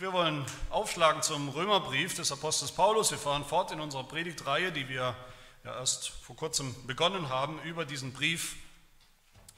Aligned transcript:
Und 0.00 0.06
wir 0.06 0.12
wollen 0.14 0.46
aufschlagen 0.70 1.20
zum 1.20 1.50
Römerbrief 1.50 2.14
des 2.14 2.32
Apostels 2.32 2.72
Paulus. 2.72 3.10
Wir 3.10 3.18
fahren 3.18 3.44
fort 3.44 3.70
in 3.70 3.80
unserer 3.80 4.04
Predigtreihe, 4.04 4.72
die 4.72 4.88
wir 4.88 5.14
ja 5.62 5.74
erst 5.74 6.08
vor 6.08 6.34
kurzem 6.36 6.74
begonnen 6.86 7.28
haben, 7.28 7.60
über 7.64 7.84
diesen 7.84 8.14
Brief 8.14 8.56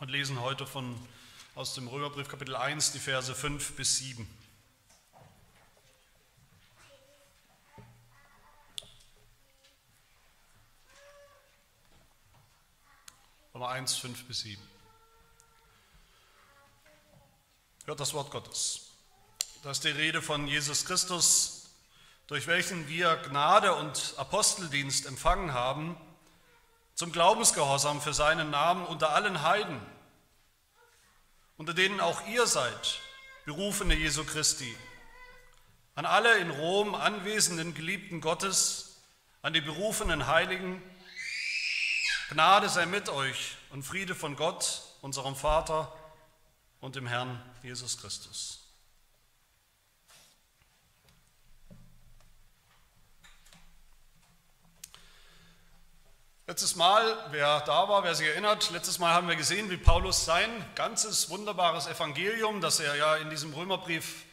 und 0.01 0.11
lesen 0.11 0.41
heute 0.41 0.67
von, 0.67 0.99
aus 1.55 1.75
dem 1.75 1.87
Römerbrief 1.87 2.27
Kapitel 2.27 2.57
1 2.57 2.91
die 2.91 2.99
Verse 2.99 3.33
5 3.33 3.77
bis 3.77 3.99
7. 3.99 4.29
Römer 13.55 13.69
1, 13.69 13.95
5 13.95 14.25
bis 14.25 14.41
7. 14.41 14.61
Hört 17.85 18.01
das 18.01 18.13
Wort 18.13 18.33
Gottes. 18.33 18.92
Das 19.63 19.77
ist 19.77 19.85
die 19.85 19.91
Rede 19.91 20.21
von 20.21 20.49
Jesus 20.49 20.85
Christus, 20.87 21.71
durch 22.27 22.49
welchen 22.49 22.89
wir 22.89 23.15
Gnade 23.19 23.77
und 23.77 24.15
Aposteldienst 24.17 25.07
empfangen 25.07 25.55
haben, 25.55 25.97
zum 26.97 27.13
Glaubensgehorsam 27.13 28.03
für 28.03 28.13
seinen 28.13 28.51
Namen 28.51 28.85
unter 28.85 29.11
allen 29.11 29.43
Heiden, 29.43 29.81
unter 31.59 31.75
denen 31.75 32.01
auch 32.01 32.27
ihr 32.27 32.49
seid, 32.49 32.99
berufene 33.45 33.95
Jesu 33.95 34.25
Christi. 34.25 34.77
An 35.95 36.07
alle 36.07 36.39
in 36.39 36.51
Rom 36.51 36.97
anwesenden 36.97 37.73
Geliebten 37.73 38.21
Gottes, 38.21 38.97
an 39.43 39.53
die 39.53 39.61
berufenen 39.61 40.27
Heiligen, 40.27 40.83
Gnade 42.31 42.69
sei 42.69 42.85
mit 42.87 43.09
euch 43.11 43.57
und 43.71 43.85
Friede 43.85 44.17
von 44.17 44.35
Gott, 44.35 44.83
unserem 45.03 45.37
Vater 45.37 45.97
und 46.81 46.97
dem 46.97 47.07
Herrn 47.07 47.41
Jesus 47.63 47.99
Christus. 47.99 48.62
Letztes 56.53 56.77
Mal, 56.77 57.17
wer 57.31 57.61
da 57.61 57.89
war, 57.89 58.05
wer 58.05 58.15
sich 58.15 58.27
erinnert, 58.27 58.71
letztes 58.73 58.99
Mal 58.99 59.15
haben 59.15 59.27
wir 59.27 59.37
gesehen, 59.37 59.71
wie 59.71 59.79
Paulus 59.79 60.27
sein 60.27 60.51
ganzes 60.75 61.31
wunderbares 61.31 61.87
Evangelium, 61.87 62.61
das 62.61 62.79
er 62.79 62.95
ja 62.95 63.17
in 63.17 63.31
diesem 63.31 63.55
Römerbrief 63.55 64.27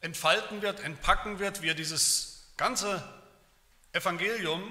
entfalten 0.00 0.62
wird, 0.62 0.80
entpacken 0.80 1.38
wird, 1.38 1.60
wie 1.60 1.68
er 1.68 1.74
dieses 1.74 2.46
ganze 2.56 3.06
Evangelium 3.92 4.62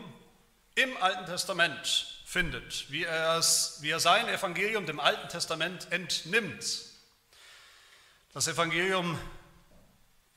im 0.73 0.97
Alten 0.97 1.27
Testament 1.27 2.23
findet, 2.25 2.89
wie 2.89 3.03
er, 3.03 3.37
es, 3.37 3.77
wie 3.81 3.91
er 3.91 3.99
sein 3.99 4.27
Evangelium 4.27 4.87
dem 4.87 4.99
Alten 4.99 5.29
Testament 5.29 5.91
entnimmt. 5.91 6.65
Das 8.33 8.47
Evangelium 8.47 9.19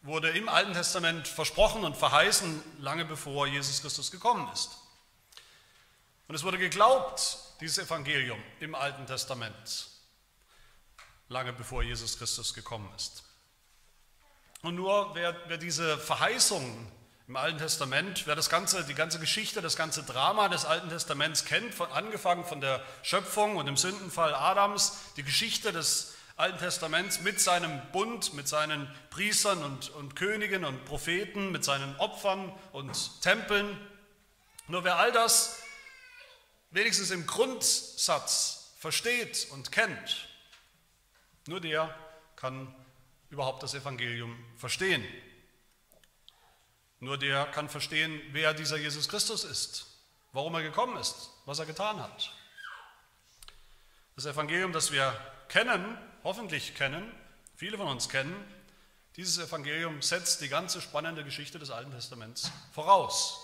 wurde 0.02 0.28
im 0.28 0.50
Alten 0.50 0.74
Testament 0.74 1.28
versprochen 1.28 1.84
und 1.84 1.96
verheißen, 1.96 2.62
lange 2.80 3.06
bevor 3.06 3.46
Jesus 3.46 3.80
Christus 3.80 4.10
gekommen 4.10 4.46
ist. 4.52 4.76
Und 6.28 6.34
es 6.34 6.44
wurde 6.44 6.58
geglaubt, 6.58 7.38
dieses 7.60 7.78
Evangelium 7.78 8.42
im 8.60 8.74
Alten 8.74 9.06
Testament, 9.06 9.88
lange 11.28 11.54
bevor 11.54 11.82
Jesus 11.82 12.18
Christus 12.18 12.52
gekommen 12.52 12.90
ist. 12.96 13.24
Und 14.60 14.74
nur 14.74 15.14
wer, 15.14 15.34
wer 15.46 15.56
diese 15.56 15.96
Verheißungen 15.96 16.92
im 17.28 17.36
Alten 17.36 17.58
Testament, 17.58 18.26
wer 18.26 18.36
das 18.36 18.50
ganze, 18.50 18.84
die 18.84 18.94
ganze 18.94 19.18
Geschichte, 19.18 19.62
das 19.62 19.76
ganze 19.76 20.02
Drama 20.02 20.48
des 20.48 20.66
Alten 20.66 20.90
Testaments 20.90 21.46
kennt, 21.46 21.74
von, 21.74 21.90
angefangen 21.92 22.44
von 22.44 22.60
der 22.60 22.84
Schöpfung 23.02 23.56
und 23.56 23.64
dem 23.64 23.78
Sündenfall 23.78 24.34
Adams, 24.34 24.98
die 25.16 25.22
Geschichte 25.22 25.72
des 25.72 26.14
Alten 26.36 26.58
Testaments 26.58 27.20
mit 27.20 27.40
seinem 27.40 27.80
Bund, 27.92 28.34
mit 28.34 28.48
seinen 28.48 28.94
Priestern 29.08 29.64
und, 29.64 29.90
und 29.90 30.14
Königen 30.14 30.66
und 30.66 30.84
Propheten, 30.84 31.52
mit 31.52 31.64
seinen 31.64 31.96
Opfern 31.96 32.52
und 32.72 33.22
Tempeln, 33.22 33.78
nur 34.66 34.84
wer 34.84 34.96
all 34.96 35.10
das 35.10 35.62
wenigstens 36.70 37.10
im 37.10 37.26
Grundsatz 37.26 38.74
versteht 38.78 39.48
und 39.50 39.72
kennt, 39.72 40.28
nur 41.46 41.60
der 41.60 41.94
kann 42.36 42.74
überhaupt 43.30 43.62
das 43.62 43.74
Evangelium 43.74 44.36
verstehen. 44.56 45.04
Nur 47.00 47.16
der 47.16 47.46
kann 47.46 47.68
verstehen, 47.68 48.20
wer 48.32 48.54
dieser 48.54 48.76
Jesus 48.76 49.08
Christus 49.08 49.44
ist, 49.44 49.86
warum 50.32 50.54
er 50.54 50.62
gekommen 50.62 50.96
ist, 50.96 51.30
was 51.44 51.58
er 51.58 51.66
getan 51.66 52.00
hat. 52.02 52.32
Das 54.16 54.26
Evangelium, 54.26 54.72
das 54.72 54.90
wir 54.90 55.16
kennen, 55.48 55.96
hoffentlich 56.24 56.74
kennen, 56.74 57.12
viele 57.54 57.76
von 57.76 57.86
uns 57.88 58.08
kennen, 58.08 58.34
dieses 59.16 59.38
Evangelium 59.38 60.02
setzt 60.02 60.40
die 60.40 60.48
ganze 60.48 60.80
spannende 60.80 61.24
Geschichte 61.24 61.58
des 61.58 61.70
Alten 61.70 61.90
Testaments 61.92 62.50
voraus. 62.72 63.40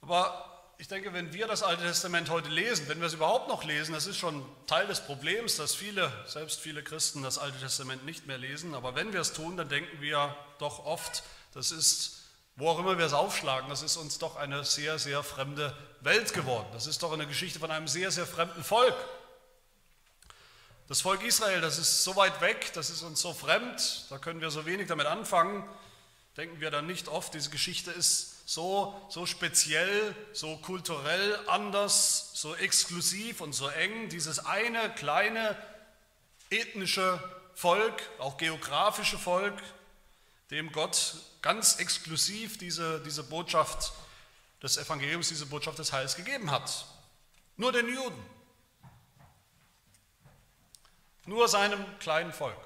Aber 0.00 0.53
ich 0.78 0.88
denke, 0.88 1.12
wenn 1.12 1.32
wir 1.32 1.46
das 1.46 1.62
Alte 1.62 1.82
Testament 1.82 2.30
heute 2.30 2.48
lesen, 2.48 2.88
wenn 2.88 2.98
wir 2.98 3.06
es 3.06 3.14
überhaupt 3.14 3.48
noch 3.48 3.64
lesen, 3.64 3.92
das 3.92 4.06
ist 4.06 4.18
schon 4.18 4.44
Teil 4.66 4.86
des 4.86 5.00
Problems, 5.00 5.56
dass 5.56 5.74
viele, 5.74 6.12
selbst 6.26 6.60
viele 6.60 6.82
Christen 6.82 7.22
das 7.22 7.38
Alte 7.38 7.58
Testament 7.58 8.04
nicht 8.04 8.26
mehr 8.26 8.38
lesen. 8.38 8.74
Aber 8.74 8.94
wenn 8.94 9.12
wir 9.12 9.20
es 9.20 9.32
tun, 9.32 9.56
dann 9.56 9.68
denken 9.68 10.00
wir 10.00 10.36
doch 10.58 10.84
oft, 10.84 11.22
das 11.52 11.70
ist, 11.70 12.24
wo 12.56 12.68
auch 12.68 12.78
immer 12.78 12.98
wir 12.98 13.06
es 13.06 13.12
aufschlagen, 13.12 13.68
das 13.68 13.82
ist 13.82 13.96
uns 13.96 14.18
doch 14.18 14.36
eine 14.36 14.64
sehr, 14.64 14.98
sehr 14.98 15.22
fremde 15.22 15.76
Welt 16.00 16.32
geworden. 16.32 16.66
Das 16.72 16.86
ist 16.86 17.02
doch 17.02 17.12
eine 17.12 17.26
Geschichte 17.26 17.60
von 17.60 17.70
einem 17.70 17.86
sehr, 17.86 18.10
sehr 18.10 18.26
fremden 18.26 18.64
Volk. 18.64 18.96
Das 20.88 21.00
Volk 21.00 21.22
Israel, 21.22 21.60
das 21.60 21.78
ist 21.78 22.02
so 22.04 22.16
weit 22.16 22.40
weg, 22.40 22.72
das 22.74 22.90
ist 22.90 23.02
uns 23.02 23.20
so 23.20 23.32
fremd, 23.32 24.06
da 24.10 24.18
können 24.18 24.40
wir 24.40 24.50
so 24.50 24.66
wenig 24.66 24.88
damit 24.88 25.06
anfangen. 25.06 25.64
Denken 26.36 26.60
wir 26.60 26.70
dann 26.70 26.86
nicht 26.86 27.08
oft, 27.08 27.32
diese 27.32 27.48
Geschichte 27.48 27.92
ist 27.92 28.33
so, 28.44 28.94
so 29.08 29.26
speziell, 29.26 30.14
so 30.32 30.56
kulturell 30.58 31.38
anders, 31.46 32.30
so 32.34 32.54
exklusiv 32.56 33.40
und 33.40 33.52
so 33.52 33.68
eng, 33.68 34.08
dieses 34.08 34.38
eine 34.44 34.92
kleine 34.94 35.56
ethnische 36.50 37.18
Volk, 37.54 38.02
auch 38.18 38.36
geografische 38.36 39.18
Volk, 39.18 39.60
dem 40.50 40.72
Gott 40.72 41.14
ganz 41.40 41.76
exklusiv 41.76 42.58
diese, 42.58 43.00
diese 43.02 43.22
Botschaft 43.22 43.92
des 44.62 44.76
Evangeliums, 44.76 45.28
diese 45.28 45.46
Botschaft 45.46 45.78
des 45.78 45.92
Heils 45.92 46.16
gegeben 46.16 46.50
hat. 46.50 46.86
Nur 47.56 47.72
den 47.72 47.88
Juden. 47.88 48.22
Nur 51.26 51.48
seinem 51.48 51.84
kleinen 51.98 52.32
Volk. 52.32 52.58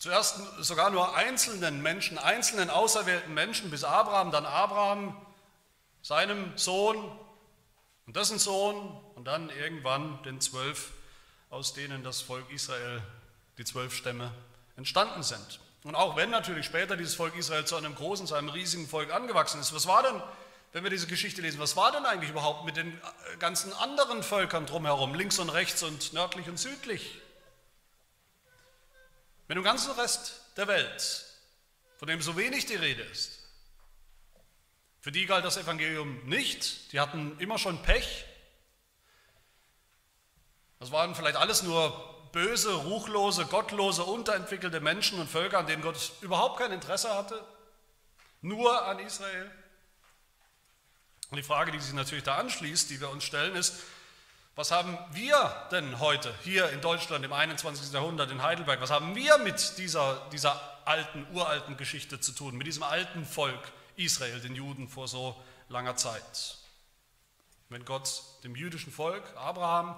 Zuerst 0.00 0.40
sogar 0.60 0.88
nur 0.88 1.14
einzelnen 1.14 1.82
Menschen, 1.82 2.16
einzelnen 2.16 2.70
auserwählten 2.70 3.34
Menschen, 3.34 3.70
bis 3.70 3.84
Abraham, 3.84 4.30
dann 4.30 4.46
Abraham, 4.46 5.14
seinem 6.00 6.56
Sohn 6.56 6.96
und 8.06 8.16
dessen 8.16 8.38
Sohn 8.38 8.98
und 9.14 9.26
dann 9.26 9.50
irgendwann 9.50 10.22
den 10.22 10.40
zwölf, 10.40 10.92
aus 11.50 11.74
denen 11.74 12.02
das 12.02 12.22
Volk 12.22 12.50
Israel, 12.50 13.02
die 13.58 13.64
zwölf 13.66 13.94
Stämme 13.94 14.32
entstanden 14.78 15.22
sind. 15.22 15.60
Und 15.84 15.94
auch 15.94 16.16
wenn 16.16 16.30
natürlich 16.30 16.64
später 16.64 16.96
dieses 16.96 17.14
Volk 17.14 17.36
Israel 17.36 17.66
zu 17.66 17.76
einem 17.76 17.94
großen, 17.94 18.26
zu 18.26 18.34
einem 18.34 18.48
riesigen 18.48 18.88
Volk 18.88 19.12
angewachsen 19.12 19.60
ist, 19.60 19.74
was 19.74 19.86
war 19.86 20.02
denn, 20.02 20.22
wenn 20.72 20.82
wir 20.82 20.90
diese 20.90 21.08
Geschichte 21.08 21.42
lesen, 21.42 21.60
was 21.60 21.76
war 21.76 21.92
denn 21.92 22.06
eigentlich 22.06 22.30
überhaupt 22.30 22.64
mit 22.64 22.78
den 22.78 22.98
ganzen 23.38 23.70
anderen 23.74 24.22
Völkern 24.22 24.64
drumherum, 24.64 25.14
links 25.14 25.38
und 25.38 25.50
rechts 25.50 25.82
und 25.82 26.14
nördlich 26.14 26.48
und 26.48 26.58
südlich? 26.58 27.20
Mit 29.50 29.56
dem 29.56 29.64
ganzen 29.64 29.90
Rest 29.94 30.42
der 30.56 30.68
Welt, 30.68 31.26
von 31.98 32.06
dem 32.06 32.22
so 32.22 32.36
wenig 32.36 32.66
die 32.66 32.76
Rede 32.76 33.02
ist, 33.02 33.40
für 35.00 35.10
die 35.10 35.26
galt 35.26 35.44
das 35.44 35.56
Evangelium 35.56 36.24
nicht. 36.24 36.92
Die 36.92 37.00
hatten 37.00 37.36
immer 37.40 37.58
schon 37.58 37.82
Pech. 37.82 38.26
Das 40.78 40.92
waren 40.92 41.16
vielleicht 41.16 41.34
alles 41.34 41.64
nur 41.64 42.30
böse, 42.30 42.72
ruchlose, 42.74 43.44
gottlose, 43.46 44.04
unterentwickelte 44.04 44.78
Menschen 44.78 45.18
und 45.18 45.28
Völker, 45.28 45.58
an 45.58 45.66
denen 45.66 45.82
Gott 45.82 46.12
überhaupt 46.20 46.60
kein 46.60 46.70
Interesse 46.70 47.12
hatte. 47.12 47.44
Nur 48.42 48.86
an 48.86 49.00
Israel. 49.00 49.50
Und 51.30 51.38
die 51.38 51.42
Frage, 51.42 51.72
die 51.72 51.80
sich 51.80 51.94
natürlich 51.94 52.22
da 52.22 52.36
anschließt, 52.36 52.88
die 52.88 53.00
wir 53.00 53.10
uns 53.10 53.24
stellen, 53.24 53.56
ist, 53.56 53.82
was 54.60 54.72
haben 54.72 54.98
wir 55.12 55.50
denn 55.70 56.00
heute 56.00 56.34
hier 56.42 56.68
in 56.68 56.82
Deutschland 56.82 57.24
im 57.24 57.32
21. 57.32 57.94
Jahrhundert 57.94 58.30
in 58.30 58.42
Heidelberg, 58.42 58.78
was 58.82 58.90
haben 58.90 59.14
wir 59.14 59.38
mit 59.38 59.78
dieser, 59.78 60.28
dieser 60.32 60.60
alten, 60.84 61.26
uralten 61.32 61.78
Geschichte 61.78 62.20
zu 62.20 62.32
tun, 62.32 62.58
mit 62.58 62.66
diesem 62.66 62.82
alten 62.82 63.24
Volk 63.24 63.72
Israel, 63.96 64.38
den 64.38 64.54
Juden 64.54 64.86
vor 64.86 65.08
so 65.08 65.34
langer 65.70 65.96
Zeit? 65.96 66.58
Wenn 67.70 67.86
Gott 67.86 68.22
dem 68.44 68.54
jüdischen 68.54 68.92
Volk, 68.92 69.24
Abraham, 69.34 69.96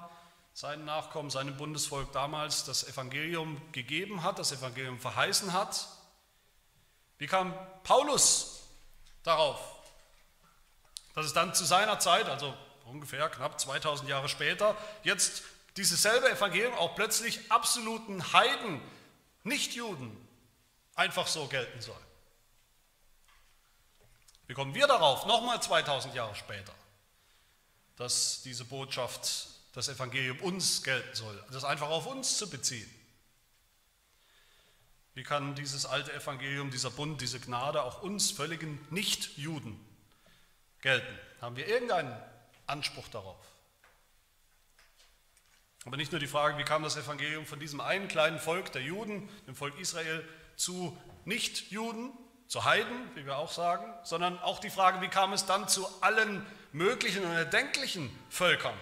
seinen 0.55 0.85
Nachkommen, 0.85 1.31
seinem 1.31 1.57
Bundesvolk 1.57 2.13
damals 2.13 2.65
das 2.65 2.87
Evangelium 2.87 3.61
gegeben 3.73 4.23
hat, 4.23 4.39
das 4.39 4.53
Evangelium 4.53 5.01
verheißen 5.01 5.53
hat, 5.53 5.89
wie 7.19 7.27
kam 7.27 7.53
Paulus 7.83 8.63
darauf, 9.25 9.59
dass 11.17 11.27
es 11.27 11.33
dann 11.33 11.53
zu 11.53 11.65
seiner 11.65 11.99
Zeit, 11.99 12.29
also 12.29 12.55
ungefähr 12.93 13.29
knapp 13.31 13.59
2000 13.59 14.09
Jahre 14.09 14.29
später, 14.29 14.77
jetzt 15.03 15.43
dieses 15.77 16.03
selbe 16.03 16.31
Evangelium 16.31 16.75
auch 16.75 16.95
plötzlich 16.95 17.51
absoluten 17.51 18.33
Heiden 18.33 18.81
Nichtjuden 19.45 20.17
einfach 20.95 21.27
so 21.27 21.47
gelten 21.47 21.81
soll. 21.81 21.97
Wie 24.47 24.55
kommen 24.55 24.75
wir 24.75 24.87
darauf, 24.87 25.27
nochmal 25.27 25.63
2000 25.63 26.15
Jahre 26.15 26.35
später, 26.35 26.75
dass 27.97 28.43
diese 28.43 28.65
Botschaft, 28.67 29.49
das 29.73 29.89
Evangelium 29.89 30.39
uns 30.41 30.83
gelten 30.83 31.17
soll, 31.17 31.43
das 31.51 31.65
einfach 31.65 31.89
auf 31.89 32.07
uns 32.07 32.37
zu 32.37 32.51
beziehen? 32.51 32.91
Wie 35.15 35.23
kann 35.23 35.55
dieses 35.55 35.87
alte 35.87 36.13
Evangelium, 36.13 36.71
dieser 36.71 36.91
Bund, 36.91 37.21
diese 37.21 37.41
Gnade 37.41 37.83
auch 37.83 38.03
uns 38.03 38.31
völligen 38.31 38.85
Nichtjuden 38.91 39.79
gelten? 40.81 41.19
Haben 41.41 41.57
wir 41.57 41.67
irgendeinen 41.67 42.17
Anspruch 42.73 43.07
darauf? 43.09 43.37
Aber 45.85 45.97
nicht 45.97 46.13
nur 46.13 46.21
die 46.21 46.27
Frage, 46.27 46.59
wie 46.59 46.65
kam 46.65 46.83
das 46.83 46.97
Evangelium 46.97 47.45
von 47.45 47.61
diesem 47.61 47.81
einen 47.81 48.09
kleinen 48.09 48.39
Volk 48.39 48.73
der 48.73 48.83
Juden, 48.83 49.29
dem 49.47 49.55
Volk 49.55 49.79
Israel, 49.79 50.27
zu 50.57 50.97
Nichtjuden, 51.25 52.13
zu 52.47 52.65
Heiden, 52.65 53.11
wie 53.15 53.27
wir 53.27 53.39
auch 53.39 53.51
sagen, 53.51 53.93
sondern 54.05 54.39
auch 54.39 54.59
die 54.59 54.71
Frage, 54.71 55.01
wie 55.01 55.09
kam 55.09 55.33
es 55.33 55.47
dann 55.47 55.69
zu 55.69 55.87
allen 56.03 56.45
möglichen 56.73 57.25
und 57.25 57.33
erdenklichen 57.33 58.11
Völkern? 58.31 58.75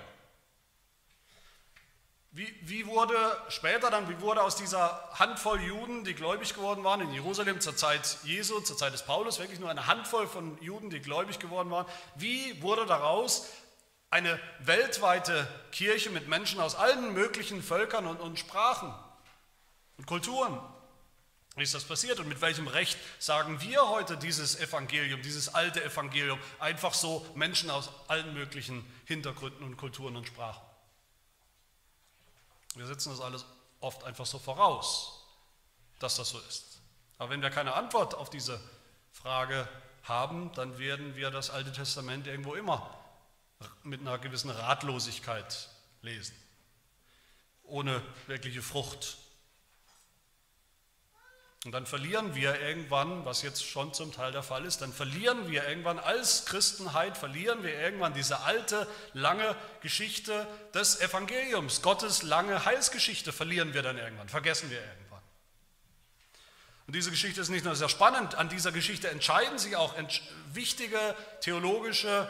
Wie, 2.32 2.54
wie, 2.62 2.86
wurde 2.86 3.16
später 3.48 3.90
dann, 3.90 4.08
wie 4.08 4.20
wurde 4.20 4.42
aus 4.42 4.54
dieser 4.54 5.10
Handvoll 5.14 5.60
Juden, 5.62 6.04
die 6.04 6.14
gläubig 6.14 6.54
geworden 6.54 6.84
waren 6.84 7.00
in 7.00 7.12
Jerusalem 7.12 7.60
zur 7.60 7.76
Zeit 7.76 8.18
Jesu, 8.22 8.60
zur 8.60 8.76
Zeit 8.76 8.92
des 8.92 9.04
Paulus, 9.04 9.40
wirklich 9.40 9.58
nur 9.58 9.68
eine 9.68 9.88
Handvoll 9.88 10.28
von 10.28 10.56
Juden, 10.62 10.90
die 10.90 11.00
gläubig 11.00 11.40
geworden 11.40 11.70
waren, 11.70 11.86
wie 12.14 12.62
wurde 12.62 12.86
daraus 12.86 13.48
eine 14.10 14.38
weltweite 14.58 15.46
Kirche 15.70 16.10
mit 16.10 16.28
Menschen 16.28 16.60
aus 16.60 16.74
allen 16.74 17.14
möglichen 17.14 17.62
Völkern 17.62 18.06
und, 18.06 18.20
und 18.20 18.38
Sprachen 18.38 18.92
und 19.96 20.06
Kulturen? 20.06 20.58
Wie 21.56 21.62
ist 21.62 21.74
das 21.74 21.84
passiert 21.84 22.18
und 22.20 22.28
mit 22.28 22.40
welchem 22.40 22.66
Recht 22.66 22.98
sagen 23.18 23.60
wir 23.60 23.88
heute 23.88 24.16
dieses 24.16 24.58
Evangelium, 24.58 25.22
dieses 25.22 25.52
alte 25.54 25.82
Evangelium, 25.82 26.38
einfach 26.58 26.94
so 26.94 27.26
Menschen 27.34 27.70
aus 27.70 27.90
allen 28.08 28.34
möglichen 28.34 28.84
Hintergründen 29.04 29.64
und 29.64 29.76
Kulturen 29.76 30.16
und 30.16 30.26
Sprachen? 30.26 30.62
Wir 32.76 32.86
setzen 32.86 33.10
das 33.10 33.20
alles 33.20 33.44
oft 33.80 34.04
einfach 34.04 34.26
so 34.26 34.38
voraus, 34.38 35.24
dass 35.98 36.16
das 36.16 36.30
so 36.30 36.38
ist. 36.48 36.80
Aber 37.18 37.30
wenn 37.30 37.42
wir 37.42 37.50
keine 37.50 37.74
Antwort 37.74 38.14
auf 38.14 38.30
diese 38.30 38.60
Frage 39.12 39.68
haben, 40.04 40.52
dann 40.54 40.78
werden 40.78 41.16
wir 41.16 41.30
das 41.30 41.50
Alte 41.50 41.72
Testament 41.72 42.26
irgendwo 42.26 42.54
immer 42.54 42.99
mit 43.82 44.00
einer 44.00 44.18
gewissen 44.18 44.50
Ratlosigkeit 44.50 45.68
lesen, 46.02 46.34
ohne 47.64 48.02
wirkliche 48.26 48.62
Frucht 48.62 49.18
und 51.66 51.72
dann 51.72 51.84
verlieren 51.84 52.34
wir 52.34 52.58
irgendwann, 52.58 53.26
was 53.26 53.42
jetzt 53.42 53.66
schon 53.66 53.92
zum 53.92 54.12
Teil 54.12 54.32
der 54.32 54.42
Fall 54.42 54.64
ist, 54.64 54.80
dann 54.80 54.94
verlieren 54.94 55.50
wir 55.50 55.68
irgendwann 55.68 55.98
als 55.98 56.46
Christenheit, 56.46 57.18
verlieren 57.18 57.62
wir 57.62 57.78
irgendwann 57.78 58.14
diese 58.14 58.40
alte, 58.40 58.86
lange 59.12 59.54
Geschichte 59.82 60.46
des 60.72 61.02
Evangeliums. 61.02 61.82
Gottes 61.82 62.22
lange 62.22 62.64
Heilsgeschichte 62.64 63.30
verlieren 63.30 63.74
wir 63.74 63.82
dann 63.82 63.98
irgendwann, 63.98 64.30
vergessen 64.30 64.70
wir 64.70 64.78
irgendwann. 64.78 65.20
Und 66.86 66.96
diese 66.96 67.10
Geschichte 67.10 67.42
ist 67.42 67.50
nicht 67.50 67.66
nur 67.66 67.76
sehr 67.76 67.90
spannend, 67.90 68.36
an 68.36 68.48
dieser 68.48 68.72
Geschichte 68.72 69.10
entscheiden 69.10 69.58
sich 69.58 69.76
auch 69.76 69.94
wichtige 70.54 71.14
theologische 71.42 72.26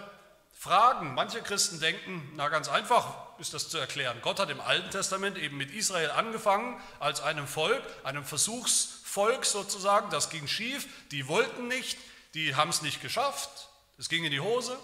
Fragen. 0.60 1.14
Manche 1.14 1.40
Christen 1.40 1.80
denken, 1.80 2.32
na 2.34 2.50
ganz 2.50 2.68
einfach 2.68 3.16
ist 3.38 3.54
das 3.54 3.70
zu 3.70 3.78
erklären. 3.78 4.18
Gott 4.20 4.38
hat 4.38 4.50
im 4.50 4.60
Alten 4.60 4.90
Testament 4.90 5.38
eben 5.38 5.56
mit 5.56 5.70
Israel 5.70 6.10
angefangen 6.10 6.78
als 6.98 7.22
einem 7.22 7.46
Volk, 7.46 7.82
einem 8.04 8.26
Versuchs 8.26 9.00
Volk 9.04 9.46
sozusagen, 9.46 10.10
das 10.10 10.28
ging 10.28 10.46
schief, 10.46 10.86
die 11.12 11.28
wollten 11.28 11.66
nicht, 11.66 11.96
die 12.34 12.56
haben 12.56 12.68
es 12.68 12.82
nicht 12.82 13.00
geschafft, 13.00 13.70
es 13.96 14.10
ging 14.10 14.22
in 14.22 14.32
die 14.32 14.40
Hose. 14.40 14.78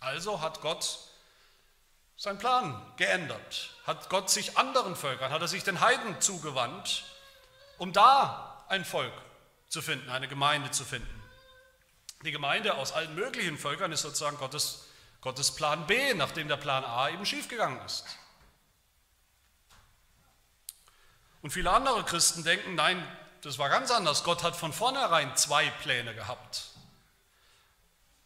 Also 0.00 0.40
hat 0.40 0.62
Gott 0.62 0.98
seinen 2.16 2.40
Plan 2.40 2.84
geändert, 2.96 3.70
hat 3.86 4.10
Gott 4.10 4.30
sich 4.30 4.58
anderen 4.58 4.96
Völkern, 4.96 5.30
hat 5.30 5.40
er 5.40 5.48
sich 5.48 5.62
den 5.62 5.78
Heiden 5.78 6.20
zugewandt, 6.20 7.04
um 7.78 7.92
da 7.92 8.64
ein 8.68 8.84
Volk 8.84 9.14
zu 9.68 9.80
finden, 9.80 10.10
eine 10.10 10.26
Gemeinde 10.26 10.72
zu 10.72 10.84
finden. 10.84 11.22
Die 12.24 12.32
Gemeinde 12.32 12.74
aus 12.74 12.90
allen 12.90 13.14
möglichen 13.14 13.58
Völkern 13.58 13.92
ist 13.92 14.02
sozusagen 14.02 14.38
Gottes, 14.38 14.87
Gottes 15.20 15.54
Plan 15.54 15.86
B, 15.86 16.14
nachdem 16.14 16.48
der 16.48 16.56
Plan 16.56 16.84
A 16.84 17.08
eben 17.10 17.26
schiefgegangen 17.26 17.84
ist. 17.84 18.04
Und 21.42 21.50
viele 21.50 21.70
andere 21.70 22.04
Christen 22.04 22.44
denken, 22.44 22.74
nein, 22.74 23.02
das 23.42 23.58
war 23.58 23.68
ganz 23.68 23.90
anders. 23.90 24.24
Gott 24.24 24.42
hat 24.42 24.56
von 24.56 24.72
vornherein 24.72 25.36
zwei 25.36 25.70
Pläne 25.82 26.14
gehabt. 26.14 26.70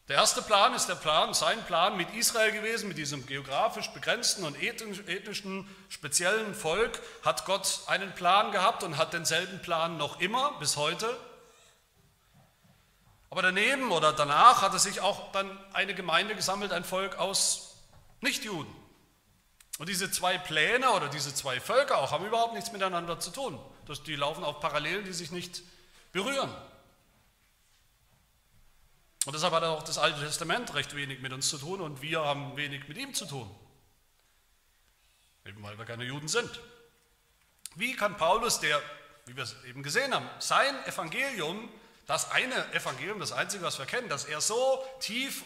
Der 0.09 0.17
erste 0.17 0.43
Plan 0.43 0.75
ist 0.75 0.89
der 0.89 0.97
Plan, 0.97 1.33
sein 1.33 1.65
Plan 1.65 1.97
mit 1.97 2.13
Israel 2.15 2.53
gewesen, 2.53 2.89
mit 2.89 2.99
diesem 2.99 3.25
geografisch 3.25 3.89
begrenzten 3.91 4.45
und 4.45 4.61
ethnischen 4.61 5.69
speziellen 5.89 6.55
Volk, 6.55 7.01
hat 7.25 7.45
Gott 7.45 7.81
einen 7.87 8.13
Plan 8.15 8.51
gehabt 8.53 8.83
und 8.83 8.97
hat 8.97 9.13
denselben 9.13 9.63
Plan 9.63 9.97
noch 9.97 10.21
immer 10.21 10.59
bis 10.59 10.77
heute. 10.77 11.17
Aber 13.33 13.41
daneben 13.41 13.91
oder 13.93 14.13
danach 14.13 14.61
hat 14.61 14.75
er 14.75 14.79
sich 14.79 15.01
auch 15.01 15.33
dann 15.33 15.59
eine 15.73 15.95
Gemeinde 15.95 16.35
gesammelt, 16.37 16.71
ein 16.71 16.85
Volk 16.85 17.17
aus 17.17 17.79
Nichtjuden. 18.21 18.71
Und 19.79 19.89
diese 19.89 20.11
zwei 20.11 20.37
Pläne 20.37 20.91
oder 20.91 21.09
diese 21.09 21.35
zwei 21.35 21.59
Völker 21.59 21.97
auch 21.97 22.11
haben 22.13 22.27
überhaupt 22.27 22.53
nichts 22.53 22.73
miteinander 22.73 23.19
zu 23.21 23.31
tun. 23.31 23.59
Das, 23.87 24.03
die 24.03 24.17
laufen 24.17 24.45
auf 24.45 24.61
Parallelen, 24.61 25.07
die 25.07 25.15
sich 25.15 25.31
nicht 25.31 25.63
berühren. 26.13 26.55
Und 29.25 29.35
deshalb 29.35 29.55
hat 29.55 29.65
auch 29.65 29.83
das 29.83 29.97
Alte 29.97 30.21
Testament 30.21 30.75
recht 30.75 30.95
wenig 30.95 31.21
mit 31.21 31.33
uns 31.33 31.49
zu 31.49 31.57
tun 31.57 31.81
und 31.81 32.03
wir 32.03 32.23
haben 32.23 32.55
wenig 32.59 32.87
mit 32.87 32.99
ihm 32.99 33.15
zu 33.15 33.25
tun. 33.25 33.51
Eben 35.47 35.63
weil 35.63 35.79
wir 35.79 35.87
keine 35.87 36.05
Juden 36.05 36.29
sind. 36.29 36.61
Wie 37.77 37.97
kann 37.97 38.19
Paulus, 38.19 38.61
der, 38.61 38.79
wie 39.25 39.35
wir 39.35 39.45
es 39.45 39.57
eben 39.65 39.83
gesehen 39.83 40.13
haben, 40.13 40.29
sein 40.39 40.85
Evangelium, 40.85 41.71
das 42.07 42.31
eine 42.31 42.73
Evangelium, 42.73 43.21
das 43.21 43.33
einzige, 43.33 43.65
was 43.65 43.79
wir 43.79 43.87
kennen, 43.87 44.09
das 44.09 44.25
er 44.25 44.41
so 44.41 44.85
tief 45.01 45.45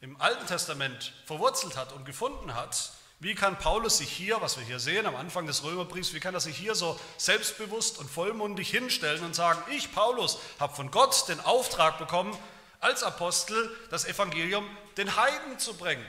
im 0.00 0.20
Alten 0.20 0.46
Testament 0.46 1.12
verwurzelt 1.26 1.76
hat 1.76 1.92
und 1.92 2.04
gefunden 2.04 2.54
hat, 2.54 2.92
wie 3.20 3.34
kann 3.34 3.58
Paulus 3.58 3.98
sich 3.98 4.10
hier, 4.10 4.40
was 4.42 4.58
wir 4.58 4.64
hier 4.64 4.80
sehen 4.80 5.06
am 5.06 5.16
Anfang 5.16 5.46
des 5.46 5.62
Römerbriefs, 5.62 6.12
wie 6.12 6.20
kann 6.20 6.34
er 6.34 6.40
sich 6.40 6.58
hier 6.58 6.74
so 6.74 6.98
selbstbewusst 7.16 7.98
und 7.98 8.10
vollmundig 8.10 8.68
hinstellen 8.70 9.24
und 9.24 9.34
sagen, 9.34 9.62
ich, 9.70 9.94
Paulus, 9.94 10.38
habe 10.60 10.74
von 10.74 10.90
Gott 10.90 11.26
den 11.28 11.40
Auftrag 11.40 11.98
bekommen, 11.98 12.36
als 12.80 13.02
Apostel 13.02 13.74
das 13.90 14.04
Evangelium 14.04 14.68
den 14.98 15.16
Heiden 15.16 15.58
zu 15.58 15.74
bringen, 15.74 16.04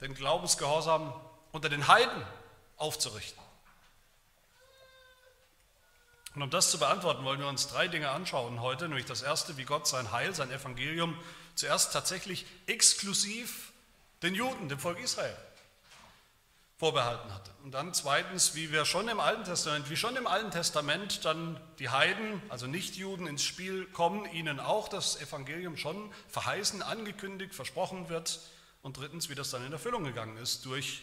den 0.00 0.14
Glaubensgehorsam 0.14 1.12
unter 1.52 1.68
den 1.68 1.88
Heiden 1.88 2.24
aufzurichten. 2.78 3.49
Und 6.34 6.42
um 6.42 6.50
das 6.50 6.70
zu 6.70 6.78
beantworten, 6.78 7.24
wollen 7.24 7.40
wir 7.40 7.48
uns 7.48 7.66
drei 7.66 7.88
Dinge 7.88 8.10
anschauen 8.10 8.60
heute, 8.60 8.88
nämlich 8.88 9.06
das 9.06 9.22
erste, 9.22 9.56
wie 9.56 9.64
Gott 9.64 9.88
sein 9.88 10.12
Heil, 10.12 10.34
sein 10.34 10.50
Evangelium 10.50 11.18
zuerst 11.56 11.92
tatsächlich 11.92 12.46
exklusiv 12.66 13.72
den 14.22 14.34
Juden, 14.34 14.68
dem 14.68 14.78
Volk 14.78 15.00
Israel, 15.00 15.36
vorbehalten 16.78 17.34
hatte. 17.34 17.50
Und 17.64 17.72
dann 17.72 17.92
zweitens, 17.92 18.54
wie 18.54 18.72
wir 18.72 18.84
schon 18.84 19.08
im 19.08 19.20
Alten 19.20 19.44
Testament, 19.44 19.90
wie 19.90 19.96
schon 19.96 20.16
im 20.16 20.26
Alten 20.26 20.50
Testament 20.50 21.24
dann 21.24 21.60
die 21.78 21.90
Heiden, 21.90 22.40
also 22.48 22.66
Nichtjuden 22.66 23.26
ins 23.26 23.42
Spiel 23.42 23.84
kommen, 23.86 24.24
ihnen 24.32 24.60
auch 24.60 24.88
das 24.88 25.20
Evangelium 25.20 25.76
schon 25.76 26.12
verheißen, 26.28 26.80
angekündigt, 26.82 27.54
versprochen 27.54 28.08
wird. 28.08 28.40
Und 28.82 28.96
drittens, 28.96 29.28
wie 29.28 29.34
das 29.34 29.50
dann 29.50 29.66
in 29.66 29.72
Erfüllung 29.72 30.04
gegangen 30.04 30.38
ist 30.38 30.64
durch 30.64 31.02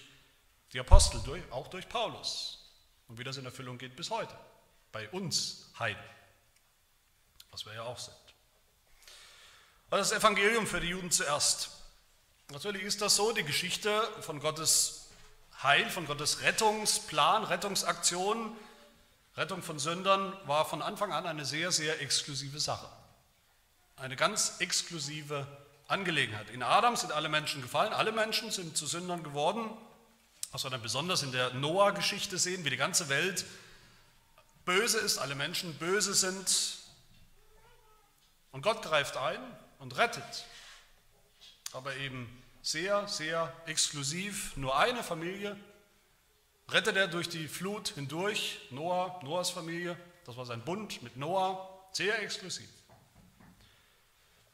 die 0.73 0.79
Apostel, 0.79 1.21
durch, 1.23 1.43
auch 1.51 1.67
durch 1.67 1.87
Paulus. 1.87 2.71
Und 3.07 3.19
wie 3.19 3.23
das 3.23 3.37
in 3.37 3.45
Erfüllung 3.45 3.77
geht 3.77 3.95
bis 3.95 4.09
heute, 4.09 4.35
bei 4.91 5.09
uns 5.09 5.71
Heiden, 5.79 6.03
was 7.51 7.65
wir 7.65 7.73
ja 7.73 7.83
auch 7.83 7.99
sind. 7.99 8.15
Also 9.89 10.09
das 10.09 10.19
Evangelium 10.19 10.67
für 10.67 10.81
die 10.81 10.89
Juden 10.89 11.11
zuerst. 11.11 11.69
Natürlich 12.51 12.83
ist 12.83 13.01
das 13.01 13.15
so, 13.15 13.31
die 13.31 13.43
Geschichte 13.43 14.01
von 14.21 14.39
Gottes 14.39 15.09
Heil, 15.63 15.89
von 15.89 16.05
Gottes 16.05 16.41
Rettungsplan, 16.41 17.43
Rettungsaktion, 17.43 18.55
Rettung 19.37 19.61
von 19.61 19.77
Sündern 19.77 20.33
war 20.45 20.65
von 20.65 20.81
Anfang 20.81 21.13
an 21.13 21.27
eine 21.27 21.45
sehr, 21.45 21.71
sehr 21.71 22.01
exklusive 22.01 22.59
Sache. 22.59 22.89
Eine 23.95 24.15
ganz 24.15 24.59
exklusive 24.59 25.45
Angelegenheit. 25.87 26.49
In 26.49 26.63
Adam 26.63 26.95
sind 26.95 27.11
alle 27.11 27.29
Menschen 27.29 27.61
gefallen, 27.61 27.93
alle 27.93 28.11
Menschen 28.11 28.51
sind 28.51 28.75
zu 28.75 28.87
Sündern 28.87 29.23
geworden. 29.23 29.69
Was 30.51 30.63
wir 30.63 30.69
dann 30.69 30.81
besonders 30.81 31.23
in 31.23 31.31
der 31.31 31.53
Noah-Geschichte 31.53 32.37
sehen, 32.37 32.65
wie 32.65 32.69
die 32.69 32.77
ganze 32.77 33.09
Welt 33.09 33.45
böse 34.67 34.99
ist, 34.99 35.17
alle 35.17 35.33
Menschen 35.33 35.73
böse 35.75 36.13
sind. 36.13 36.77
Und 38.51 38.61
Gott 38.61 38.83
greift 38.83 39.17
ein 39.17 39.39
und 39.79 39.97
rettet. 39.97 40.45
Aber 41.71 41.95
eben 41.95 42.29
sehr, 42.61 43.07
sehr 43.07 43.53
exklusiv, 43.65 44.55
nur 44.57 44.77
eine 44.77 45.03
Familie, 45.03 45.57
rettet 46.69 46.97
er 46.97 47.07
durch 47.07 47.29
die 47.29 47.47
Flut 47.47 47.89
hindurch. 47.89 48.59
Noah, 48.69 49.19
Noahs 49.23 49.49
Familie, 49.49 49.97
das 50.25 50.35
war 50.35 50.45
sein 50.45 50.63
Bund 50.63 51.01
mit 51.01 51.15
Noah, 51.15 51.87
sehr 51.93 52.21
exklusiv. 52.21 52.69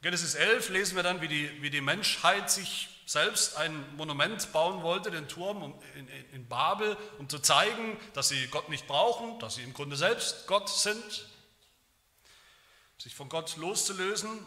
Genesis 0.00 0.36
11 0.36 0.68
lesen 0.68 0.96
wir 0.96 1.02
dann, 1.02 1.20
wie 1.22 1.28
die, 1.28 1.62
wie 1.62 1.70
die 1.70 1.80
Menschheit 1.80 2.50
sich 2.50 2.93
selbst 3.06 3.56
ein 3.56 3.96
Monument 3.96 4.52
bauen 4.52 4.82
wollte, 4.82 5.10
den 5.10 5.28
Turm 5.28 5.74
in, 6.32 6.48
Babel, 6.48 6.96
um 7.18 7.28
zu 7.28 7.38
zeigen, 7.38 7.98
dass 8.14 8.28
sie 8.28 8.46
Gott 8.48 8.68
nicht 8.68 8.86
brauchen, 8.86 9.38
dass 9.40 9.56
sie 9.56 9.62
im 9.62 9.74
Grunde 9.74 9.96
selbst 9.96 10.46
Gott 10.46 10.68
sind, 10.68 11.26
sich 12.98 13.14
von 13.14 13.28
Gott 13.28 13.56
loszulösen. 13.56 14.46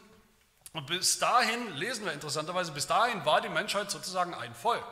Und 0.73 0.87
bis 0.87 1.19
dahin, 1.19 1.75
lesen 1.75 2.05
wir 2.05 2.13
interessanterweise, 2.13 2.71
bis 2.71 2.87
dahin 2.87 3.25
war 3.25 3.41
die 3.41 3.49
Menschheit 3.49 3.89
sozusagen 3.91 4.33
ein 4.33 4.53
Volk 4.53 4.83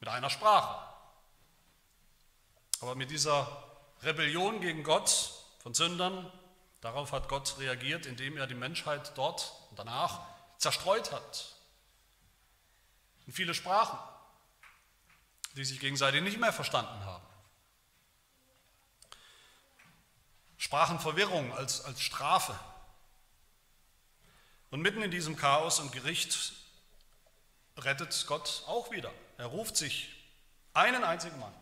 mit 0.00 0.08
einer 0.08 0.30
Sprache. 0.30 0.82
Aber 2.80 2.94
mit 2.94 3.10
dieser 3.10 3.64
Rebellion 4.02 4.60
gegen 4.60 4.82
Gott 4.82 5.32
von 5.62 5.72
Sündern, 5.72 6.30
darauf 6.80 7.12
hat 7.12 7.28
Gott 7.28 7.56
reagiert, 7.58 8.06
indem 8.06 8.36
er 8.36 8.46
die 8.46 8.54
Menschheit 8.54 9.12
dort 9.16 9.52
und 9.70 9.78
danach 9.78 10.20
zerstreut 10.58 11.12
hat 11.12 11.53
in 13.26 13.32
viele 13.32 13.54
Sprachen, 13.54 13.98
die 15.56 15.64
sich 15.64 15.80
gegenseitig 15.80 16.22
nicht 16.22 16.38
mehr 16.38 16.52
verstanden 16.52 17.04
haben. 17.04 17.24
Sprachenverwirrung 20.58 21.52
als, 21.54 21.84
als 21.84 22.00
Strafe. 22.00 22.58
Und 24.70 24.80
mitten 24.80 25.02
in 25.02 25.10
diesem 25.10 25.36
Chaos 25.36 25.78
und 25.78 25.92
Gericht 25.92 26.52
rettet 27.76 28.24
Gott 28.26 28.64
auch 28.66 28.90
wieder. 28.90 29.12
Er 29.36 29.46
ruft 29.46 29.76
sich 29.76 30.10
einen 30.72 31.04
einzigen 31.04 31.38
Mann, 31.38 31.54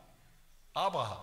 Abraham. 0.72 1.20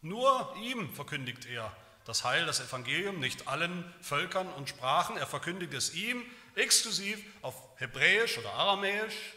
Nur 0.00 0.54
ihm 0.56 0.92
verkündigt 0.94 1.46
er 1.46 1.74
das 2.04 2.24
Heil, 2.24 2.46
das 2.46 2.60
Evangelium, 2.60 3.20
nicht 3.20 3.46
allen 3.46 3.92
Völkern 4.00 4.48
und 4.54 4.68
Sprachen. 4.68 5.16
Er 5.16 5.26
verkündigt 5.26 5.74
es 5.74 5.94
ihm 5.94 6.24
exklusiv 6.54 7.24
auf 7.42 7.54
Hebräisch 7.76 8.38
oder 8.38 8.52
Aramäisch. 8.52 9.34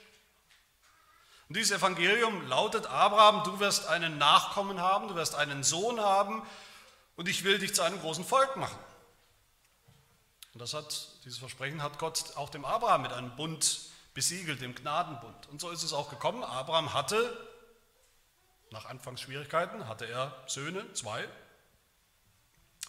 Und 1.48 1.58
dieses 1.58 1.78
Evangelium 1.78 2.48
lautet, 2.48 2.88
Abraham, 2.88 3.44
du 3.44 3.60
wirst 3.60 3.88
einen 3.88 4.18
Nachkommen 4.18 4.80
haben, 4.80 5.08
du 5.08 5.16
wirst 5.16 5.36
einen 5.36 5.64
Sohn 5.64 6.00
haben 6.00 6.46
und 7.16 7.28
ich 7.28 7.44
will 7.44 7.60
dich 7.60 7.76
zu 7.76 7.84
einem 7.84 8.00
großen 8.00 8.26
Volk 8.26 8.56
machen. 8.56 8.80
Und 10.54 10.62
das 10.62 10.74
hat, 10.74 11.10
dieses 11.26 11.38
Versprechen 11.38 11.84
hat 11.84 12.00
Gott 12.00 12.36
auch 12.36 12.50
dem 12.50 12.66
Abraham 12.66 13.04
mit 13.04 13.14
einem 13.14 13.36
Bund 13.36 13.82
besiegelt, 14.14 14.62
dem 14.62 14.74
Gnadenbund. 14.74 15.48
Und 15.50 15.62
so 15.62 15.70
ist 15.70 15.84
es 15.84 15.94
auch 15.94 16.10
gekommen. 16.10 16.44
Abraham 16.44 16.94
hatte, 16.94 17.38
nach 18.72 18.86
Anfangsschwierigkeiten, 18.86 19.88
hatte 19.88 20.06
er 20.06 20.44
Söhne, 20.48 20.92
zwei, 20.94 21.28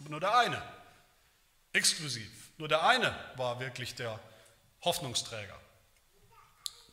aber 0.00 0.08
nur 0.10 0.20
der 0.20 0.36
eine, 0.38 0.62
exklusiv. 1.72 2.45
Nur 2.58 2.68
der 2.68 2.84
eine 2.84 3.14
war 3.36 3.60
wirklich 3.60 3.94
der 3.94 4.18
Hoffnungsträger, 4.82 5.58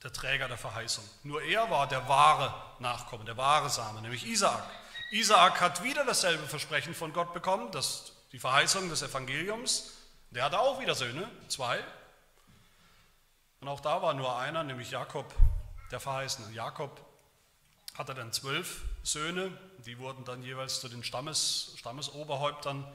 der 0.03 0.11
Träger 0.11 0.47
der 0.47 0.57
Verheißung. 0.57 1.07
Nur 1.23 1.41
er 1.41 1.69
war 1.69 1.87
der 1.87 2.07
wahre 2.07 2.53
Nachkomme, 2.79 3.23
der 3.23 3.37
wahre 3.37 3.69
Same, 3.69 4.01
nämlich 4.01 4.25
Isaak. 4.25 4.63
Isaak 5.11 5.61
hat 5.61 5.83
wieder 5.83 6.05
dasselbe 6.05 6.47
Versprechen 6.47 6.93
von 6.93 7.13
Gott 7.13 7.33
bekommen, 7.33 7.71
das, 7.71 8.13
die 8.31 8.39
Verheißung 8.39 8.89
des 8.89 9.03
Evangeliums. 9.03 9.91
Der 10.31 10.43
hatte 10.43 10.59
auch 10.59 10.79
wieder 10.79 10.95
Söhne, 10.95 11.29
zwei. 11.47 11.79
Und 13.61 13.67
auch 13.67 13.79
da 13.79 14.01
war 14.01 14.13
nur 14.13 14.37
einer, 14.37 14.63
nämlich 14.63 14.91
Jakob, 14.91 15.33
der 15.91 15.99
Verheißene. 15.99 16.51
Jakob 16.53 16.99
hatte 17.95 18.15
dann 18.15 18.33
zwölf 18.33 18.81
Söhne, 19.03 19.55
die 19.85 19.99
wurden 19.99 20.25
dann 20.25 20.41
jeweils 20.41 20.81
zu 20.81 20.89
den 20.89 21.03
Stammes, 21.03 21.73
Stammesoberhäuptern 21.77 22.85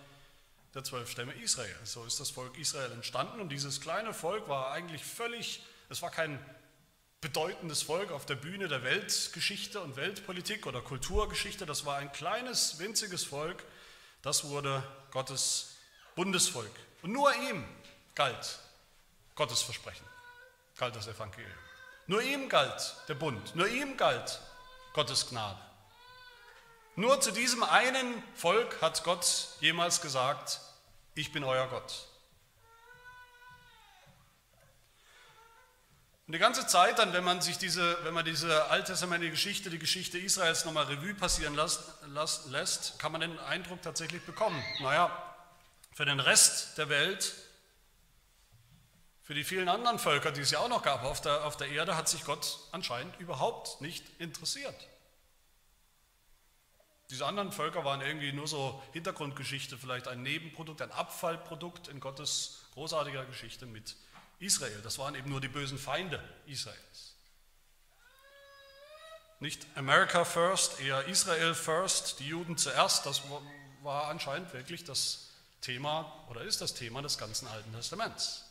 der 0.75 0.85
zwölf 0.85 1.11
Stämme 1.11 1.33
Israel. 1.35 1.75
So 1.85 2.05
ist 2.05 2.21
das 2.21 2.31
Volk 2.31 2.59
Israel 2.59 2.93
entstanden 2.93 3.41
und 3.41 3.51
dieses 3.51 3.81
kleine 3.81 4.13
Volk 4.13 4.49
war 4.49 4.71
eigentlich 4.71 5.05
völlig, 5.05 5.63
es 5.89 6.03
war 6.03 6.11
kein 6.11 6.39
bedeutendes 7.21 7.83
Volk 7.83 8.13
auf 8.13 8.27
der 8.27 8.37
Bühne 8.37 8.69
der 8.69 8.85
Weltgeschichte 8.85 9.81
und 9.81 9.97
Weltpolitik 9.97 10.67
oder 10.67 10.81
Kulturgeschichte, 10.81 11.67
das 11.67 11.85
war 11.85 11.97
ein 11.97 12.13
kleines, 12.13 12.79
winziges 12.79 13.25
Volk, 13.25 13.65
das 14.23 14.45
wurde 14.45 14.83
Gottes 15.11 15.77
Bundesvolk. 16.15 16.71
Und 17.03 17.13
nur 17.13 17.35
ihm 17.35 17.65
galt 18.15 18.59
Gottes 19.35 19.63
Versprechen, 19.63 20.07
galt 20.77 20.95
das 20.97 21.07
Evangelium. 21.09 21.53
Nur 22.07 22.23
ihm 22.23 22.49
galt 22.49 22.97
der 23.09 23.15
Bund, 23.15 23.55
nur 23.55 23.69
ihm 23.69 23.97
galt 23.97 24.41
Gottes 24.93 25.29
Gnade. 25.29 25.68
Nur 26.99 27.21
zu 27.21 27.31
diesem 27.31 27.63
einen 27.63 28.21
Volk 28.35 28.83
hat 28.83 29.05
Gott 29.05 29.51
jemals 29.61 30.01
gesagt, 30.01 30.59
ich 31.15 31.31
bin 31.31 31.45
euer 31.45 31.69
Gott. 31.69 32.09
Und 36.27 36.33
die 36.33 36.41
ganze 36.41 36.67
Zeit 36.67 36.99
dann, 36.99 37.13
wenn 37.13 37.23
man 37.23 37.41
sich 37.41 37.57
diese, 37.57 37.97
wenn 38.03 38.15
man 38.15 38.25
diese 38.25 38.65
alttestamentliche 38.73 39.31
Geschichte, 39.31 39.71
die 39.71 39.79
Geschichte 39.79 40.19
Israels 40.19 40.65
nochmal 40.65 40.87
Revue 40.87 41.15
passieren 41.15 41.55
lässt, 41.55 41.81
lässt, 42.49 42.99
kann 42.99 43.13
man 43.13 43.21
den 43.21 43.39
Eindruck 43.39 43.81
tatsächlich 43.81 44.23
bekommen, 44.23 44.61
naja, 44.81 45.37
für 45.95 46.05
den 46.05 46.19
Rest 46.19 46.79
der 46.79 46.89
Welt, 46.89 47.33
für 49.23 49.35
die 49.35 49.45
vielen 49.45 49.69
anderen 49.69 50.01
Völker, 50.01 50.33
die 50.33 50.41
es 50.41 50.51
ja 50.51 50.59
auch 50.59 50.69
noch 50.69 50.83
gab 50.83 51.05
auf 51.05 51.21
der, 51.21 51.45
auf 51.45 51.57
der 51.57 51.69
Erde, 51.69 51.97
hat 51.97 52.09
sich 52.09 52.25
Gott 52.25 52.59
anscheinend 52.73 53.21
überhaupt 53.21 53.81
nicht 53.81 54.05
interessiert. 54.19 54.88
Diese 57.11 57.25
anderen 57.25 57.53
Völker 57.53 57.85
waren 57.85 58.03
irgendwie 58.03 58.33
nur 58.33 58.47
so 58.47 58.83
Hintergrundgeschichte, 58.93 59.79
vielleicht 59.79 60.09
ein 60.09 60.23
Nebenprodukt, 60.23 60.83
ein 60.83 60.93
Abfallprodukt 60.93 61.89
in 61.89 62.01
Gottes 62.01 62.65
großartiger 62.75 63.25
Geschichte 63.25 63.65
mit 63.65 63.97
Israel. 64.41 64.81
Das 64.83 64.99
waren 64.99 65.15
eben 65.15 65.31
nur 65.31 65.41
die 65.41 65.49
bösen 65.49 65.79
Feinde 65.79 66.23
Israels. 66.47 67.15
Nicht 69.41 69.67
America 69.75 70.25
first, 70.25 70.81
eher 70.81 71.05
Israel 71.07 71.55
first, 71.55 72.19
die 72.21 72.29
Juden 72.29 72.59
zuerst, 72.59 73.07
das 73.07 73.23
war 73.83 74.09
anscheinend 74.09 74.53
wirklich 74.53 74.85
das 74.85 75.31
Thema 75.61 76.27
oder 76.29 76.43
ist 76.43 76.61
das 76.61 76.75
Thema 76.75 77.03
des 77.03 77.17
ganzen 77.17 77.47
Alten 77.49 77.73
Testaments. 77.73 78.45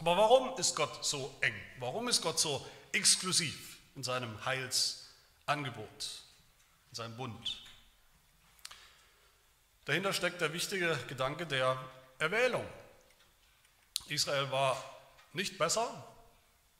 Aber 0.00 0.16
warum 0.16 0.58
ist 0.58 0.76
Gott 0.76 1.04
so 1.04 1.34
eng? 1.40 1.54
Warum 1.78 2.08
ist 2.08 2.20
Gott 2.20 2.38
so 2.38 2.64
exklusiv 2.92 3.78
in 3.96 4.02
seinem 4.02 4.44
Heilsangebot? 4.44 6.27
In 6.98 7.04
seinem 7.04 7.16
Bund. 7.16 7.62
Dahinter 9.84 10.12
steckt 10.12 10.40
der 10.40 10.52
wichtige 10.52 10.98
Gedanke 11.06 11.46
der 11.46 11.78
Erwählung. 12.18 12.66
Israel 14.08 14.50
war 14.50 14.82
nicht 15.32 15.58
besser 15.58 16.04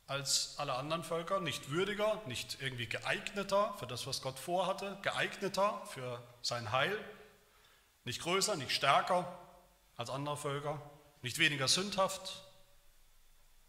als 0.09 0.55
alle 0.59 0.75
anderen 0.75 1.05
Völker, 1.05 1.39
nicht 1.39 1.71
würdiger, 1.71 2.21
nicht 2.27 2.61
irgendwie 2.61 2.87
geeigneter 2.87 3.75
für 3.79 3.87
das, 3.87 4.07
was 4.07 4.21
Gott 4.21 4.39
vorhatte, 4.39 4.99
geeigneter 5.03 5.87
für 5.87 6.23
sein 6.43 6.73
Heil, 6.73 6.99
nicht 8.05 8.21
größer, 8.23 8.57
nicht 8.57 8.73
stärker 8.73 9.39
als 9.97 10.11
andere 10.11 10.37
Völker, 10.37 10.81
nicht 11.23 11.39
weniger 11.39 11.69
sündhaft, 11.69 12.43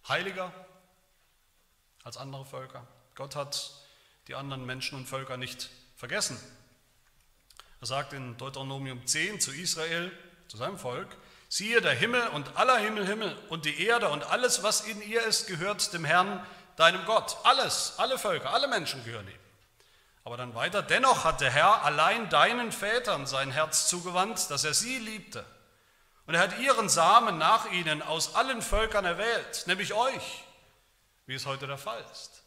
heiliger 0.08 0.52
als 2.04 2.18
andere 2.18 2.46
Völker. 2.46 2.88
Gott 3.14 3.36
hat 3.36 3.72
die 4.28 4.36
anderen 4.36 4.66
Menschen 4.66 4.98
und 4.98 5.06
Völker 5.06 5.38
nicht 5.38 5.70
vergessen. 6.00 6.40
Er 7.82 7.88
sagt 7.88 8.14
in 8.14 8.38
Deuteronomium 8.38 9.06
10 9.06 9.42
zu 9.42 9.52
Israel, 9.52 10.12
zu 10.48 10.56
seinem 10.56 10.80
Volk, 10.80 11.10
siehe 11.50 11.82
der 11.82 11.94
Himmel 11.94 12.26
und 12.30 12.56
aller 12.56 12.78
Himmel, 12.78 13.06
Himmel 13.06 13.38
und 13.50 13.66
die 13.66 13.86
Erde 13.86 14.10
und 14.10 14.24
alles, 14.24 14.64
was 14.64 14.82
in 14.82 15.02
ihr 15.02 15.24
ist, 15.26 15.48
gehört 15.48 15.92
dem 15.94 16.06
Herrn, 16.06 16.46
deinem 16.78 17.04
Gott. 17.04 17.38
Alles, 17.44 17.96
alle 17.98 18.18
Völker, 18.18 18.54
alle 18.54 18.70
Menschen 18.70 19.04
gehören 19.04 19.28
ihm. 19.28 19.40
Aber 20.24 20.38
dann 20.38 20.56
weiter, 20.56 20.82
dennoch 20.82 21.26
hat 21.26 21.42
der 21.42 21.52
Herr 21.52 21.84
allein 21.84 22.30
deinen 22.30 22.72
Vätern 22.72 23.28
sein 23.28 23.52
Herz 23.52 23.88
zugewandt, 23.90 24.50
dass 24.50 24.64
er 24.64 24.74
sie 24.74 25.00
liebte. 25.00 25.46
Und 26.28 26.36
er 26.36 26.42
hat 26.42 26.60
ihren 26.60 26.88
Samen 26.88 27.38
nach 27.38 27.70
ihnen 27.72 28.02
aus 28.02 28.36
allen 28.36 28.62
Völkern 28.62 29.04
erwählt, 29.04 29.64
nämlich 29.66 29.94
euch, 29.94 30.46
wie 31.26 31.34
es 31.34 31.46
heute 31.46 31.68
der 31.68 31.78
Fall 31.78 32.06
ist. 32.12 32.39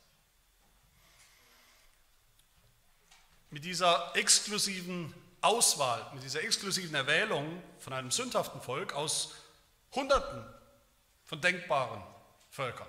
Mit 3.52 3.64
dieser 3.64 4.16
exklusiven 4.16 5.14
Auswahl, 5.42 6.10
mit 6.14 6.24
dieser 6.24 6.42
exklusiven 6.42 6.94
Erwählung 6.94 7.62
von 7.78 7.92
einem 7.92 8.10
sündhaften 8.10 8.60
Volk 8.60 8.94
aus 8.94 9.34
Hunderten 9.94 10.42
von 11.24 11.40
denkbaren 11.40 12.02
Völkern 12.50 12.88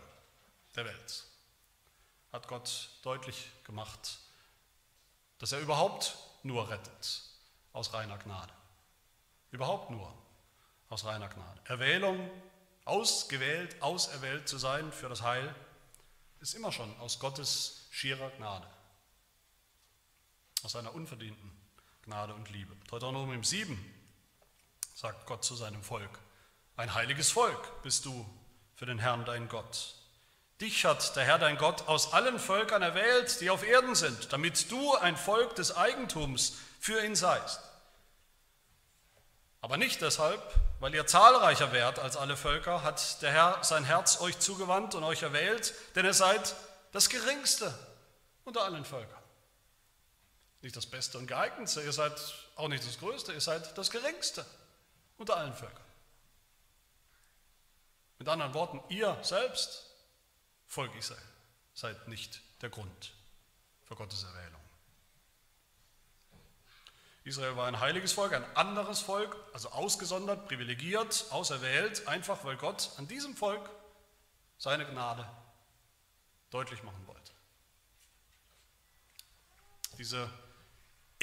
der 0.76 0.86
Welt 0.86 1.26
hat 2.32 2.48
Gott 2.48 2.90
deutlich 3.04 3.52
gemacht, 3.66 4.18
dass 5.38 5.52
er 5.52 5.60
überhaupt 5.60 6.18
nur 6.44 6.70
rettet 6.70 7.22
aus 7.74 7.94
reiner 7.94 8.18
Gnade. 8.18 8.54
Überhaupt 9.52 9.92
nur 9.92 10.12
aus 10.90 11.06
reiner 11.06 11.28
Gnade. 11.28 11.62
Erwählung, 11.66 12.30
ausgewählt, 12.86 13.80
auserwählt 13.82 14.48
zu 14.48 14.58
sein 14.58 14.92
für 14.92 15.10
das 15.10 15.22
Heil, 15.22 15.54
ist 16.40 16.56
immer 16.56 16.72
schon 16.72 16.98
aus 17.00 17.20
Gottes 17.20 17.86
schierer 17.92 18.32
Gnade 18.32 18.68
aus 20.64 20.72
seiner 20.72 20.96
unverdienten 20.96 21.52
Gnade 22.04 22.34
und 22.34 22.50
Liebe. 22.50 22.76
Deuteronomium 22.90 23.44
7 23.44 23.78
sagt 24.96 25.26
Gott 25.26 25.44
zu 25.44 25.56
seinem 25.56 25.84
Volk, 25.84 26.20
ein 26.76 26.94
heiliges 26.94 27.32
Volk 27.32 27.82
bist 27.84 28.06
du 28.06 28.26
für 28.76 28.86
den 28.86 29.00
Herrn 29.00 29.26
dein 29.26 29.48
Gott. 29.48 29.96
Dich 30.62 30.86
hat 30.86 31.16
der 31.16 31.24
Herr 31.24 31.40
dein 31.40 31.58
Gott 31.58 31.88
aus 31.88 32.14
allen 32.14 32.40
Völkern 32.40 32.82
erwählt, 32.82 33.42
die 33.42 33.50
auf 33.50 33.64
Erden 33.64 33.96
sind, 33.96 34.32
damit 34.32 34.72
du 34.72 34.96
ein 34.96 35.18
Volk 35.18 35.56
des 35.56 35.76
Eigentums 35.76 36.58
für 36.80 37.04
ihn 37.04 37.16
seist. 37.16 37.62
Aber 39.62 39.78
nicht 39.78 40.02
deshalb, 40.02 40.42
weil 40.80 40.94
ihr 40.94 41.08
zahlreicher 41.08 41.72
wärt 41.72 42.00
als 42.00 42.18
alle 42.18 42.36
Völker, 42.36 42.84
hat 42.84 43.22
der 43.22 43.32
Herr 43.32 43.64
sein 43.64 43.84
Herz 43.84 44.20
euch 44.20 44.40
zugewandt 44.40 44.96
und 44.96 45.04
euch 45.04 45.24
erwählt, 45.24 45.74
denn 45.96 46.06
ihr 46.06 46.14
seid 46.14 46.56
das 46.92 47.10
Geringste 47.10 47.74
unter 48.44 48.64
allen 48.64 48.86
Völkern. 48.86 49.23
Nicht 50.64 50.78
das 50.78 50.86
Beste 50.86 51.18
und 51.18 51.28
Geeignetste, 51.28 51.82
ihr 51.82 51.92
seid 51.92 52.14
auch 52.56 52.70
nicht 52.70 52.88
das 52.88 52.98
Größte, 52.98 53.34
ihr 53.34 53.42
seid 53.42 53.78
das 53.78 53.92
Geringste 53.92 54.46
unter 55.18 55.36
allen 55.36 55.54
Völkern. 55.54 55.84
Mit 58.18 58.30
anderen 58.30 58.54
Worten, 58.54 58.82
ihr 58.88 59.18
selbst, 59.24 59.86
Volk 60.66 60.96
Israel, 60.96 61.22
seid 61.74 62.08
nicht 62.08 62.42
der 62.62 62.70
Grund 62.70 63.14
für 63.84 63.96
Gottes 63.96 64.24
Erwählung. 64.24 64.62
Israel 67.26 67.58
war 67.58 67.68
ein 67.68 67.82
heiliges 67.82 68.14
Volk, 68.14 68.32
ein 68.32 68.56
anderes 68.56 69.02
Volk, 69.02 69.36
also 69.52 69.70
ausgesondert, 69.70 70.48
privilegiert, 70.48 71.26
auserwählt, 71.32 72.08
einfach 72.08 72.46
weil 72.46 72.56
Gott 72.56 72.92
an 72.98 73.10
diesem 73.10 73.36
Volk 73.36 73.70
seine 74.58 74.86
Gnade 74.86 75.30
deutlich 76.52 76.84
machen 76.84 77.06
wollte. 77.06 77.34
Diese 79.98 80.30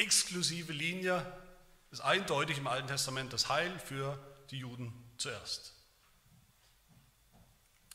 exklusive 0.00 0.73
Linie 0.73 1.25
ist 1.90 2.00
eindeutig 2.00 2.59
im 2.59 2.66
Alten 2.66 2.88
Testament 2.88 3.33
das 3.33 3.49
Heil 3.49 3.78
für 3.78 4.19
die 4.50 4.59
Juden 4.59 4.92
zuerst. 5.19 5.75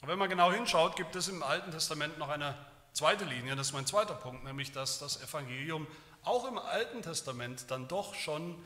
Aber 0.01 0.11
wenn 0.11 0.19
man 0.19 0.29
genau 0.29 0.51
hinschaut, 0.51 0.95
gibt 0.95 1.15
es 1.15 1.27
im 1.27 1.41
Alten 1.41 1.71
Testament 1.71 2.17
noch 2.17 2.29
eine 2.29 2.55
zweite 2.93 3.25
Linie, 3.25 3.55
das 3.55 3.67
ist 3.67 3.73
mein 3.73 3.87
zweiter 3.87 4.13
Punkt, 4.13 4.43
nämlich 4.43 4.71
dass 4.71 4.99
das 4.99 5.21
Evangelium 5.21 5.87
auch 6.23 6.45
im 6.45 6.57
Alten 6.57 7.01
Testament 7.01 7.69
dann 7.69 7.87
doch 7.87 8.15
schon 8.15 8.63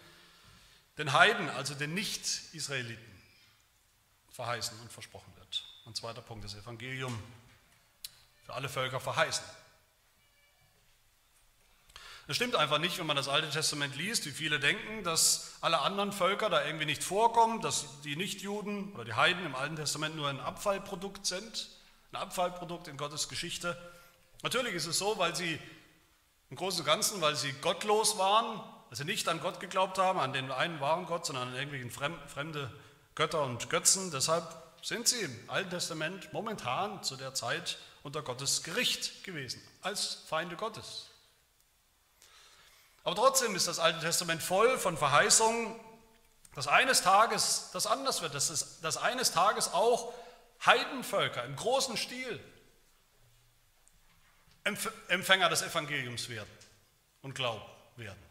den 0.97 1.13
Heiden, 1.13 1.49
also 1.49 1.75
den 1.75 1.93
Nicht-Israeliten, 1.93 3.21
verheißen 4.31 4.79
und 4.81 4.91
versprochen 4.91 5.33
wird. 5.37 5.65
Mein 5.85 5.95
zweiter 5.95 6.21
Punkt, 6.21 6.43
das 6.43 6.55
Evangelium 6.55 7.17
für 8.45 8.53
alle 8.53 8.69
Völker 8.69 8.99
verheißen. 8.99 9.45
Es 12.29 12.35
stimmt 12.35 12.55
einfach 12.55 12.77
nicht, 12.77 12.99
wenn 12.99 13.07
man 13.07 13.15
das 13.15 13.27
Alte 13.27 13.49
Testament 13.49 13.95
liest, 13.95 14.27
wie 14.27 14.31
viele 14.31 14.59
denken, 14.59 15.03
dass 15.03 15.53
alle 15.61 15.79
anderen 15.79 16.11
Völker 16.11 16.51
da 16.51 16.63
irgendwie 16.63 16.85
nicht 16.85 17.03
vorkommen, 17.03 17.59
dass 17.59 18.01
die 18.03 18.15
Nichtjuden 18.15 18.93
oder 18.93 19.03
die 19.03 19.15
Heiden 19.15 19.43
im 19.47 19.55
Alten 19.55 19.77
Testament 19.77 20.15
nur 20.15 20.29
ein 20.29 20.39
Abfallprodukt 20.39 21.25
sind, 21.25 21.69
ein 22.11 22.17
Abfallprodukt 22.17 22.87
in 22.87 22.97
Gottes 22.97 23.29
Geschichte. 23.29 23.75
Natürlich 24.43 24.75
ist 24.75 24.85
es 24.85 24.99
so, 24.99 25.17
weil 25.17 25.35
sie 25.35 25.57
im 26.51 26.55
Großen 26.55 26.81
und 26.81 26.85
Ganzen, 26.85 27.19
weil 27.19 27.35
sie 27.35 27.51
gottlos 27.63 28.19
waren, 28.19 28.59
weil 28.89 28.95
sie 28.95 29.05
nicht 29.05 29.27
an 29.27 29.39
Gott 29.39 29.59
geglaubt 29.59 29.97
haben, 29.97 30.19
an 30.19 30.31
den 30.31 30.51
einen 30.51 30.79
wahren 30.79 31.07
Gott, 31.07 31.25
sondern 31.25 31.47
an 31.47 31.55
irgendwelchen 31.55 31.89
fremde 31.89 32.71
Götter 33.15 33.41
und 33.43 33.71
Götzen. 33.71 34.11
Deshalb 34.11 34.45
sind 34.83 35.07
sie 35.07 35.21
im 35.21 35.49
Alten 35.49 35.71
Testament 35.71 36.31
momentan 36.31 37.01
zu 37.01 37.15
der 37.15 37.33
Zeit 37.33 37.79
unter 38.03 38.21
Gottes 38.21 38.61
Gericht 38.61 39.23
gewesen, 39.23 39.59
als 39.81 40.25
Feinde 40.27 40.55
Gottes. 40.55 41.08
Aber 43.03 43.15
trotzdem 43.15 43.55
ist 43.55 43.67
das 43.67 43.79
Alte 43.79 43.99
Testament 43.99 44.43
voll 44.43 44.77
von 44.77 44.97
Verheißungen, 44.97 45.79
dass 46.55 46.67
eines 46.67 47.01
Tages 47.01 47.69
das 47.73 47.87
anders 47.87 48.21
wird, 48.21 48.35
dass, 48.35 48.49
es, 48.49 48.81
dass 48.81 48.97
eines 48.97 49.31
Tages 49.31 49.73
auch 49.73 50.13
Heidenvölker 50.65 51.43
im 51.45 51.55
großen 51.55 51.95
Stil 51.97 52.39
Empfänger 55.07 55.49
des 55.49 55.61
Evangeliums 55.61 56.29
werden 56.29 56.49
und 57.21 57.33
glauben 57.33 57.63
werden. 57.95 58.21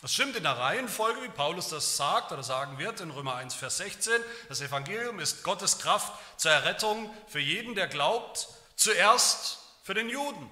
Das 0.00 0.14
stimmt 0.14 0.36
in 0.36 0.44
der 0.44 0.56
Reihenfolge, 0.56 1.22
wie 1.22 1.28
Paulus 1.28 1.68
das 1.68 1.96
sagt 1.96 2.32
oder 2.32 2.42
sagen 2.42 2.78
wird 2.78 3.00
in 3.00 3.10
Römer 3.10 3.34
1, 3.34 3.54
Vers 3.54 3.78
16. 3.78 4.12
Das 4.48 4.60
Evangelium 4.60 5.18
ist 5.18 5.42
Gottes 5.42 5.78
Kraft 5.78 6.12
zur 6.36 6.52
Errettung 6.52 7.14
für 7.26 7.40
jeden, 7.40 7.74
der 7.74 7.88
glaubt, 7.88 8.48
zuerst 8.76 9.58
für 9.82 9.94
den 9.94 10.08
Juden 10.08 10.48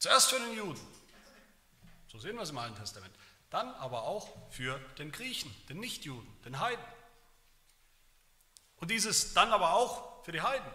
Zuerst 0.00 0.30
für 0.30 0.40
den 0.40 0.56
Juden. 0.56 0.80
So 2.08 2.18
sehen 2.18 2.34
wir 2.34 2.42
es 2.42 2.50
im 2.50 2.58
Alten 2.58 2.74
Testament. 2.74 3.14
Dann 3.50 3.68
aber 3.74 4.04
auch 4.04 4.28
für 4.50 4.78
den 4.98 5.12
Griechen, 5.12 5.54
den 5.68 5.78
Nichtjuden, 5.78 6.26
den 6.42 6.58
Heiden. 6.58 6.84
Und 8.76 8.90
dieses 8.90 9.34
dann 9.34 9.52
aber 9.52 9.74
auch 9.74 10.24
für 10.24 10.32
die 10.32 10.40
Heiden, 10.40 10.70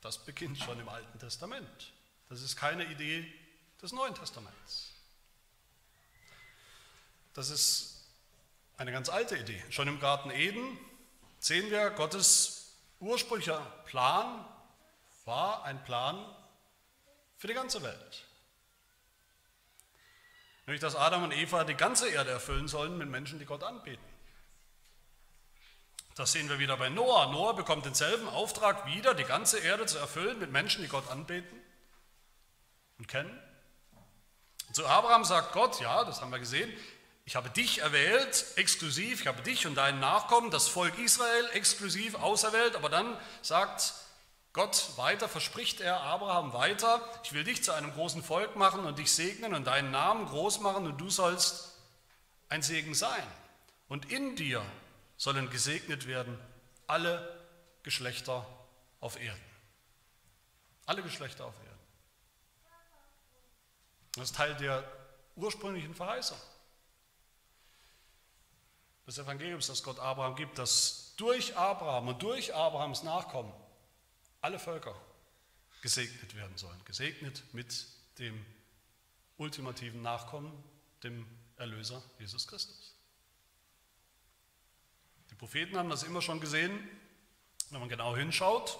das 0.00 0.24
beginnt 0.24 0.58
schon 0.58 0.80
im 0.80 0.88
Alten 0.88 1.18
Testament. 1.18 1.92
Das 2.30 2.40
ist 2.40 2.56
keine 2.56 2.86
Idee 2.86 3.30
des 3.82 3.92
Neuen 3.92 4.14
Testaments. 4.14 4.92
Das 7.34 7.50
ist 7.50 8.02
eine 8.78 8.92
ganz 8.92 9.10
alte 9.10 9.36
Idee. 9.36 9.62
Schon 9.68 9.88
im 9.88 10.00
Garten 10.00 10.30
Eden 10.30 10.78
sehen 11.38 11.70
wir, 11.70 11.90
Gottes 11.90 12.78
ursprünglicher 12.98 13.60
Plan 13.84 14.42
war 15.26 15.64
ein 15.64 15.84
Plan 15.84 16.24
für 17.36 17.46
die 17.46 17.54
ganze 17.54 17.82
Welt. 17.82 18.24
Nämlich, 20.66 20.80
dass 20.80 20.96
Adam 20.96 21.22
und 21.22 21.32
Eva 21.32 21.64
die 21.64 21.74
ganze 21.74 22.08
Erde 22.08 22.30
erfüllen 22.30 22.66
sollen 22.66 22.98
mit 22.98 23.08
Menschen, 23.08 23.38
die 23.38 23.44
Gott 23.44 23.62
anbeten. 23.62 24.04
Das 26.16 26.32
sehen 26.32 26.48
wir 26.48 26.58
wieder 26.58 26.76
bei 26.76 26.88
Noah. 26.88 27.30
Noah 27.30 27.54
bekommt 27.54 27.84
denselben 27.84 28.28
Auftrag 28.28 28.86
wieder, 28.86 29.14
die 29.14 29.24
ganze 29.24 29.58
Erde 29.58 29.86
zu 29.86 29.98
erfüllen 29.98 30.38
mit 30.38 30.50
Menschen, 30.50 30.82
die 30.82 30.88
Gott 30.88 31.08
anbeten 31.10 31.62
und 32.98 33.06
kennen. 33.06 33.38
Und 34.66 34.74
zu 34.74 34.86
Abraham 34.86 35.24
sagt 35.24 35.52
Gott, 35.52 35.78
ja, 35.80 36.04
das 36.04 36.20
haben 36.20 36.30
wir 36.30 36.38
gesehen, 36.38 36.72
ich 37.26 37.36
habe 37.36 37.50
dich 37.50 37.80
erwählt, 37.80 38.46
exklusiv, 38.56 39.20
ich 39.20 39.26
habe 39.26 39.42
dich 39.42 39.66
und 39.66 39.74
deinen 39.74 40.00
Nachkommen, 40.00 40.50
das 40.50 40.68
Volk 40.68 40.96
Israel 40.98 41.50
exklusiv 41.52 42.14
auserwählt, 42.14 42.76
aber 42.76 42.88
dann 42.88 43.18
sagt 43.42 43.94
Gott 44.56 44.96
weiter 44.96 45.28
verspricht 45.28 45.82
er 45.82 46.00
Abraham 46.00 46.54
weiter, 46.54 47.06
ich 47.22 47.34
will 47.34 47.44
dich 47.44 47.62
zu 47.62 47.72
einem 47.72 47.92
großen 47.92 48.22
Volk 48.22 48.56
machen 48.56 48.86
und 48.86 48.98
dich 48.98 49.12
segnen 49.12 49.52
und 49.52 49.66
deinen 49.66 49.90
Namen 49.90 50.24
groß 50.24 50.60
machen 50.60 50.86
und 50.86 50.96
du 50.96 51.10
sollst 51.10 51.76
ein 52.48 52.62
Segen 52.62 52.94
sein. 52.94 53.22
Und 53.86 54.10
in 54.10 54.34
dir 54.34 54.64
sollen 55.18 55.50
gesegnet 55.50 56.06
werden 56.06 56.38
alle 56.86 57.38
Geschlechter 57.82 58.46
auf 59.00 59.20
Erden. 59.20 59.44
Alle 60.86 61.02
Geschlechter 61.02 61.44
auf 61.44 61.54
Erden. 61.54 61.86
Das 64.14 64.30
ist 64.30 64.36
Teil 64.36 64.54
der 64.54 64.90
ursprünglichen 65.34 65.94
Verheißung 65.94 66.38
des 69.06 69.18
Evangeliums, 69.18 69.66
das 69.66 69.82
Gott 69.82 69.98
Abraham 69.98 70.34
gibt, 70.34 70.58
dass 70.58 71.12
durch 71.18 71.54
Abraham 71.58 72.08
und 72.08 72.22
durch 72.22 72.54
Abrahams 72.54 73.02
Nachkommen 73.02 73.52
alle 74.40 74.58
Völker 74.58 74.94
gesegnet 75.82 76.34
werden 76.34 76.56
sollen. 76.56 76.84
Gesegnet 76.84 77.42
mit 77.52 77.86
dem 78.18 78.44
ultimativen 79.36 80.02
Nachkommen, 80.02 80.52
dem 81.02 81.26
Erlöser 81.56 82.02
Jesus 82.18 82.46
Christus. 82.46 82.94
Die 85.30 85.34
Propheten 85.34 85.76
haben 85.76 85.90
das 85.90 86.02
immer 86.02 86.22
schon 86.22 86.40
gesehen, 86.40 86.88
wenn 87.70 87.80
man 87.80 87.88
genau 87.88 88.16
hinschaut. 88.16 88.78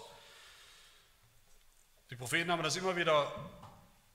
Die 2.11 2.17
Propheten 2.17 2.51
haben 2.51 2.63
das 2.63 2.77
immer 2.77 2.97
wieder 2.97 3.33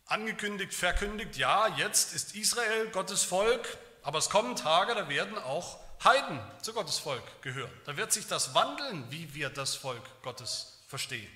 angekündigt, 0.06 0.74
verkündigt, 0.74 1.38
ja, 1.38 1.68
jetzt 1.78 2.14
ist 2.14 2.36
Israel 2.36 2.90
Gottes 2.90 3.24
Volk, 3.24 3.78
aber 4.02 4.20
es 4.20 4.30
kommen 4.30 4.56
Tage, 4.56 4.96
da 4.96 5.08
werden 5.10 5.38
auch 5.38 5.80
Heiden 6.04 6.40
zu 6.62 6.74
Gottes 6.74 6.98
Volk 6.98 7.24
gehören. 7.42 7.72
Da 7.86 7.96
wird 7.96 8.12
sich 8.12 8.28
das 8.28 8.54
wandeln, 8.56 9.10
wie 9.12 9.34
wir 9.34 9.50
das 9.50 9.76
Volk 9.76 10.04
Gottes 10.24 10.81
verstehen. 10.92 11.32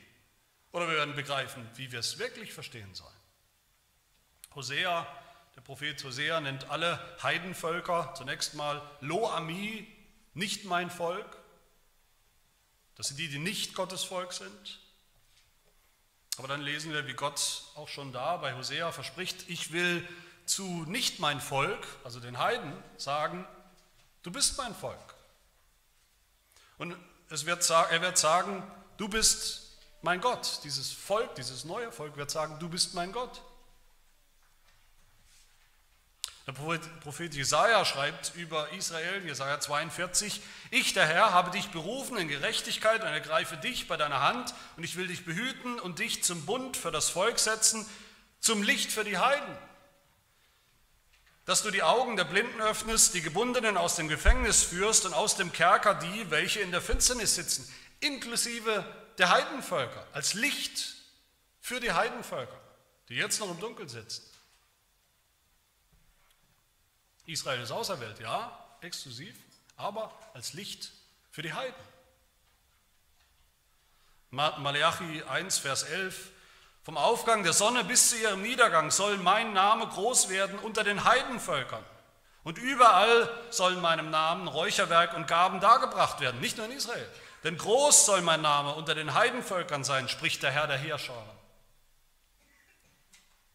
Oder 0.73 0.89
wir 0.89 0.97
werden 0.97 1.15
begreifen, 1.15 1.65
wie 1.75 1.89
wir 1.93 1.99
es 1.99 2.19
wirklich 2.19 2.51
verstehen 2.51 2.93
sollen. 2.93 3.15
Hosea, 4.53 5.07
der 5.55 5.61
Prophet 5.61 6.03
Hosea 6.03 6.41
nennt 6.41 6.69
alle 6.69 6.99
Heidenvölker 7.23 8.13
zunächst 8.17 8.55
mal 8.55 8.81
Lo-Ami, 8.99 9.87
nicht 10.33 10.65
mein 10.65 10.91
Volk. 10.91 11.37
Das 12.95 13.07
sind 13.07 13.17
die, 13.17 13.29
die 13.29 13.39
nicht 13.39 13.75
Gottes 13.75 14.03
Volk 14.03 14.33
sind. 14.33 14.81
Aber 16.37 16.49
dann 16.49 16.61
lesen 16.61 16.91
wir, 16.91 17.07
wie 17.07 17.13
Gott 17.13 17.63
auch 17.75 17.87
schon 17.87 18.11
da 18.11 18.35
bei 18.35 18.55
Hosea 18.55 18.91
verspricht, 18.91 19.49
ich 19.49 19.71
will 19.71 20.05
zu 20.45 20.83
nicht 20.83 21.19
mein 21.19 21.39
Volk, 21.39 21.87
also 22.03 22.19
den 22.19 22.39
Heiden, 22.39 22.73
sagen, 22.97 23.47
du 24.23 24.31
bist 24.31 24.57
mein 24.57 24.75
Volk. 24.75 25.15
Und 26.77 26.97
es 27.29 27.45
wird, 27.45 27.69
er 27.69 28.01
wird 28.01 28.17
sagen, 28.17 28.61
du 28.97 29.07
bist 29.07 29.65
mein 30.01 30.21
Gott. 30.21 30.59
Dieses 30.63 30.91
Volk, 30.91 31.35
dieses 31.35 31.65
neue 31.65 31.91
Volk 31.91 32.15
wird 32.17 32.31
sagen, 32.31 32.57
du 32.59 32.69
bist 32.69 32.93
mein 32.93 33.11
Gott. 33.11 33.41
Der 36.47 36.51
Prophet 36.51 37.33
Jesaja 37.33 37.83
schreibt 37.85 38.33
über 38.35 38.71
Israel, 38.73 39.25
Jesaja 39.25 39.59
42, 39.59 40.41
Ich, 40.69 40.93
der 40.93 41.07
Herr, 41.07 41.33
habe 41.33 41.49
dich 41.49 41.71
berufen 41.71 42.17
in 42.17 42.27
Gerechtigkeit 42.27 43.01
und 43.01 43.07
ergreife 43.07 43.57
dich 43.57 43.87
bei 43.87 43.97
deiner 43.97 44.21
Hand 44.21 44.53
und 44.77 44.83
ich 44.83 44.95
will 44.95 45.07
dich 45.07 45.25
behüten 45.25 45.79
und 45.79 45.97
dich 45.97 46.23
zum 46.23 46.45
Bund 46.45 46.77
für 46.77 46.91
das 46.91 47.09
Volk 47.09 47.39
setzen, 47.39 47.83
zum 48.39 48.61
Licht 48.61 48.91
für 48.91 49.03
die 49.03 49.17
Heiden. 49.17 49.57
Dass 51.45 51.63
du 51.63 51.71
die 51.71 51.81
Augen 51.81 52.15
der 52.15 52.25
Blinden 52.25 52.61
öffnest, 52.61 53.15
die 53.15 53.21
Gebundenen 53.21 53.75
aus 53.75 53.95
dem 53.95 54.07
Gefängnis 54.07 54.61
führst 54.61 55.07
und 55.07 55.15
aus 55.15 55.37
dem 55.37 55.51
Kerker 55.51 55.95
die, 55.95 56.29
welche 56.29 56.59
in 56.59 56.69
der 56.69 56.81
Finsternis 56.81 57.33
sitzen, 57.33 57.67
inklusive 57.99 58.85
der 59.17 59.29
Heidenvölker, 59.29 60.05
als 60.13 60.33
Licht 60.33 60.95
für 61.61 61.79
die 61.79 61.91
Heidenvölker, 61.91 62.59
die 63.09 63.15
jetzt 63.15 63.39
noch 63.39 63.49
im 63.49 63.59
Dunkeln 63.59 63.89
sitzen. 63.89 64.23
Israel 67.25 67.61
ist 67.61 67.71
auserwählt, 67.71 68.19
ja, 68.19 68.57
exklusiv, 68.81 69.35
aber 69.77 70.17
als 70.33 70.53
Licht 70.53 70.91
für 71.31 71.41
die 71.41 71.53
Heiden. 71.53 71.73
Malachi 74.29 75.23
1, 75.23 75.59
Vers 75.59 75.83
11. 75.83 76.31
Vom 76.83 76.97
Aufgang 76.97 77.43
der 77.43 77.53
Sonne 77.53 77.83
bis 77.83 78.09
zu 78.09 78.17
ihrem 78.17 78.41
Niedergang 78.41 78.91
soll 78.91 79.17
mein 79.17 79.53
Name 79.53 79.87
groß 79.87 80.29
werden 80.29 80.59
unter 80.59 80.83
den 80.83 81.03
Heidenvölkern. 81.03 81.83
Und 82.43 82.59
überall 82.59 83.27
sollen 83.49 83.81
meinem 83.81 84.11
Namen 84.11 84.47
Räucherwerk 84.47 85.15
und 85.15 85.27
Gaben 85.27 85.59
dargebracht 85.61 86.19
werden, 86.19 86.39
nicht 86.41 86.57
nur 86.57 86.67
in 86.67 86.73
Israel. 86.73 87.09
Denn 87.45 87.57
groß 87.57 88.05
soll 88.05 88.21
mein 88.21 88.41
Name 88.41 88.75
unter 88.75 88.93
den 88.93 89.13
Heidenvölkern 89.13 89.85
sein, 89.85 90.09
spricht 90.09 90.43
der 90.43 90.51
Herr 90.51 90.67
der 90.67 90.77
Heerscharen. 90.77 91.29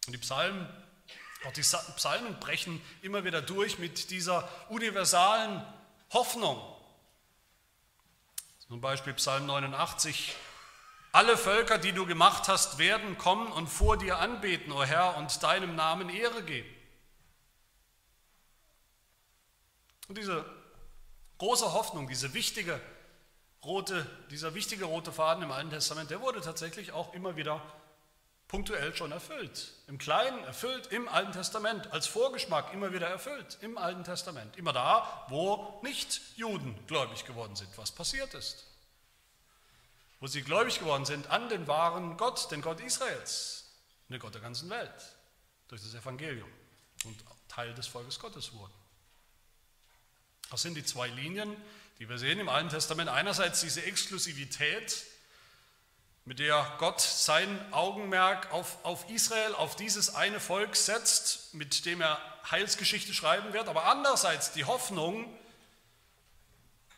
Und 0.07 0.13
die 0.15 0.19
Psalmen 0.19 0.67
auch 1.47 1.53
die 1.53 1.63
Psalmen 1.63 2.39
brechen 2.39 2.83
immer 3.01 3.25
wieder 3.25 3.41
durch 3.41 3.79
mit 3.79 4.11
dieser 4.11 4.49
universalen 4.69 5.65
Hoffnung. 6.13 6.61
Zum 8.69 8.81
Beispiel 8.81 9.15
Psalm 9.15 9.47
89. 9.47 10.35
Alle 11.13 11.37
Völker, 11.37 11.79
die 11.79 11.93
du 11.93 12.07
gemacht 12.07 12.47
hast, 12.49 12.79
werden 12.79 13.17
kommen 13.19 13.51
und 13.53 13.69
vor 13.69 13.97
dir 13.97 14.19
anbeten, 14.19 14.71
o 14.71 14.85
Herr, 14.85 15.17
und 15.17 15.43
deinem 15.43 15.75
Namen 15.75 16.09
Ehre 16.09 16.43
geben. 16.45 16.69
Und 20.09 20.19
diese 20.19 20.45
große 21.39 21.73
Hoffnung, 21.73 22.07
diese 22.07 22.35
wichtige 22.35 22.81
rote, 23.65 24.07
dieser 24.31 24.55
wichtige 24.55 24.85
rote 24.85 25.13
Faden 25.13 25.43
im 25.43 25.53
Alten 25.53 25.71
Testament, 25.71 26.11
der 26.11 26.21
wurde 26.21 26.41
tatsächlich 26.41 26.93
auch 26.93 27.13
immer 27.15 27.37
wieder 27.37 27.63
punktuell 28.49 28.95
schon 28.97 29.13
erfüllt. 29.13 29.73
Im 29.87 29.97
Kleinen 29.99 30.43
erfüllt, 30.43 30.89
im 30.89 31.09
Alten 31.09 31.33
Testament, 31.33 31.93
als 31.93 32.09
Vorgeschmack 32.09 32.73
immer 32.73 32.93
wieder 32.93 33.07
erfüllt, 33.07 33.59
im 33.61 33.79
Alten 33.79 34.03
Testament. 34.03 34.57
Immer 34.57 34.73
da, 34.73 35.25
wo 35.29 35.81
nicht 35.85 36.21
Juden 36.37 36.77
gläubig 36.89 37.25
geworden 37.25 37.55
sind, 37.55 37.71
was 37.79 37.93
passiert 37.93 38.35
ist. 38.35 38.67
Wo 40.19 40.27
sie 40.27 40.43
gläubig 40.43 40.81
geworden 40.81 41.05
sind 41.05 41.29
an 41.31 41.49
den 41.49 41.69
wahren 41.69 42.17
Gott, 42.17 42.51
den 42.51 42.61
Gott 42.61 42.81
Israels, 42.81 43.71
den 44.09 44.19
Gott 44.19 44.35
der 44.35 44.41
ganzen 44.41 44.69
Welt, 44.69 45.17
durch 45.69 45.83
das 45.83 45.95
Evangelium 45.95 46.51
und 47.05 47.17
Teil 47.47 47.73
des 47.75 47.87
Volkes 47.87 48.19
Gottes 48.19 48.53
wurden. 48.53 48.75
Das 50.51 50.63
sind 50.63 50.75
die 50.75 50.85
zwei 50.85 51.07
Linien, 51.07 51.57
die 52.01 52.09
wir 52.09 52.19
sehen 52.19 52.41
im 52.41 52.49
Alten 52.49 52.71
Testament. 52.71 53.11
Einerseits 53.11 53.61
diese 53.61 53.85
Exklusivität 53.85 55.05
mit 56.25 56.39
der 56.39 56.67
Gott 56.79 57.01
sein 57.01 57.61
Augenmerk 57.73 58.51
auf, 58.53 58.83
auf 58.85 59.09
Israel, 59.11 59.55
auf 59.55 59.77
dieses 59.77 60.15
eine 60.15 60.41
Volk 60.41 60.77
setzt, 60.77 61.53
mit 61.53 61.85
dem 61.85 62.01
er 62.01 62.19
Heilsgeschichte 62.51 63.13
schreiben 63.13 63.53
wird, 63.53 63.69
aber 63.69 63.85
andererseits 63.85 64.53
die 64.53 64.65
Hoffnung, 64.65 65.39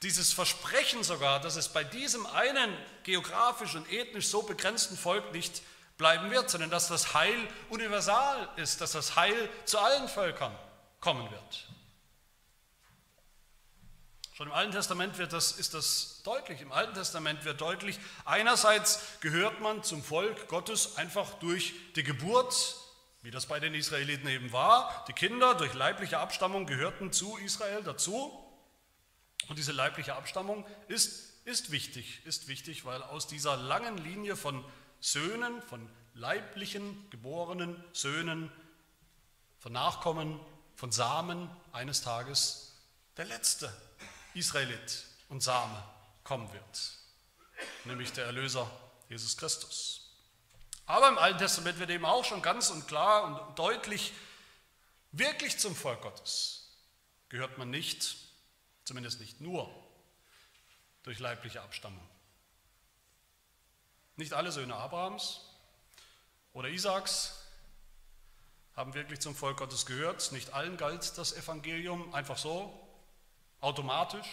dieses 0.03 0.33
Versprechen 0.33 1.03
sogar, 1.03 1.41
dass 1.41 1.57
es 1.57 1.69
bei 1.69 1.83
diesem 1.83 2.25
einen 2.27 2.73
geografisch 3.03 3.75
und 3.75 3.91
ethnisch 3.91 4.29
so 4.29 4.43
begrenzten 4.43 4.97
Volk 4.97 5.33
nicht 5.33 5.63
bleiben 5.99 6.31
wird, 6.31 6.49
sondern 6.49 6.71
dass 6.71 6.87
das 6.87 7.13
Heil 7.13 7.49
universal 7.71 8.49
ist, 8.55 8.81
dass 8.81 8.93
das 8.93 9.17
Heil 9.17 9.49
zu 9.65 9.81
allen 9.81 10.09
Völkern 10.09 10.57
kommen 11.01 11.29
wird. 11.31 11.67
Schon 14.35 14.47
im 14.47 14.55
Alten 14.55 14.73
Testament 14.73 15.19
wird 15.19 15.35
das, 15.35 15.53
ist 15.53 15.75
das 15.75 16.23
deutlich. 16.25 16.63
Im 16.63 16.73
Alten 16.73 16.95
Testament 16.95 17.45
wird 17.45 17.61
deutlich, 17.61 17.99
einerseits 18.25 19.01
gehört 19.21 19.61
man 19.61 19.83
zum 19.83 20.03
Volk 20.03 20.49
Gottes 20.49 20.97
einfach 20.97 21.35
durch 21.35 21.75
die 21.97 22.03
Geburt, 22.03 22.77
wie 23.21 23.31
das 23.31 23.45
bei 23.45 23.61
den 23.61 23.75
Israeliten 23.75 24.27
eben 24.29 24.51
war. 24.51 25.05
Die 25.07 25.13
Kinder 25.13 25.55
durch 25.55 25.75
leibliche 25.75 26.19
Abstammung 26.19 26.65
gehörten 26.65 27.13
zu 27.13 27.37
Israel 27.39 27.83
dazu. 27.83 28.33
Und 29.49 29.59
diese 29.59 29.73
leibliche 29.73 30.15
Abstammung 30.15 30.65
ist, 30.89 31.45
ist 31.45 31.71
wichtig, 31.71 32.25
ist 32.25 32.49
wichtig, 32.49 32.87
weil 32.87 33.03
aus 33.03 33.27
dieser 33.27 33.59
langen 33.59 33.99
Linie 33.99 34.37
von 34.37 34.65
Söhnen, 35.01 35.61
von 35.61 35.91
leiblichen, 36.15 37.11
geborenen 37.11 37.85
Söhnen, 37.93 38.51
von 39.59 39.73
Nachkommen, 39.73 40.41
von 40.75 40.91
Samen 40.91 41.51
eines 41.73 42.01
Tages 42.01 42.73
der 43.19 43.27
letzte 43.27 43.71
Israelit 44.35 45.05
und 45.29 45.43
Same 45.43 45.83
kommen 46.25 46.53
wird, 46.53 46.93
nämlich 47.85 48.13
der 48.13 48.27
Erlöser 48.27 48.71
Jesus 49.09 49.37
Christus. 49.37 50.11
Aber 50.87 51.09
im 51.09 51.19
Alten 51.19 51.39
Testament 51.39 51.79
wird 51.79 51.91
eben 51.91 52.05
auch 52.05 52.25
schon 52.25 52.43
ganz 52.43 52.71
und 52.71 52.87
klar 52.89 53.25
und 53.25 53.59
deutlich, 53.59 54.13
wirklich 55.13 55.59
zum 55.59 55.77
Volk 55.77 56.03
Gottes 56.03 56.69
gehört 57.29 57.57
man 57.59 57.71
nicht, 57.71 58.17
zumindest 58.85 59.21
nicht 59.21 59.41
nur 59.41 59.73
durch 61.03 61.19
leibliche 61.19 61.63
Abstammung. 61.63 62.07
Nicht 64.17 64.35
alle 64.35 64.53
Söhne 64.53 64.77
Abrahams 64.77 65.41
oder 66.53 66.69
Isaaks 66.69 67.39
haben 68.75 68.95
wirklich 68.95 69.21
zum 69.21 69.35
Volk 69.35 69.59
Gottes 69.59 69.87
gehört. 69.87 70.33
Nicht 70.33 70.53
allen 70.53 70.77
galt 70.77 71.17
das 71.17 71.33
Evangelium 71.33 72.15
einfach 72.15 72.39
so, 72.39 72.82
Automatisch? 73.63 74.27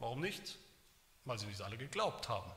Warum 0.00 0.20
nicht? 0.20 0.58
Weil 1.24 1.38
sie 1.38 1.46
nicht 1.46 1.62
alle 1.62 1.78
geglaubt 1.78 2.28
haben. 2.28 2.50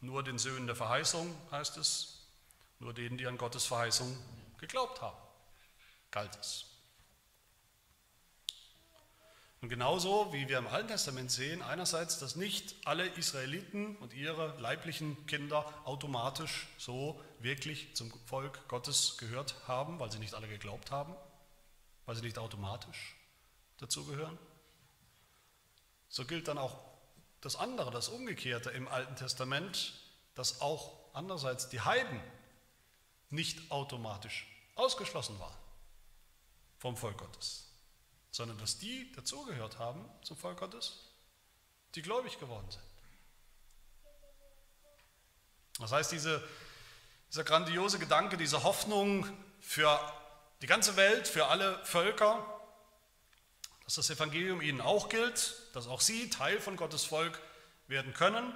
Nur 0.00 0.22
den 0.22 0.38
Söhnen 0.38 0.68
der 0.68 0.76
Verheißung 0.76 1.36
heißt 1.50 1.76
es, 1.78 2.26
nur 2.78 2.94
denen, 2.94 3.18
die 3.18 3.26
an 3.26 3.36
Gottes 3.36 3.66
Verheißung 3.66 4.16
geglaubt 4.58 5.02
haben, 5.02 5.18
galt 6.12 6.34
es. 6.36 6.69
Und 9.60 9.68
genauso 9.68 10.32
wie 10.32 10.48
wir 10.48 10.56
im 10.58 10.66
Alten 10.66 10.88
Testament 10.88 11.30
sehen, 11.30 11.60
einerseits, 11.60 12.18
dass 12.18 12.34
nicht 12.34 12.74
alle 12.86 13.06
Israeliten 13.06 13.96
und 13.96 14.14
ihre 14.14 14.58
leiblichen 14.58 15.26
Kinder 15.26 15.66
automatisch 15.84 16.66
so 16.78 17.20
wirklich 17.40 17.94
zum 17.94 18.10
Volk 18.24 18.66
Gottes 18.68 19.18
gehört 19.18 19.54
haben, 19.68 19.98
weil 20.00 20.10
sie 20.10 20.18
nicht 20.18 20.34
alle 20.34 20.48
geglaubt 20.48 20.90
haben, 20.90 21.14
weil 22.06 22.16
sie 22.16 22.22
nicht 22.22 22.38
automatisch 22.38 23.16
dazugehören. 23.76 24.38
So 26.08 26.24
gilt 26.24 26.48
dann 26.48 26.56
auch 26.56 26.78
das 27.42 27.56
andere, 27.56 27.90
das 27.90 28.08
Umgekehrte 28.08 28.70
im 28.70 28.88
Alten 28.88 29.14
Testament, 29.16 29.92
dass 30.34 30.62
auch 30.62 30.96
andererseits 31.12 31.68
die 31.68 31.80
Heiden 31.82 32.20
nicht 33.28 33.70
automatisch 33.70 34.46
ausgeschlossen 34.74 35.38
waren 35.38 35.56
vom 36.78 36.96
Volk 36.96 37.18
Gottes 37.18 37.69
sondern 38.30 38.58
dass 38.58 38.78
die 38.78 39.10
dazugehört 39.12 39.78
haben 39.78 40.04
zum 40.22 40.36
Volk 40.36 40.58
Gottes, 40.58 41.10
die 41.94 42.02
gläubig 42.02 42.38
geworden 42.38 42.70
sind. 42.70 42.82
Das 45.80 45.92
heißt, 45.92 46.12
diese, 46.12 46.46
dieser 47.30 47.44
grandiose 47.44 47.98
Gedanke, 47.98 48.36
diese 48.36 48.62
Hoffnung 48.62 49.26
für 49.60 49.98
die 50.62 50.66
ganze 50.66 50.96
Welt, 50.96 51.26
für 51.26 51.46
alle 51.46 51.82
Völker, 51.84 52.44
dass 53.84 53.94
das 53.94 54.10
Evangelium 54.10 54.60
ihnen 54.60 54.80
auch 54.80 55.08
gilt, 55.08 55.56
dass 55.72 55.88
auch 55.88 56.00
sie 56.00 56.30
Teil 56.30 56.60
von 56.60 56.76
Gottes 56.76 57.04
Volk 57.04 57.40
werden 57.88 58.14
können, 58.14 58.52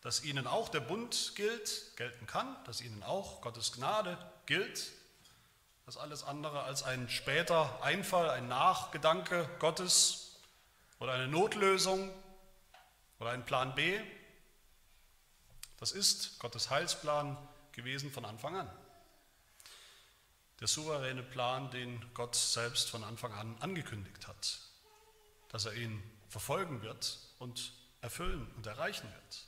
dass 0.00 0.24
ihnen 0.24 0.46
auch 0.46 0.68
der 0.68 0.80
Bund 0.80 1.32
gilt, 1.34 1.96
gelten 1.96 2.26
kann, 2.26 2.56
dass 2.64 2.80
ihnen 2.80 3.02
auch 3.02 3.40
Gottes 3.42 3.72
Gnade 3.72 4.16
gilt, 4.46 4.92
das 5.86 5.96
alles 5.96 6.22
andere 6.22 6.62
als 6.62 6.82
ein 6.82 7.08
später 7.08 7.82
Einfall, 7.82 8.30
ein 8.30 8.48
Nachgedanke 8.48 9.48
Gottes 9.58 10.36
oder 10.98 11.12
eine 11.12 11.28
Notlösung 11.28 12.10
oder 13.18 13.30
ein 13.30 13.44
Plan 13.44 13.74
B. 13.74 14.00
Das 15.78 15.92
ist 15.92 16.38
Gottes 16.38 16.70
Heilsplan 16.70 17.36
gewesen 17.72 18.12
von 18.12 18.24
Anfang 18.24 18.56
an. 18.56 18.70
Der 20.60 20.68
souveräne 20.68 21.24
Plan, 21.24 21.70
den 21.72 22.04
Gott 22.14 22.36
selbst 22.36 22.88
von 22.88 23.02
Anfang 23.02 23.32
an 23.32 23.56
angekündigt 23.58 24.28
hat, 24.28 24.60
dass 25.48 25.66
er 25.66 25.74
ihn 25.74 26.00
verfolgen 26.28 26.82
wird 26.82 27.18
und 27.40 27.72
erfüllen 28.00 28.48
und 28.56 28.66
erreichen 28.66 29.12
wird. 29.12 29.44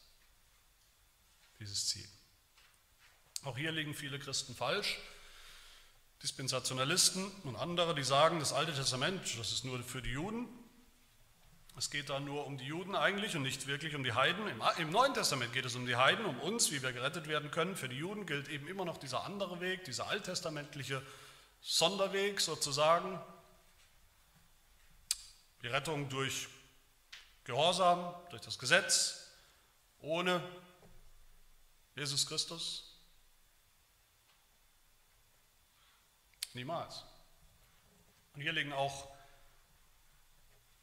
Dieses 1.60 1.86
Ziel. 1.86 2.08
Auch 3.44 3.56
hier 3.56 3.70
liegen 3.70 3.94
viele 3.94 4.18
Christen 4.18 4.56
falsch. 4.56 4.98
Dispensationalisten 6.24 7.30
und 7.44 7.54
andere, 7.56 7.94
die 7.94 8.02
sagen, 8.02 8.40
das 8.40 8.54
Alte 8.54 8.72
Testament, 8.72 9.38
das 9.38 9.52
ist 9.52 9.66
nur 9.66 9.82
für 9.82 10.00
die 10.00 10.12
Juden. 10.12 10.48
Es 11.76 11.90
geht 11.90 12.08
da 12.08 12.18
nur 12.18 12.46
um 12.46 12.56
die 12.56 12.64
Juden 12.64 12.96
eigentlich 12.96 13.36
und 13.36 13.42
nicht 13.42 13.66
wirklich 13.66 13.94
um 13.94 14.04
die 14.04 14.14
Heiden. 14.14 14.48
Im, 14.48 14.62
Im, 14.78 14.90
Neuen 14.90 15.12
Testament 15.12 15.52
geht 15.52 15.66
es 15.66 15.74
um 15.74 15.84
die 15.84 15.96
Heiden, 15.96 16.24
um 16.24 16.40
uns, 16.40 16.72
wie 16.72 16.82
wir 16.82 16.94
gerettet 16.94 17.28
werden 17.28 17.50
können. 17.50 17.76
Für 17.76 17.90
die 17.90 17.98
Juden 17.98 18.24
gilt 18.24 18.48
eben 18.48 18.66
immer 18.68 18.86
noch 18.86 18.96
dieser 18.96 19.24
andere 19.24 19.60
Weg, 19.60 19.84
dieser 19.84 20.06
alttestamentliche 20.06 21.02
Sonderweg 21.60 22.40
sozusagen. 22.40 23.20
Die 25.62 25.66
Rettung 25.68 26.08
durch 26.08 26.48
Gehorsam, 27.44 28.14
durch 28.30 28.40
das 28.40 28.58
Gesetz, 28.58 29.28
ohne 30.00 30.42
Jesus 31.96 32.26
Christus. 32.26 32.93
Niemals. 36.54 37.04
Und 38.34 38.40
hier 38.40 38.52
liegen 38.52 38.72
auch 38.72 39.08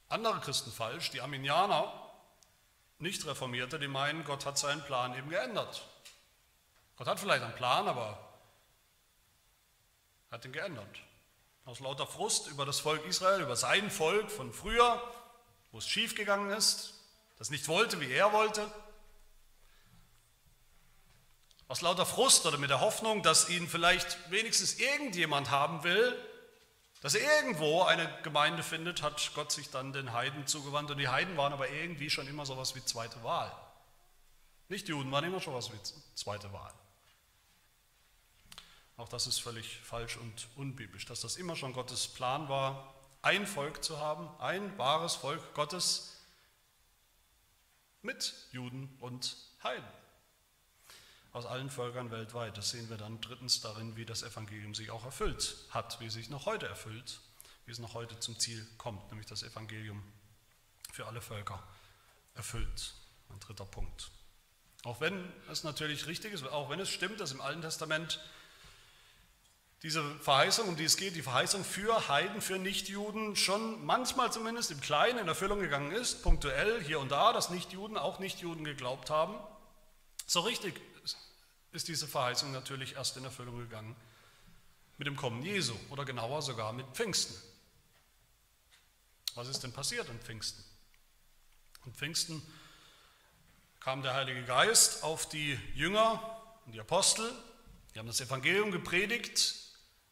andere 0.10 0.40
Christen 0.42 0.72
falsch, 0.72 1.12
die 1.12 1.22
Arminianer, 1.22 1.92
nicht 3.00 3.26
Reformierte, 3.26 3.80
die 3.80 3.88
meinen, 3.88 4.24
Gott 4.26 4.46
hat 4.46 4.58
seinen 4.58 4.84
Plan 4.84 5.18
eben 5.18 5.30
geändert. 5.30 5.88
Gott 6.98 7.08
hat 7.08 7.20
vielleicht 7.20 7.44
einen 7.44 7.56
Plan, 7.56 7.88
aber 7.88 8.20
hat 10.30 10.46
ihn 10.46 10.52
geändert. 10.52 11.00
Aus 11.66 11.80
lauter 11.80 12.06
Frust 12.06 12.48
über 12.48 12.66
das 12.66 12.80
Volk 12.80 13.06
Israel, 13.06 13.42
über 13.42 13.56
sein 13.56 13.90
Volk 13.90 14.30
von 14.30 14.54
früher, 14.54 15.02
wo 15.72 15.78
es 15.78 15.88
schiefgegangen 15.88 16.52
ist, 16.52 16.94
das 17.38 17.50
nicht 17.50 17.68
wollte, 17.68 18.00
wie 18.02 18.12
er 18.12 18.34
wollte. 18.34 18.70
Aus 21.72 21.80
lauter 21.80 22.06
Frust 22.06 22.46
oder 22.46 22.58
mit 22.58 22.70
der 22.70 22.82
Hoffnung, 22.82 23.24
dass 23.24 23.48
ihn 23.48 23.66
vielleicht 23.66 24.30
wenigstens 24.30 24.78
irgendjemand 24.78 25.52
haben 25.52 25.86
will, 25.86 26.22
dass 27.00 27.16
er 27.16 27.22
irgendwo 27.38 27.84
eine 27.84 28.14
Gemeinde 28.24 28.62
findet, 28.62 29.02
hat 29.02 29.32
Gott 29.36 29.54
sich 29.54 29.70
dann 29.70 29.94
den 29.94 30.12
Heiden 30.12 30.46
zugewandt. 30.48 30.92
Und 30.92 30.98
die 30.98 31.08
Heiden 31.08 31.38
waren 31.38 31.54
aber 31.54 31.70
irgendwie 31.70 32.10
schon 32.10 32.28
immer 32.28 32.46
sowas 32.46 32.76
wie 32.76 32.84
zweite 32.84 33.24
Wahl. 33.24 33.50
Nicht 34.68 34.90
Juden 34.90 35.14
waren 35.14 35.24
immer 35.24 35.40
schon 35.40 35.54
was 35.54 35.72
wie 35.72 35.80
zweite 36.14 36.52
Wahl. 36.52 36.74
Auch 38.98 39.08
das 39.08 39.26
ist 39.26 39.40
völlig 39.40 39.78
falsch 39.78 40.18
und 40.18 40.50
unbiblisch, 40.58 41.06
dass 41.06 41.22
das 41.22 41.38
immer 41.38 41.56
schon 41.56 41.72
Gottes 41.72 42.06
Plan 42.06 42.50
war, 42.50 42.94
ein 43.22 43.48
Volk 43.48 43.82
zu 43.82 43.98
haben, 43.98 44.30
ein 44.42 44.78
wahres 44.78 45.16
Volk 45.16 45.54
Gottes 45.54 46.18
mit 48.02 48.34
Juden 48.52 48.94
und 49.00 49.38
Heiden 49.64 50.01
aus 51.34 51.46
allen 51.46 51.70
Völkern 51.70 52.12
weltweit. 52.12 52.58
Das 52.58 52.72
sehen 52.72 52.89
wir 52.89 52.98
dann 52.98 53.22
drittens 53.22 53.62
darin, 53.62 53.96
wie 53.96 54.06
das 54.06 54.24
Evangelium 54.24 54.76
sich 54.76 54.91
auch 54.91 55.06
erfüllt 55.06 55.56
hat, 55.70 56.00
wie 56.00 56.08
es 56.08 56.13
sich 56.13 56.30
noch 56.30 56.46
heute 56.46 56.67
erfüllt, 56.67 57.22
wie 57.65 57.72
es 57.72 57.80
noch 57.80 57.94
heute 57.94 58.20
zum 58.20 58.38
Ziel 58.39 58.65
kommt, 58.78 59.10
nämlich 59.10 59.28
das 59.28 59.44
Evangelium 59.44 60.04
für 60.91 61.08
alle 61.08 61.22
Völker 61.22 61.62
erfüllt. 62.36 62.94
Ein 63.30 63.39
dritter 63.39 63.65
Punkt. 63.65 64.12
Auch 64.84 65.00
wenn 65.00 65.32
es 65.50 65.63
natürlich 65.63 66.08
richtig 66.08 66.34
ist, 66.34 66.46
auch 66.48 66.70
wenn 66.70 66.80
es 66.80 66.89
stimmt, 66.89 67.20
dass 67.20 67.32
im 67.32 67.39
Alten 67.39 67.62
Testament 67.62 68.20
diese 69.84 70.04
Verheißung, 70.20 70.67
um 70.67 70.76
die 70.76 70.84
es 70.84 70.98
geht, 70.98 71.15
die 71.15 71.24
Verheißung 71.24 71.63
für 71.63 72.08
Heiden, 72.08 72.41
für 72.41 72.60
Nichtjuden 72.60 73.36
schon 73.36 73.84
manchmal 73.84 74.32
zumindest 74.32 74.70
im 74.70 74.82
Kleinen 74.82 75.17
in 75.17 75.28
Erfüllung 75.28 75.60
gegangen 75.60 75.91
ist, 75.91 76.22
punktuell 76.22 76.84
hier 76.84 77.00
und 77.00 77.10
da, 77.10 77.34
dass 77.34 77.50
Nichtjuden 77.50 77.98
auch 77.98 78.20
Nichtjuden 78.20 78.63
geglaubt 78.63 79.10
haben. 79.10 79.36
So 80.28 80.41
richtig 80.41 80.80
ist 81.72 81.88
diese 81.88 82.08
Verheißung 82.08 82.52
natürlich 82.52 82.96
erst 82.96 83.18
in 83.18 83.24
Erfüllung 83.24 83.58
gegangen 83.58 83.96
mit 84.98 85.08
dem 85.08 85.16
Kommen 85.16 85.42
Jesu 85.42 85.74
oder 85.90 86.06
genauer 86.06 86.42
sogar 86.42 86.74
mit 86.74 86.86
Pfingsten. 86.94 87.36
Was 89.36 89.48
ist 89.48 89.62
denn 89.62 89.72
passiert 89.72 90.10
an 90.10 90.20
Pfingsten? 90.20 90.64
An 91.86 91.94
Pfingsten 91.94 92.42
kam 93.80 94.04
der 94.04 94.14
Heilige 94.14 94.44
Geist 94.44 95.04
auf 95.04 95.28
die 95.28 95.58
Jünger 95.74 96.22
und 96.66 96.74
die 96.74 96.80
Apostel. 96.80 97.32
Die 97.94 98.00
haben 98.00 98.08
das 98.08 98.22
Evangelium 98.22 98.72
gepredigt 98.72 99.58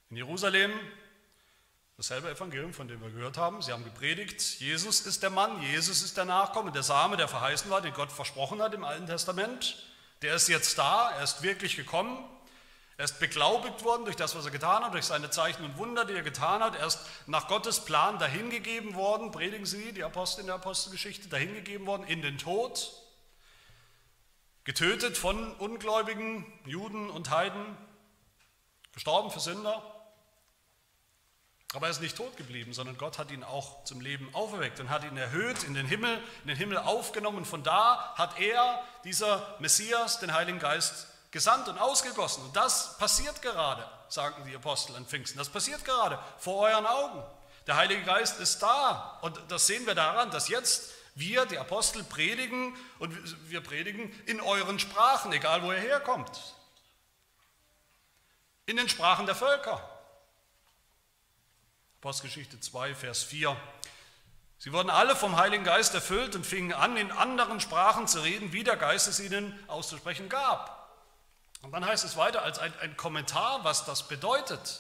in 0.10 0.18
Jerusalem. 0.18 0.72
Dasselbe 1.98 2.32
Evangelium, 2.32 2.74
von 2.74 2.88
dem 2.88 3.02
wir 3.02 3.12
gehört 3.12 3.38
haben. 3.38 3.62
Sie 3.62 3.74
haben 3.74 3.84
gepredigt, 3.84 4.42
Jesus 4.60 5.02
ist 5.02 5.22
der 5.22 5.30
Mann, 5.30 5.62
Jesus 5.62 6.02
ist 6.02 6.16
der 6.16 6.26
Nachkomme, 6.26 6.72
der 6.72 6.82
Same, 6.82 7.18
der 7.18 7.28
verheißen 7.28 7.70
war, 7.70 7.82
den 7.82 7.94
Gott 7.94 8.12
versprochen 8.12 8.62
hat 8.62 8.74
im 8.74 8.86
Alten 8.86 9.06
Testament. 9.06 9.86
Der 10.22 10.36
ist 10.36 10.48
jetzt 10.50 10.78
da, 10.78 11.12
er 11.12 11.24
ist 11.24 11.42
wirklich 11.44 11.76
gekommen, 11.76 12.24
er 12.98 13.06
ist 13.06 13.20
beglaubigt 13.20 13.86
worden 13.86 14.04
durch 14.04 14.18
das, 14.18 14.36
was 14.36 14.44
er 14.44 14.52
getan 14.52 14.84
hat, 14.84 14.94
durch 14.94 15.06
seine 15.06 15.30
Zeichen 15.30 15.64
und 15.64 15.78
Wunder, 15.78 16.04
die 16.04 16.14
er 16.14 16.22
getan 16.22 16.62
hat. 16.62 16.76
Er 16.76 16.86
ist 16.86 17.00
nach 17.28 17.48
Gottes 17.48 17.86
Plan 17.86 18.20
dahingegeben 18.20 18.94
worden, 18.94 19.32
predigen 19.32 19.66
Sie, 19.66 19.94
die 19.94 20.04
Apostel 20.04 20.42
in 20.42 20.48
der 20.48 20.56
Apostelgeschichte, 20.56 21.30
dahingegeben 21.30 21.88
worden 21.88 22.04
in 22.04 22.22
den 22.22 22.38
Tod, 22.38 22.92
getötet 24.66 25.18
von 25.18 25.54
ungläubigen 25.56 26.46
Juden 26.66 27.10
und 27.10 27.30
Heiden, 27.30 27.78
gestorben 28.92 29.32
für 29.32 29.40
Sünder. 29.40 29.82
Aber 31.74 31.86
er 31.86 31.92
ist 31.92 32.02
nicht 32.02 32.18
tot 32.18 32.36
geblieben, 32.36 32.74
sondern 32.74 32.98
Gott 32.98 33.20
hat 33.20 33.30
ihn 33.30 33.44
auch 33.44 33.84
zum 33.84 34.02
Leben 34.02 34.34
auferweckt 34.34 34.80
und 34.80 34.90
hat 34.90 35.04
ihn 35.04 35.18
erhöht, 35.18 35.64
in 35.64 35.76
den 35.76 35.86
Himmel, 35.86 36.20
in 36.42 36.48
den 36.48 36.58
Himmel 36.58 36.80
aufgenommen. 36.80 37.46
Von 37.46 37.62
da 37.62 38.16
hat 38.16 38.40
er, 38.40 38.84
dieser 39.04 39.56
Messias, 39.60 40.20
den 40.20 40.34
Heiligen 40.34 40.58
Geist 40.58 41.08
gesandt 41.30 41.68
und 41.68 41.78
ausgegossen. 41.78 42.44
Und 42.44 42.56
das 42.56 42.98
passiert 42.98 43.44
gerade, 43.44 43.88
sagen 44.08 44.44
die 44.50 44.56
Apostel 44.56 44.96
an 44.96 45.06
Pfingsten. 45.06 45.38
Das 45.38 45.50
passiert 45.50 45.86
gerade 45.86 46.18
vor 46.40 46.68
euren 46.68 46.88
Augen. 46.88 47.24
Der 47.68 47.76
Heilige 47.76 48.02
Geist 48.04 48.40
ist 48.40 48.64
da. 48.64 49.20
Und 49.22 49.40
das 49.50 49.68
sehen 49.68 49.86
wir 49.86 49.94
daran, 49.94 50.32
dass 50.32 50.48
jetzt 50.48 50.90
wir, 51.14 51.46
die 51.46 51.60
Apostel, 51.60 52.04
predigen 52.04 52.76
und 52.98 53.14
wir 53.48 53.62
predigen 53.62 54.12
in 54.26 54.42
euren 54.42 54.80
Sprachen, 54.80 55.32
egal 55.34 55.62
wo 55.62 55.72
ihr 55.72 55.78
herkommt. 55.78 56.56
In 58.66 58.78
den 58.78 58.90
Sprachen 58.90 59.28
der 59.28 59.36
Völker. 59.36 59.99
Apostelgeschichte 62.00 62.58
2, 62.58 62.96
Vers 62.96 63.24
4. 63.24 63.58
Sie 64.58 64.72
wurden 64.72 64.90
alle 64.90 65.18
vom 65.18 65.36
Heiligen 65.36 65.66
Geist 65.66 65.94
erfüllt 65.94 66.34
und 66.34 66.46
fingen 66.46 66.72
an, 66.72 66.96
in 66.96 67.12
anderen 67.12 67.60
Sprachen 67.60 68.08
zu 68.08 68.22
reden, 68.22 68.54
wie 68.54 68.64
der 68.64 68.78
Geist 68.78 69.10
es 69.10 69.20
ihnen 69.20 69.54
auszusprechen 69.68 70.30
gab. 70.30 70.98
Und 71.62 71.74
dann 71.74 71.86
heißt 71.86 72.06
es 72.06 72.16
weiter 72.16 72.42
als 72.42 72.58
ein, 72.58 72.72
ein 72.80 72.96
Kommentar, 72.96 73.66
was 73.66 73.84
das 73.84 74.08
bedeutet. 74.08 74.80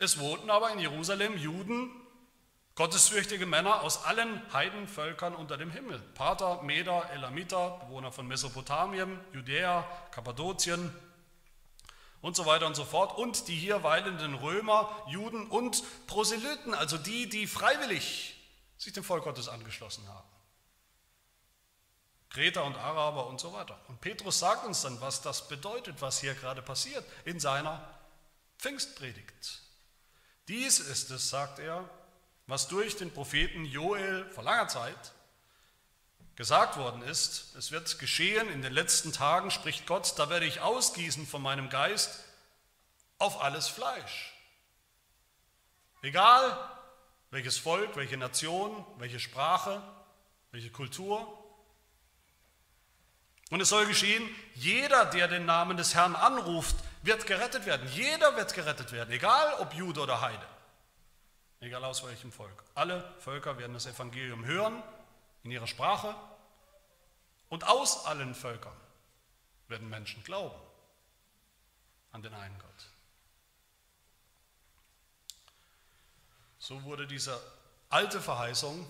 Es 0.00 0.18
wohnten 0.18 0.50
aber 0.50 0.72
in 0.72 0.80
Jerusalem 0.80 1.38
Juden, 1.38 1.92
gottesfürchtige 2.74 3.46
Männer 3.46 3.82
aus 3.82 4.04
allen 4.04 4.42
Heidenvölkern 4.52 5.36
unter 5.36 5.56
dem 5.56 5.70
Himmel. 5.70 6.00
Pater, 6.14 6.60
Meder, 6.62 7.08
Elamiter, 7.12 7.78
Bewohner 7.84 8.10
von 8.10 8.26
Mesopotamien, 8.26 9.20
Judäa, 9.32 9.84
Kappadokien, 10.10 10.92
und 12.22 12.34
so 12.36 12.46
weiter 12.46 12.66
und 12.66 12.74
so 12.74 12.84
fort. 12.84 13.18
Und 13.18 13.48
die 13.48 13.56
hier 13.56 13.82
weilenden 13.82 14.34
Römer, 14.34 14.90
Juden 15.08 15.48
und 15.48 15.82
Proselyten, 16.06 16.72
also 16.72 16.96
die, 16.96 17.28
die 17.28 17.46
freiwillig 17.46 18.36
sich 18.78 18.92
dem 18.92 19.04
Volk 19.04 19.24
Gottes 19.24 19.48
angeschlossen 19.48 20.08
haben. 20.08 20.28
Kreter 22.30 22.64
und 22.64 22.76
Araber 22.76 23.26
und 23.26 23.40
so 23.40 23.52
weiter. 23.52 23.78
Und 23.88 24.00
Petrus 24.00 24.38
sagt 24.38 24.64
uns 24.64 24.80
dann, 24.80 25.00
was 25.02 25.20
das 25.20 25.48
bedeutet, 25.48 26.00
was 26.00 26.20
hier 26.20 26.34
gerade 26.34 26.62
passiert 26.62 27.04
in 27.26 27.38
seiner 27.38 27.86
Pfingstpredigt. 28.58 29.60
Dies 30.48 30.80
ist 30.80 31.10
es, 31.10 31.28
sagt 31.28 31.58
er, 31.58 31.88
was 32.46 32.68
durch 32.68 32.96
den 32.96 33.12
Propheten 33.12 33.64
Joel 33.64 34.28
vor 34.30 34.44
langer 34.44 34.68
Zeit 34.68 35.12
gesagt 36.36 36.76
worden 36.76 37.02
ist, 37.02 37.54
es 37.56 37.72
wird 37.72 37.98
geschehen 37.98 38.48
in 38.48 38.62
den 38.62 38.72
letzten 38.72 39.12
Tagen, 39.12 39.50
spricht 39.50 39.86
Gott, 39.86 40.14
da 40.18 40.30
werde 40.30 40.46
ich 40.46 40.60
ausgießen 40.60 41.26
von 41.26 41.42
meinem 41.42 41.68
Geist 41.68 42.24
auf 43.18 43.42
alles 43.42 43.68
Fleisch. 43.68 44.32
Egal 46.02 46.58
welches 47.30 47.58
Volk, 47.58 47.96
welche 47.96 48.16
Nation, 48.16 48.84
welche 48.98 49.20
Sprache, 49.20 49.82
welche 50.50 50.70
Kultur. 50.70 51.38
Und 53.50 53.60
es 53.60 53.68
soll 53.68 53.86
geschehen, 53.86 54.28
jeder, 54.54 55.04
der 55.06 55.28
den 55.28 55.44
Namen 55.44 55.76
des 55.76 55.94
Herrn 55.94 56.16
anruft, 56.16 56.76
wird 57.02 57.26
gerettet 57.26 57.66
werden. 57.66 57.88
Jeder 57.92 58.36
wird 58.36 58.54
gerettet 58.54 58.92
werden, 58.92 59.10
egal 59.12 59.54
ob 59.60 59.74
Jude 59.74 60.00
oder 60.00 60.20
Heide, 60.20 60.46
egal 61.60 61.84
aus 61.84 62.04
welchem 62.04 62.32
Volk. 62.32 62.64
Alle 62.74 63.04
Völker 63.18 63.58
werden 63.58 63.74
das 63.74 63.86
Evangelium 63.86 64.44
hören 64.44 64.82
in 65.42 65.50
ihrer 65.50 65.66
Sprache. 65.66 66.14
Und 67.48 67.64
aus 67.64 68.06
allen 68.06 68.34
Völkern 68.34 68.76
werden 69.68 69.88
Menschen 69.88 70.22
glauben 70.24 70.60
an 72.12 72.22
den 72.22 72.34
einen 72.34 72.58
Gott. 72.58 72.88
So 76.58 76.84
wurde 76.84 77.06
diese 77.06 77.40
alte 77.88 78.20
Verheißung 78.20 78.86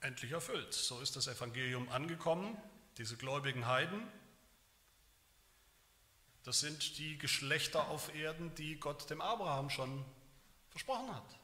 endlich 0.00 0.32
erfüllt. 0.32 0.74
So 0.74 1.00
ist 1.00 1.14
das 1.16 1.28
Evangelium 1.28 1.88
angekommen, 1.90 2.56
diese 2.98 3.16
gläubigen 3.16 3.66
Heiden. 3.66 4.02
Das 6.42 6.60
sind 6.60 6.98
die 6.98 7.18
Geschlechter 7.18 7.88
auf 7.88 8.14
Erden, 8.14 8.54
die 8.54 8.80
Gott 8.80 9.08
dem 9.10 9.20
Abraham 9.20 9.70
schon 9.70 10.04
versprochen 10.70 11.14
hat. 11.14 11.38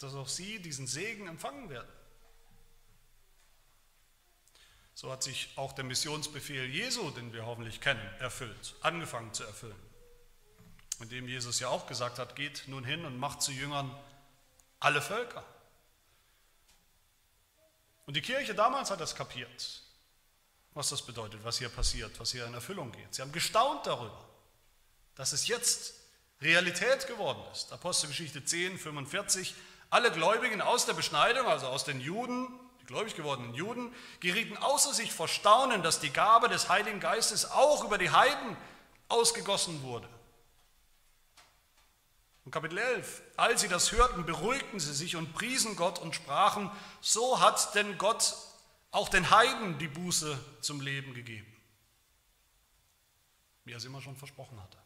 Dass 0.00 0.14
auch 0.14 0.28
sie 0.28 0.60
diesen 0.60 0.86
Segen 0.86 1.28
empfangen 1.28 1.68
werden. 1.68 1.88
So 4.96 5.12
hat 5.12 5.22
sich 5.22 5.50
auch 5.56 5.74
der 5.74 5.84
Missionsbefehl 5.84 6.64
Jesu, 6.64 7.10
den 7.10 7.34
wir 7.34 7.44
hoffentlich 7.44 7.82
kennen, 7.82 8.00
erfüllt, 8.18 8.74
angefangen 8.80 9.34
zu 9.34 9.44
erfüllen. 9.44 9.76
Indem 11.00 11.28
Jesus 11.28 11.60
ja 11.60 11.68
auch 11.68 11.86
gesagt 11.86 12.18
hat, 12.18 12.34
geht 12.34 12.64
nun 12.66 12.82
hin 12.82 13.04
und 13.04 13.18
macht 13.18 13.42
zu 13.42 13.52
Jüngern 13.52 13.94
alle 14.80 15.02
Völker. 15.02 15.44
Und 18.06 18.16
die 18.16 18.22
Kirche 18.22 18.54
damals 18.54 18.90
hat 18.90 18.98
das 18.98 19.14
kapiert, 19.14 19.82
was 20.72 20.88
das 20.88 21.02
bedeutet, 21.04 21.44
was 21.44 21.58
hier 21.58 21.68
passiert, 21.68 22.18
was 22.18 22.32
hier 22.32 22.46
in 22.46 22.54
Erfüllung 22.54 22.90
geht. 22.90 23.14
Sie 23.14 23.20
haben 23.20 23.32
gestaunt 23.32 23.86
darüber, 23.86 24.26
dass 25.14 25.34
es 25.34 25.46
jetzt 25.46 25.92
Realität 26.40 27.06
geworden 27.06 27.42
ist. 27.52 27.70
Apostelgeschichte 27.70 28.46
10, 28.46 28.78
45. 28.78 29.54
Alle 29.90 30.10
Gläubigen 30.10 30.62
aus 30.62 30.86
der 30.86 30.94
Beschneidung, 30.94 31.46
also 31.48 31.66
aus 31.66 31.84
den 31.84 32.00
Juden, 32.00 32.48
gläubig 32.86 33.14
gewordenen 33.14 33.54
Juden, 33.54 33.94
gerieten 34.20 34.56
außer 34.56 34.94
sich 34.94 35.12
vor 35.12 35.28
Staunen, 35.28 35.82
dass 35.82 36.00
die 36.00 36.12
Gabe 36.12 36.48
des 36.48 36.68
Heiligen 36.68 37.00
Geistes 37.00 37.50
auch 37.50 37.84
über 37.84 37.98
die 37.98 38.10
Heiden 38.10 38.56
ausgegossen 39.08 39.82
wurde. 39.82 40.08
Und 42.44 42.52
Kapitel 42.52 42.78
11, 42.78 43.22
als 43.36 43.60
sie 43.60 43.68
das 43.68 43.90
hörten, 43.90 44.24
beruhigten 44.24 44.78
sie 44.78 44.94
sich 44.94 45.16
und 45.16 45.34
priesen 45.34 45.74
Gott 45.74 45.98
und 45.98 46.14
sprachen, 46.14 46.70
so 47.00 47.40
hat 47.40 47.74
denn 47.74 47.98
Gott 47.98 48.36
auch 48.92 49.08
den 49.08 49.30
Heiden 49.30 49.78
die 49.78 49.88
Buße 49.88 50.38
zum 50.60 50.80
Leben 50.80 51.12
gegeben, 51.12 51.52
wie 53.64 53.72
er 53.72 53.78
es 53.78 53.84
immer 53.84 54.00
schon 54.00 54.16
versprochen 54.16 54.62
hatte. 54.62 54.78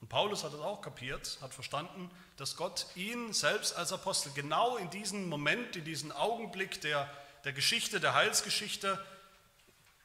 Und 0.00 0.08
Paulus 0.08 0.44
hat 0.44 0.52
es 0.52 0.60
auch 0.60 0.80
kapiert, 0.80 1.38
hat 1.40 1.52
verstanden, 1.52 2.10
dass 2.36 2.56
Gott 2.56 2.86
ihn 2.94 3.32
selbst 3.32 3.76
als 3.76 3.92
Apostel 3.92 4.32
genau 4.32 4.76
in 4.76 4.90
diesen 4.90 5.28
Moment, 5.28 5.74
in 5.76 5.84
diesen 5.84 6.12
Augenblick 6.12 6.80
der, 6.80 7.10
der 7.44 7.52
Geschichte, 7.52 7.98
der 7.98 8.14
Heilsgeschichte, 8.14 9.04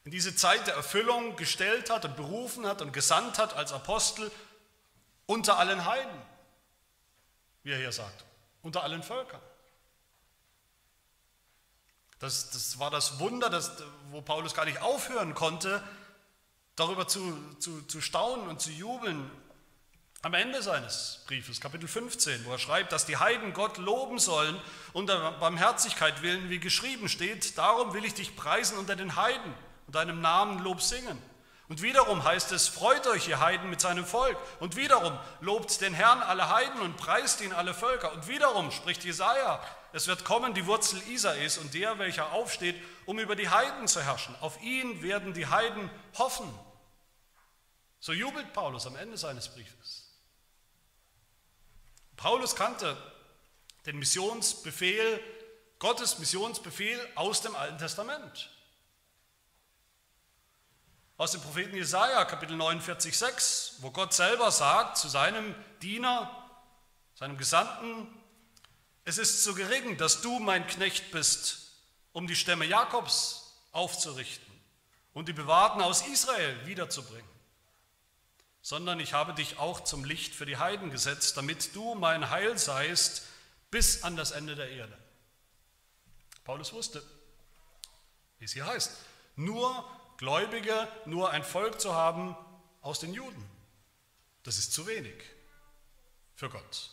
in 0.04 0.10
diese 0.10 0.36
Zeit 0.36 0.66
der 0.66 0.74
Erfüllung 0.74 1.36
gestellt 1.36 1.90
hat 1.90 2.04
und 2.04 2.16
berufen 2.16 2.66
hat 2.66 2.82
und 2.82 2.92
gesandt 2.92 3.38
hat 3.38 3.54
als 3.54 3.72
Apostel 3.72 4.30
unter 5.26 5.58
allen 5.58 5.84
Heiden, 5.84 6.22
wie 7.62 7.70
er 7.70 7.78
hier 7.78 7.92
sagt, 7.92 8.24
unter 8.62 8.82
allen 8.82 9.02
Völkern. 9.02 9.40
Das, 12.18 12.50
das 12.50 12.78
war 12.78 12.90
das 12.90 13.18
Wunder, 13.18 13.48
das, 13.48 13.72
wo 14.10 14.20
Paulus 14.22 14.54
gar 14.54 14.64
nicht 14.64 14.80
aufhören 14.80 15.34
konnte, 15.34 15.82
darüber 16.76 17.06
zu, 17.06 17.38
zu, 17.58 17.82
zu 17.82 18.00
staunen 18.00 18.48
und 18.48 18.60
zu 18.60 18.70
jubeln. 18.70 19.30
Am 20.24 20.32
Ende 20.32 20.62
seines 20.62 21.20
Briefes, 21.26 21.60
Kapitel 21.60 21.86
15, 21.86 22.46
wo 22.46 22.52
er 22.52 22.58
schreibt, 22.58 22.92
dass 22.92 23.04
die 23.04 23.18
Heiden 23.18 23.52
Gott 23.52 23.76
loben 23.76 24.18
sollen 24.18 24.58
unter 24.94 25.32
Barmherzigkeit 25.32 26.22
willen, 26.22 26.48
wie 26.48 26.58
geschrieben 26.58 27.10
steht, 27.10 27.58
darum 27.58 27.92
will 27.92 28.06
ich 28.06 28.14
dich 28.14 28.34
preisen 28.34 28.78
unter 28.78 28.96
den 28.96 29.16
Heiden 29.16 29.52
und 29.86 29.94
deinem 29.94 30.22
Namen 30.22 30.60
Lob 30.60 30.80
singen. 30.80 31.20
Und 31.68 31.82
wiederum 31.82 32.24
heißt 32.24 32.52
es, 32.52 32.68
freut 32.68 33.06
euch, 33.06 33.28
ihr 33.28 33.38
Heiden, 33.38 33.68
mit 33.68 33.82
seinem 33.82 34.06
Volk. 34.06 34.38
Und 34.60 34.76
wiederum 34.76 35.12
lobt 35.42 35.82
den 35.82 35.92
Herrn 35.92 36.22
alle 36.22 36.48
Heiden 36.48 36.80
und 36.80 36.96
preist 36.96 37.42
ihn 37.42 37.52
alle 37.52 37.74
Völker. 37.74 38.10
Und 38.14 38.26
wiederum 38.26 38.70
spricht 38.70 39.04
Jesaja, 39.04 39.60
es 39.92 40.06
wird 40.06 40.24
kommen 40.24 40.54
die 40.54 40.64
Wurzel 40.64 41.02
Isais 41.06 41.58
und 41.58 41.74
der, 41.74 41.98
welcher 41.98 42.32
aufsteht, 42.32 42.76
um 43.04 43.18
über 43.18 43.36
die 43.36 43.50
Heiden 43.50 43.88
zu 43.88 44.00
herrschen. 44.00 44.34
Auf 44.40 44.62
ihn 44.62 45.02
werden 45.02 45.34
die 45.34 45.48
Heiden 45.48 45.90
hoffen. 46.16 46.48
So 48.00 48.14
jubelt 48.14 48.54
Paulus 48.54 48.86
am 48.86 48.96
Ende 48.96 49.18
seines 49.18 49.48
Briefes. 49.48 50.03
Paulus 52.16 52.56
kannte 52.56 52.96
den 53.86 53.98
Missionsbefehl, 53.98 55.20
Gottes 55.78 56.18
Missionsbefehl 56.18 56.98
aus 57.14 57.42
dem 57.42 57.54
Alten 57.54 57.78
Testament. 57.78 58.50
Aus 61.16 61.32
dem 61.32 61.42
Propheten 61.42 61.76
Jesaja, 61.76 62.24
Kapitel 62.24 62.56
49, 62.56 63.16
6, 63.16 63.76
wo 63.80 63.90
Gott 63.90 64.12
selber 64.12 64.50
sagt 64.50 64.98
zu 64.98 65.08
seinem 65.08 65.54
Diener, 65.80 66.30
seinem 67.14 67.36
Gesandten, 67.36 68.08
es 69.04 69.18
ist 69.18 69.44
zu 69.44 69.54
gering, 69.54 69.96
dass 69.98 70.22
du 70.22 70.38
mein 70.38 70.66
Knecht 70.66 71.10
bist, 71.10 71.72
um 72.12 72.26
die 72.26 72.36
Stämme 72.36 72.64
Jakobs 72.64 73.60
aufzurichten 73.72 74.52
und 75.12 75.28
die 75.28 75.32
Bewahrten 75.32 75.82
aus 75.82 76.06
Israel 76.06 76.66
wiederzubringen, 76.66 77.28
sondern 78.64 78.98
ich 78.98 79.12
habe 79.12 79.34
dich 79.34 79.58
auch 79.58 79.80
zum 79.84 80.04
Licht 80.04 80.34
für 80.34 80.46
die 80.46 80.56
Heiden 80.56 80.90
gesetzt, 80.90 81.36
damit 81.36 81.76
du 81.76 81.94
mein 81.94 82.30
Heil 82.30 82.56
seist 82.56 83.26
bis 83.70 84.02
an 84.04 84.16
das 84.16 84.30
Ende 84.30 84.56
der 84.56 84.70
Erde. 84.70 84.96
Paulus 86.44 86.72
wusste, 86.72 87.02
wie 88.38 88.46
es 88.46 88.54
hier 88.54 88.64
heißt, 88.64 88.90
nur 89.36 89.84
Gläubige, 90.16 90.88
nur 91.04 91.30
ein 91.30 91.44
Volk 91.44 91.78
zu 91.78 91.94
haben 91.94 92.34
aus 92.80 93.00
den 93.00 93.12
Juden. 93.12 93.44
Das 94.44 94.56
ist 94.56 94.72
zu 94.72 94.86
wenig 94.86 95.22
für 96.34 96.48
Gott. 96.48 96.90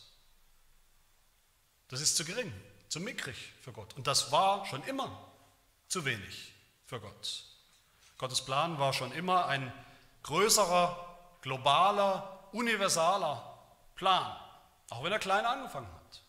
Das 1.88 2.02
ist 2.02 2.18
zu 2.18 2.26
gering, 2.26 2.52
zu 2.90 3.00
mickrig 3.00 3.54
für 3.62 3.72
Gott. 3.72 3.94
Und 3.94 4.06
das 4.06 4.30
war 4.30 4.66
schon 4.66 4.82
immer 4.84 5.32
zu 5.88 6.04
wenig 6.04 6.52
für 6.84 7.00
Gott. 7.00 7.44
Gottes 8.18 8.44
Plan 8.44 8.78
war 8.78 8.92
schon 8.92 9.10
immer 9.12 9.46
ein 9.46 9.72
größerer, 10.22 11.11
globaler, 11.42 12.48
universaler 12.52 13.58
Plan, 13.94 14.34
auch 14.90 15.04
wenn 15.04 15.12
er 15.12 15.18
klein 15.18 15.44
angefangen 15.44 15.92
hat. 15.92 16.22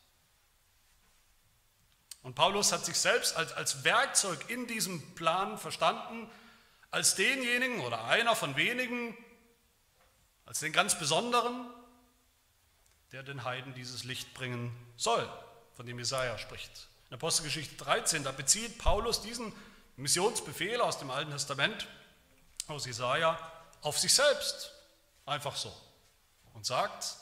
Und 2.23 2.35
Paulus 2.35 2.71
hat 2.71 2.85
sich 2.85 2.97
selbst 2.97 3.35
als, 3.35 3.53
als 3.53 3.83
Werkzeug 3.83 4.49
in 4.49 4.65
diesem 4.67 5.13
Plan 5.15 5.57
verstanden, 5.57 6.29
als 6.89 7.15
denjenigen 7.15 7.81
oder 7.81 8.05
einer 8.05 8.35
von 8.35 8.55
wenigen, 8.55 9.17
als 10.45 10.59
den 10.59 10.71
ganz 10.71 10.97
Besonderen, 10.97 11.67
der 13.11 13.23
den 13.23 13.43
Heiden 13.43 13.73
dieses 13.73 14.03
Licht 14.03 14.33
bringen 14.33 14.75
soll, 14.95 15.27
von 15.75 15.85
dem 15.85 15.99
Jesaja 15.99 16.37
spricht. 16.37 16.87
In 17.09 17.15
Apostelgeschichte 17.15 17.75
13, 17.75 18.23
da 18.23 18.31
bezieht 18.31 18.79
Paulus 18.79 19.21
diesen 19.21 19.53
Missionsbefehl 19.97 20.81
aus 20.81 20.97
dem 20.97 21.11
Alten 21.11 21.31
Testament, 21.31 21.87
aus 22.67 22.85
Jesaja, 22.85 23.37
auf 23.81 23.99
sich 23.99 24.13
selbst. 24.13 24.72
Einfach 25.25 25.55
so. 25.55 25.73
Und 26.53 26.65
sagt, 26.65 27.15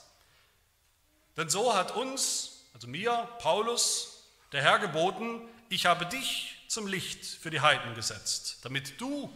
denn 1.36 1.48
so 1.48 1.74
hat 1.74 1.92
uns, 1.92 2.64
also 2.74 2.86
mir, 2.86 3.28
Paulus, 3.38 4.24
der 4.52 4.62
Herr 4.62 4.78
geboten, 4.78 5.48
ich 5.68 5.86
habe 5.86 6.04
dich 6.06 6.58
zum 6.68 6.86
Licht 6.86 7.24
für 7.24 7.50
die 7.50 7.60
Heiden 7.60 7.94
gesetzt, 7.94 8.58
damit 8.62 9.00
du 9.00 9.32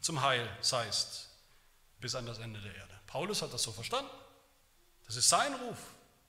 zum 0.00 0.22
Heil 0.22 0.48
seist 0.60 1.28
bis 2.00 2.14
an 2.14 2.26
das 2.26 2.38
Ende 2.38 2.60
der 2.60 2.74
Erde. 2.74 3.00
Paulus 3.06 3.42
hat 3.42 3.52
das 3.52 3.62
so 3.62 3.72
verstanden. 3.72 4.10
Das 5.06 5.16
ist 5.16 5.28
sein 5.28 5.52
Ruf, 5.54 5.78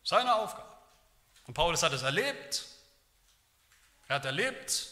seine 0.04 0.36
Aufgabe. 0.36 0.68
Und 1.48 1.54
Paulus 1.54 1.82
hat 1.84 1.94
es 1.94 2.02
erlebt. 2.02 2.66
Er 4.08 4.16
hat 4.16 4.26
erlebt, 4.26 4.88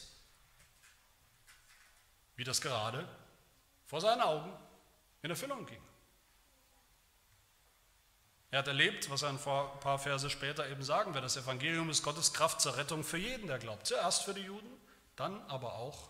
wie 2.35 2.43
das 2.43 2.61
gerade 2.61 3.07
vor 3.85 3.99
seinen 3.99 4.21
Augen 4.21 4.51
in 5.21 5.29
Erfüllung 5.29 5.65
ging. 5.65 5.81
Er 8.51 8.59
hat 8.59 8.67
erlebt, 8.67 9.09
was 9.09 9.21
er 9.21 9.29
ein 9.29 9.37
paar 9.37 9.99
Verse 9.99 10.29
später 10.29 10.67
eben 10.69 10.83
sagen 10.83 11.13
wird. 11.13 11.23
Das 11.23 11.37
Evangelium 11.37 11.89
ist 11.89 12.01
Gottes 12.03 12.33
Kraft 12.33 12.61
zur 12.61 12.77
Rettung 12.77 13.03
für 13.03 13.17
jeden, 13.17 13.47
der 13.47 13.59
glaubt. 13.59 13.85
Zuerst 13.85 14.23
für 14.23 14.33
die 14.33 14.41
Juden, 14.41 14.69
dann 15.15 15.39
aber 15.47 15.75
auch 15.75 16.09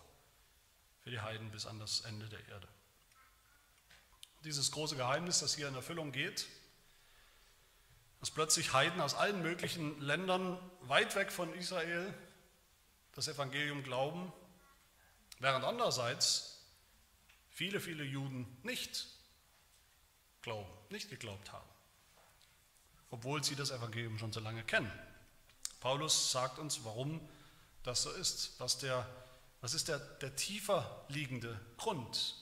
für 1.02 1.10
die 1.10 1.20
Heiden 1.20 1.50
bis 1.50 1.66
an 1.66 1.78
das 1.78 2.00
Ende 2.00 2.28
der 2.28 2.46
Erde. 2.48 2.68
Dieses 4.44 4.70
große 4.70 4.96
Geheimnis, 4.96 5.40
das 5.40 5.54
hier 5.54 5.68
in 5.68 5.74
Erfüllung 5.74 6.12
geht, 6.12 6.46
dass 8.20 8.30
plötzlich 8.30 8.72
Heiden 8.72 9.00
aus 9.00 9.14
allen 9.14 9.42
möglichen 9.42 10.00
Ländern 10.00 10.58
weit 10.82 11.16
weg 11.16 11.32
von 11.32 11.52
Israel 11.54 12.14
das 13.12 13.28
Evangelium 13.28 13.82
glauben, 13.82 14.32
während 15.40 15.64
andererseits 15.64 16.64
viele, 17.50 17.80
viele 17.80 18.04
Juden 18.04 18.46
nicht 18.62 19.06
glauben, 20.42 20.70
nicht 20.90 21.10
geglaubt 21.10 21.52
haben, 21.52 21.68
obwohl 23.10 23.42
sie 23.44 23.56
das 23.56 23.70
Evangelium 23.70 24.18
schon 24.18 24.32
so 24.32 24.40
lange 24.40 24.64
kennen. 24.64 24.90
Paulus 25.80 26.30
sagt 26.32 26.58
uns, 26.58 26.84
warum 26.84 27.20
das 27.82 28.02
so 28.02 28.10
ist, 28.12 28.58
was 28.58 28.78
der 28.78 29.06
was 29.60 29.74
ist 29.74 29.88
der, 29.88 29.98
der 29.98 30.34
tiefer 30.36 31.04
liegende 31.08 31.60
Grund? 31.76 32.34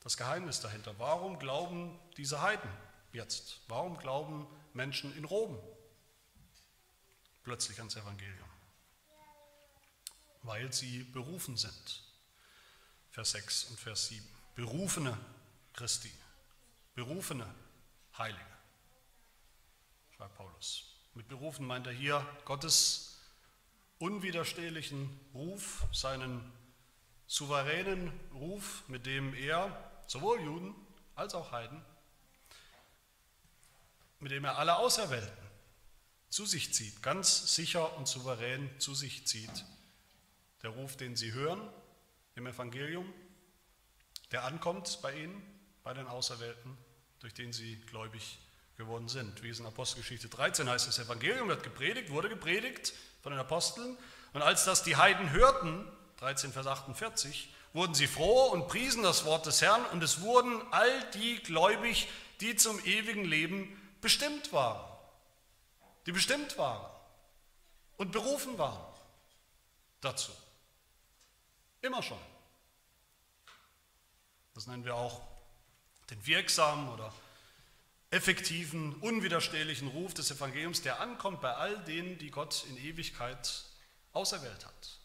Das 0.00 0.16
Geheimnis 0.16 0.60
dahinter. 0.60 0.98
Warum 0.98 1.38
glauben 1.38 1.98
diese 2.16 2.42
Heiden 2.42 2.70
jetzt? 3.12 3.60
Warum 3.68 3.96
glauben 3.98 4.46
Menschen 4.74 5.14
in 5.16 5.24
Rom 5.24 5.58
plötzlich 7.42 7.78
ans 7.78 7.96
Evangelium? 7.96 8.48
Weil 10.42 10.72
sie 10.72 11.04
berufen 11.04 11.56
sind. 11.56 12.02
Vers 13.10 13.32
6 13.32 13.64
und 13.64 13.80
Vers 13.80 14.08
7. 14.08 14.26
berufene 14.54 15.18
Christi, 15.72 16.12
berufene 16.94 17.46
Heilige, 18.16 18.49
schreibt 20.20 20.36
Paulus. 20.36 20.84
Mit 21.14 21.28
berufen 21.28 21.66
meint 21.66 21.86
er 21.86 21.94
hier 21.94 22.26
Gottes 22.44 23.18
unwiderstehlichen 23.98 25.18
Ruf, 25.32 25.86
seinen 25.92 26.52
souveränen 27.26 28.12
Ruf, 28.34 28.82
mit 28.86 29.06
dem 29.06 29.32
er 29.32 30.02
sowohl 30.06 30.42
Juden 30.42 30.74
als 31.14 31.34
auch 31.34 31.52
Heiden, 31.52 31.82
mit 34.18 34.30
dem 34.30 34.44
er 34.44 34.58
alle 34.58 34.76
Auserwählten 34.76 35.50
zu 36.28 36.44
sich 36.44 36.74
zieht, 36.74 37.02
ganz 37.02 37.54
sicher 37.54 37.96
und 37.96 38.06
souverän 38.06 38.68
zu 38.78 38.94
sich 38.94 39.26
zieht. 39.26 39.64
Der 40.62 40.68
Ruf, 40.70 40.98
den 40.98 41.16
sie 41.16 41.32
hören 41.32 41.66
im 42.34 42.46
Evangelium, 42.46 43.10
der 44.32 44.44
ankommt 44.44 44.98
bei 45.00 45.18
ihnen, 45.18 45.42
bei 45.82 45.94
den 45.94 46.06
Auserwählten, 46.06 46.76
durch 47.20 47.32
den 47.32 47.54
sie 47.54 47.80
gläubig 47.86 48.38
geworden 48.80 49.08
sind. 49.08 49.42
Wie 49.42 49.50
es 49.50 49.60
in 49.60 49.66
Apostelgeschichte 49.66 50.28
13 50.28 50.68
heißt, 50.68 50.88
das 50.88 50.98
Evangelium 50.98 51.48
wird 51.48 51.62
gepredigt, 51.62 52.10
wurde 52.10 52.28
gepredigt 52.28 52.92
von 53.22 53.32
den 53.32 53.40
Aposteln. 53.40 53.96
Und 54.32 54.42
als 54.42 54.64
das 54.64 54.82
die 54.82 54.96
Heiden 54.96 55.30
hörten, 55.30 55.86
13 56.16 56.52
Vers 56.52 56.66
48, 56.66 57.52
wurden 57.72 57.94
sie 57.94 58.06
froh 58.06 58.46
und 58.46 58.68
priesen 58.68 59.02
das 59.02 59.24
Wort 59.24 59.46
des 59.46 59.62
Herrn 59.62 59.84
und 59.86 60.02
es 60.02 60.22
wurden 60.22 60.60
all 60.72 61.10
die 61.12 61.36
gläubig, 61.42 62.08
die 62.40 62.56
zum 62.56 62.82
ewigen 62.84 63.24
Leben 63.24 63.80
bestimmt 64.00 64.52
waren. 64.52 64.84
Die 66.06 66.12
bestimmt 66.12 66.56
waren 66.58 66.90
und 67.98 68.12
berufen 68.12 68.58
waren 68.58 68.82
dazu. 70.00 70.32
Immer 71.82 72.02
schon. 72.02 72.18
Das 74.54 74.66
nennen 74.66 74.84
wir 74.84 74.94
auch 74.94 75.20
den 76.10 76.26
wirksamen 76.26 76.88
oder 76.88 77.12
effektiven, 78.10 78.94
unwiderstehlichen 78.96 79.88
Ruf 79.88 80.14
des 80.14 80.30
Evangeliums, 80.30 80.82
der 80.82 81.00
ankommt 81.00 81.40
bei 81.40 81.54
all 81.54 81.78
denen, 81.84 82.18
die 82.18 82.30
Gott 82.30 82.64
in 82.68 82.76
Ewigkeit 82.76 83.64
auserwählt 84.12 84.66
hat, 84.66 84.98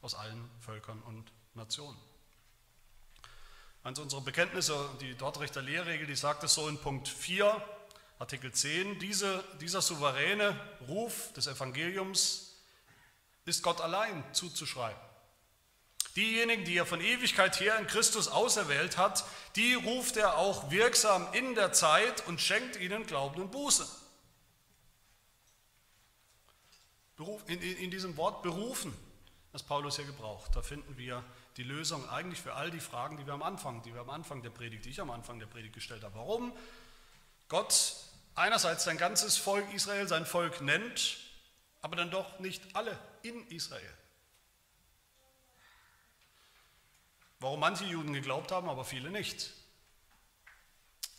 aus 0.00 0.14
allen 0.14 0.48
Völkern 0.60 1.02
und 1.02 1.32
Nationen. 1.54 1.98
Eins 3.82 3.98
unserer 3.98 4.20
Bekenntnisse, 4.20 4.88
die 5.00 5.14
Dortrechter 5.16 5.62
Lehrregel, 5.62 6.06
die 6.06 6.16
sagt 6.16 6.44
es 6.44 6.54
so 6.54 6.68
in 6.68 6.78
Punkt 6.78 7.08
4, 7.08 7.62
Artikel 8.18 8.52
10, 8.52 8.98
diese, 8.98 9.44
dieser 9.60 9.82
souveräne 9.82 10.58
Ruf 10.88 11.32
des 11.34 11.46
Evangeliums 11.48 12.56
ist 13.44 13.62
Gott 13.62 13.80
allein 13.80 14.24
zuzuschreiben. 14.32 15.05
Diejenigen, 16.16 16.64
die 16.64 16.78
er 16.78 16.86
von 16.86 17.02
Ewigkeit 17.02 17.60
her 17.60 17.78
in 17.78 17.86
Christus 17.86 18.28
auserwählt 18.28 18.96
hat, 18.96 19.24
die 19.54 19.74
ruft 19.74 20.16
er 20.16 20.38
auch 20.38 20.70
wirksam 20.70 21.28
in 21.34 21.54
der 21.54 21.72
Zeit 21.72 22.26
und 22.26 22.40
schenkt 22.40 22.76
ihnen 22.76 23.06
Glauben 23.06 23.42
und 23.42 23.52
Buße. 23.52 23.86
In, 27.46 27.90
diesem 27.90 28.16
Wort 28.16 28.42
berufen, 28.42 28.94
das 29.52 29.62
Paulus 29.62 29.96
hier 29.96 30.06
gebraucht, 30.06 30.56
da 30.56 30.62
finden 30.62 30.96
wir 30.96 31.22
die 31.58 31.62
Lösung 31.62 32.08
eigentlich 32.08 32.40
für 32.40 32.54
all 32.54 32.70
die 32.70 32.80
Fragen, 32.80 33.16
die 33.18 33.26
wir 33.26 33.34
am 33.34 33.42
Anfang, 33.42 33.82
die 33.82 33.92
wir 33.92 34.00
am 34.00 34.10
Anfang 34.10 34.42
der 34.42 34.50
Predigt, 34.50 34.84
die 34.84 34.90
ich 34.90 35.00
am 35.00 35.10
Anfang 35.10 35.38
der 35.38 35.46
Predigt 35.46 35.74
gestellt 35.74 36.02
habe. 36.02 36.14
Warum 36.14 36.52
Gott 37.48 37.94
einerseits 38.34 38.84
sein 38.84 38.98
ganzes 38.98 39.36
Volk 39.36 39.72
Israel 39.74 40.08
sein 40.08 40.26
Volk 40.26 40.60
nennt, 40.60 41.18
aber 41.80 41.96
dann 41.96 42.10
doch 42.10 42.38
nicht 42.38 42.62
alle 42.74 42.98
in 43.22 43.46
Israel. 43.48 43.94
Warum 47.38 47.60
manche 47.60 47.84
Juden 47.84 48.12
geglaubt 48.12 48.50
haben, 48.50 48.68
aber 48.68 48.84
viele 48.84 49.10
nicht. 49.10 49.52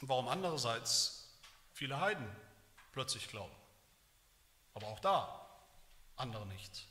Und 0.01 0.09
warum 0.09 0.27
andererseits 0.27 1.29
viele 1.73 1.99
Heiden 1.99 2.27
plötzlich 2.91 3.27
glauben. 3.27 3.55
Aber 4.73 4.87
auch 4.87 4.99
da 4.99 5.47
andere 6.15 6.45
nicht. 6.47 6.87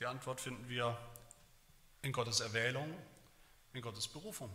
Die 0.00 0.06
Antwort 0.06 0.40
finden 0.40 0.68
wir 0.68 0.96
in 2.02 2.12
Gottes 2.12 2.40
Erwählung, 2.40 2.96
in 3.72 3.82
Gottes 3.82 4.06
Berufung. 4.06 4.50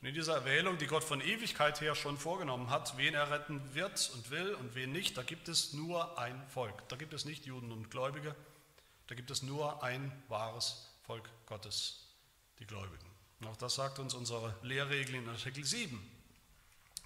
Und 0.00 0.06
in 0.06 0.14
dieser 0.14 0.34
Erwählung, 0.34 0.78
die 0.78 0.86
Gott 0.86 1.02
von 1.02 1.20
Ewigkeit 1.20 1.80
her 1.80 1.96
schon 1.96 2.18
vorgenommen 2.18 2.70
hat, 2.70 2.96
wen 2.96 3.14
er 3.14 3.30
retten 3.30 3.60
wird 3.74 4.10
und 4.14 4.30
will 4.30 4.54
und 4.54 4.76
wen 4.76 4.92
nicht, 4.92 5.16
da 5.16 5.22
gibt 5.22 5.48
es 5.48 5.72
nur 5.72 6.18
ein 6.18 6.40
Volk. 6.48 6.88
Da 6.88 6.96
gibt 6.96 7.12
es 7.14 7.24
nicht 7.24 7.46
Juden 7.46 7.72
und 7.72 7.90
Gläubige, 7.90 8.36
da 9.08 9.16
gibt 9.16 9.30
es 9.32 9.42
nur 9.42 9.82
ein 9.82 10.12
wahres 10.28 10.88
Volk 11.04 11.28
Gottes, 11.46 12.06
die 12.60 12.66
Gläubigen. 12.66 13.06
Und 13.40 13.48
auch 13.48 13.56
das 13.56 13.74
sagt 13.74 13.98
uns 13.98 14.14
unsere 14.14 14.54
Lehrregel 14.62 15.16
in 15.16 15.28
Artikel 15.28 15.64
7. 15.64 16.00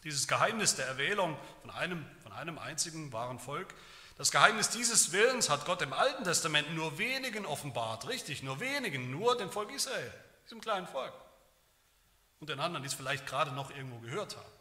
Dieses 0.05 0.29
Geheimnis 0.29 0.75
der 0.75 0.87
Erwählung 0.87 1.39
von 1.63 1.71
einem, 1.71 2.05
von 2.23 2.33
einem 2.33 2.59
einzigen 2.59 3.11
wahren 3.13 3.39
Volk, 3.39 3.73
das 4.19 4.31
Geheimnis 4.31 4.69
dieses 4.69 5.13
Willens 5.13 5.49
hat 5.49 5.65
Gott 5.65 5.81
im 5.81 5.95
Alten 5.95 6.25
Testament 6.25 6.75
nur 6.75 6.99
wenigen 6.99 7.47
offenbart, 7.47 8.09
richtig, 8.09 8.43
nur 8.43 8.61
wenigen, 8.61 9.11
nur 9.11 9.39
dem 9.39 9.51
Volk 9.51 9.73
Israel, 9.73 10.13
diesem 10.45 10.61
kleinen 10.61 10.87
Volk 10.87 11.15
und 12.43 12.49
den 12.49 12.59
anderen, 12.59 12.83
die 12.83 12.89
es 12.89 12.95
vielleicht 12.95 13.25
gerade 13.25 13.53
noch 13.53 13.71
irgendwo 13.71 14.01
gehört 14.01 14.37
haben. 14.37 14.53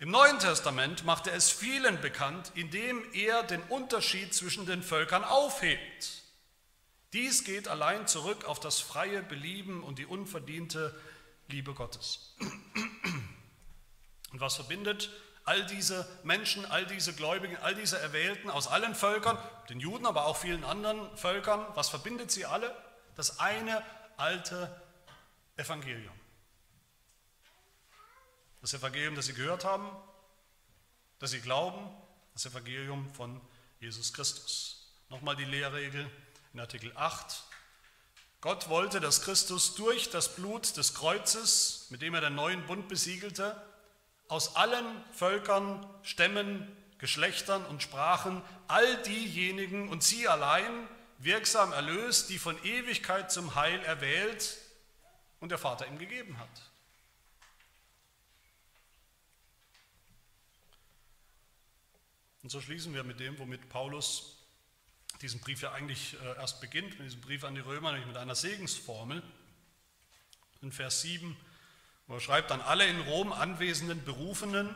Im 0.00 0.10
Neuen 0.10 0.40
Testament 0.40 1.04
macht 1.04 1.28
er 1.28 1.34
es 1.34 1.52
vielen 1.52 2.00
bekannt, 2.00 2.50
indem 2.56 3.00
er 3.12 3.44
den 3.44 3.62
Unterschied 3.62 4.34
zwischen 4.34 4.66
den 4.66 4.82
Völkern 4.82 5.22
aufhebt. 5.22 6.24
Dies 7.12 7.44
geht 7.44 7.68
allein 7.68 8.08
zurück 8.08 8.44
auf 8.44 8.58
das 8.58 8.80
freie 8.80 9.22
Belieben 9.22 9.84
und 9.84 10.00
die 10.00 10.04
unverdiente 10.04 10.92
Liebe 11.46 11.74
Gottes. 11.74 12.34
Und 14.32 14.40
was 14.40 14.56
verbindet 14.56 15.10
all 15.44 15.64
diese 15.66 16.08
Menschen, 16.24 16.66
all 16.66 16.86
diese 16.86 17.14
Gläubigen, 17.14 17.56
all 17.58 17.76
diese 17.76 18.00
Erwählten 18.00 18.50
aus 18.50 18.66
allen 18.66 18.96
Völkern, 18.96 19.38
den 19.68 19.78
Juden, 19.78 20.06
aber 20.06 20.26
auch 20.26 20.38
vielen 20.38 20.64
anderen 20.64 21.16
Völkern, 21.16 21.64
was 21.76 21.88
verbindet 21.88 22.32
sie 22.32 22.46
alle? 22.46 22.74
Das 23.14 23.38
eine 23.38 23.80
alte 24.16 24.74
Evangelium. 25.56 26.14
Das 28.60 28.74
Evangelium, 28.74 29.14
das 29.14 29.26
sie 29.26 29.34
gehört 29.34 29.64
haben, 29.64 29.88
das 31.18 31.30
sie 31.30 31.40
glauben, 31.40 31.90
das 32.32 32.46
Evangelium 32.46 33.12
von 33.14 33.40
Jesus 33.78 34.12
Christus. 34.12 34.88
Nochmal 35.10 35.36
die 35.36 35.44
Lehrregel 35.44 36.10
in 36.52 36.60
Artikel 36.60 36.92
8. 36.96 37.44
Gott 38.40 38.68
wollte, 38.68 39.00
dass 39.00 39.22
Christus 39.22 39.74
durch 39.74 40.10
das 40.10 40.34
Blut 40.34 40.76
des 40.76 40.94
Kreuzes, 40.94 41.86
mit 41.90 42.02
dem 42.02 42.14
er 42.14 42.20
den 42.20 42.34
neuen 42.34 42.66
Bund 42.66 42.88
besiegelte, 42.88 43.62
aus 44.28 44.56
allen 44.56 45.04
Völkern, 45.12 45.88
Stämmen, 46.02 46.66
Geschlechtern 46.98 47.64
und 47.66 47.82
Sprachen 47.82 48.42
all 48.66 49.02
diejenigen 49.02 49.88
und 49.88 50.02
sie 50.02 50.26
allein 50.26 50.88
wirksam 51.18 51.72
erlöst, 51.72 52.28
die 52.30 52.38
von 52.38 52.62
Ewigkeit 52.64 53.30
zum 53.30 53.54
Heil 53.54 53.80
erwählt 53.84 54.58
und 55.44 55.50
der 55.50 55.58
Vater 55.58 55.86
ihm 55.86 55.98
gegeben 55.98 56.38
hat. 56.38 56.48
Und 62.42 62.48
so 62.48 62.62
schließen 62.62 62.94
wir 62.94 63.04
mit 63.04 63.20
dem, 63.20 63.38
womit 63.38 63.68
Paulus 63.68 64.38
diesen 65.20 65.40
Brief 65.40 65.60
ja 65.60 65.72
eigentlich 65.72 66.14
äh, 66.14 66.36
erst 66.36 66.62
beginnt, 66.62 66.98
mit 66.98 67.08
diesem 67.08 67.20
Brief 67.20 67.44
an 67.44 67.54
die 67.54 67.60
Römer, 67.60 67.92
nämlich 67.92 68.08
mit 68.08 68.16
einer 68.16 68.34
Segensformel. 68.34 69.22
In 70.62 70.72
Vers 70.72 71.02
7, 71.02 71.36
wo 72.06 72.14
er 72.14 72.20
schreibt, 72.20 72.50
an 72.50 72.62
alle 72.62 72.86
in 72.86 73.02
Rom 73.02 73.30
anwesenden 73.30 74.02
Berufenen, 74.02 74.74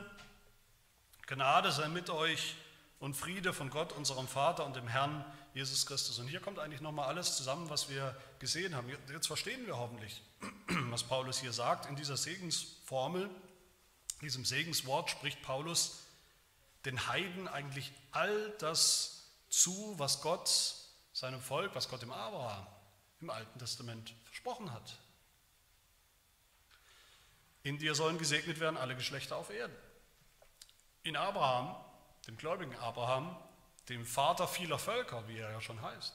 Gnade 1.29 1.73
sei 1.73 1.89
mit 1.89 2.11
euch 2.11 2.57
und 2.99 3.14
Friede 3.14 3.55
von 3.55 3.71
Gott, 3.71 3.93
unserem 3.93 4.29
Vater 4.29 4.66
und 4.66 4.77
dem 4.77 4.87
Herrn 4.87 5.25
Jesus 5.59 5.87
Christus. 5.87 6.21
Und 6.21 6.29
hier 6.29 6.39
kommt 6.39 6.61
eigentlich 6.61 6.81
nochmal 6.81 7.09
alles 7.09 7.37
zusammen, 7.37 7.69
was 7.69 7.89
wir 7.89 8.17
gesehen 8.39 8.77
haben. 8.77 8.89
Jetzt 9.11 9.27
verstehen 9.27 9.67
wir 9.67 9.77
hoffentlich, 9.77 10.23
was 10.91 11.03
Paulus 11.03 11.41
hier 11.41 11.53
sagt. 11.53 11.87
In 11.87 11.97
dieser 11.97 12.17
Segensformel, 12.17 13.29
diesem 14.21 14.45
Segenswort 14.45 15.11
spricht 15.11 15.43
Paulus 15.43 16.05
den 16.85 17.09
Heiden 17.09 17.49
eigentlich 17.49 17.91
all 18.13 18.51
das 18.61 19.33
zu, 19.49 19.95
was 19.99 20.23
Gott 20.23 20.49
seinem 21.13 21.41
Volk, 21.41 21.75
was 21.75 21.89
Gott 21.89 22.03
dem 22.03 22.13
Abraham 22.13 22.65
im 23.21 23.29
Alten 23.29 23.59
Testament 23.59 24.15
versprochen 24.27 24.73
hat. 24.73 24.97
In 27.65 27.79
dir 27.79 27.97
sollen 27.97 28.19
gesegnet 28.19 28.61
werden 28.61 28.77
alle 28.77 28.95
Geschlechter 28.95 29.37
auf 29.37 29.51
Erden. 29.51 29.75
In 31.03 31.17
Abraham, 31.17 31.75
dem 32.29 32.37
gläubigen 32.37 32.77
Abraham, 32.77 33.37
dem 33.89 34.05
Vater 34.05 34.47
vieler 34.47 34.78
Völker, 34.78 35.26
wie 35.28 35.39
er 35.39 35.51
ja 35.51 35.61
schon 35.61 35.80
heißt, 35.80 36.14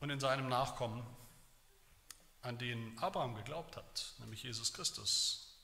und 0.00 0.10
in 0.10 0.20
seinem 0.20 0.48
Nachkommen, 0.48 1.04
an 2.42 2.56
den 2.56 2.96
Abraham 2.98 3.34
geglaubt 3.34 3.76
hat, 3.76 4.14
nämlich 4.18 4.44
Jesus 4.44 4.72
Christus. 4.72 5.58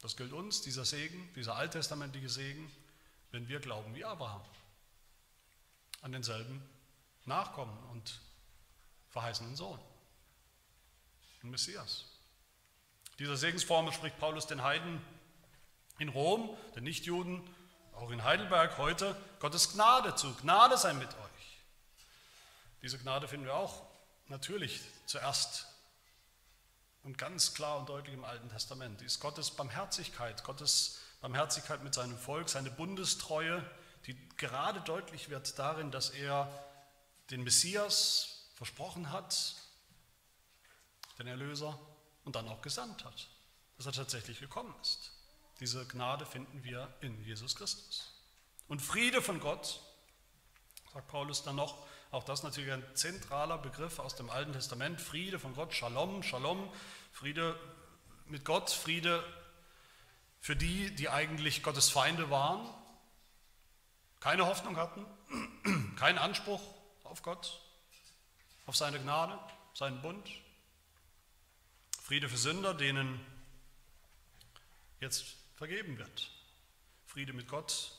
Das 0.00 0.16
gilt 0.16 0.32
uns, 0.32 0.62
dieser 0.62 0.84
Segen, 0.84 1.28
dieser 1.34 1.56
alttestamentliche 1.56 2.28
Segen, 2.28 2.70
wenn 3.32 3.48
wir 3.48 3.58
glauben 3.60 3.94
wie 3.94 4.04
Abraham. 4.04 4.42
an 6.02 6.12
denselben 6.12 6.62
Nachkommen 7.24 7.76
und 7.90 8.20
verheißenen 9.10 9.56
Sohn, 9.56 9.80
den 11.42 11.50
Messias. 11.50 12.06
Dieser 13.18 13.36
Segensformel 13.36 13.92
spricht 13.92 14.18
Paulus 14.18 14.46
den 14.46 14.62
Heiden 14.62 15.00
in 15.98 16.08
Rom, 16.08 16.56
den 16.76 16.84
Nichtjuden, 16.84 17.42
auch 17.98 18.10
in 18.10 18.22
Heidelberg 18.22 18.78
heute, 18.78 19.16
Gottes 19.40 19.72
Gnade 19.72 20.14
zu. 20.14 20.32
Gnade 20.36 20.76
sei 20.76 20.92
mit 20.92 21.08
euch. 21.08 21.62
Diese 22.82 22.98
Gnade 22.98 23.26
finden 23.26 23.46
wir 23.46 23.54
auch 23.54 23.82
natürlich 24.28 24.80
zuerst 25.06 25.66
und 27.02 27.18
ganz 27.18 27.54
klar 27.54 27.78
und 27.78 27.88
deutlich 27.88 28.14
im 28.14 28.24
Alten 28.24 28.48
Testament. 28.50 29.00
Die 29.00 29.04
ist 29.04 29.20
Gottes 29.20 29.50
Barmherzigkeit, 29.50 30.44
Gottes 30.44 31.00
Barmherzigkeit 31.20 31.82
mit 31.82 31.94
seinem 31.94 32.16
Volk, 32.16 32.48
seine 32.48 32.70
Bundestreue, 32.70 33.68
die 34.06 34.16
gerade 34.36 34.80
deutlich 34.82 35.28
wird 35.28 35.58
darin, 35.58 35.90
dass 35.90 36.10
er 36.10 36.48
den 37.30 37.42
Messias 37.42 38.48
versprochen 38.54 39.10
hat, 39.10 39.56
den 41.18 41.26
Erlöser, 41.26 41.78
und 42.24 42.36
dann 42.36 42.48
auch 42.48 42.62
gesandt 42.62 43.04
hat, 43.04 43.28
dass 43.76 43.86
er 43.86 43.92
tatsächlich 43.92 44.38
gekommen 44.38 44.74
ist. 44.82 45.17
Diese 45.60 45.86
Gnade 45.86 46.24
finden 46.24 46.62
wir 46.62 46.92
in 47.00 47.22
Jesus 47.24 47.56
Christus. 47.56 48.12
Und 48.68 48.80
Friede 48.80 49.22
von 49.22 49.40
Gott, 49.40 49.80
sagt 50.92 51.08
Paulus 51.08 51.42
dann 51.42 51.56
noch, 51.56 51.86
auch 52.10 52.24
das 52.24 52.42
natürlich 52.42 52.72
ein 52.72 52.84
zentraler 52.94 53.58
Begriff 53.58 53.98
aus 53.98 54.14
dem 54.14 54.30
Alten 54.30 54.52
Testament, 54.52 55.00
Friede 55.00 55.38
von 55.38 55.54
Gott, 55.54 55.74
Shalom, 55.74 56.22
Shalom, 56.22 56.72
Friede 57.12 57.58
mit 58.26 58.44
Gott, 58.44 58.70
Friede 58.70 59.22
für 60.40 60.54
die, 60.54 60.94
die 60.94 61.08
eigentlich 61.08 61.62
Gottes 61.62 61.90
Feinde 61.90 62.30
waren, 62.30 62.68
keine 64.20 64.46
Hoffnung 64.46 64.76
hatten, 64.76 65.04
keinen 65.96 66.18
Anspruch 66.18 66.62
auf 67.04 67.22
Gott, 67.22 67.60
auf 68.66 68.76
seine 68.76 69.00
Gnade, 69.00 69.38
seinen 69.74 70.00
Bund. 70.02 70.28
Friede 72.02 72.28
für 72.28 72.38
Sünder, 72.38 72.74
denen 72.74 73.20
jetzt 75.00 75.37
vergeben 75.58 75.98
wird. 75.98 76.30
Friede 77.04 77.32
mit 77.32 77.48
Gott, 77.48 77.92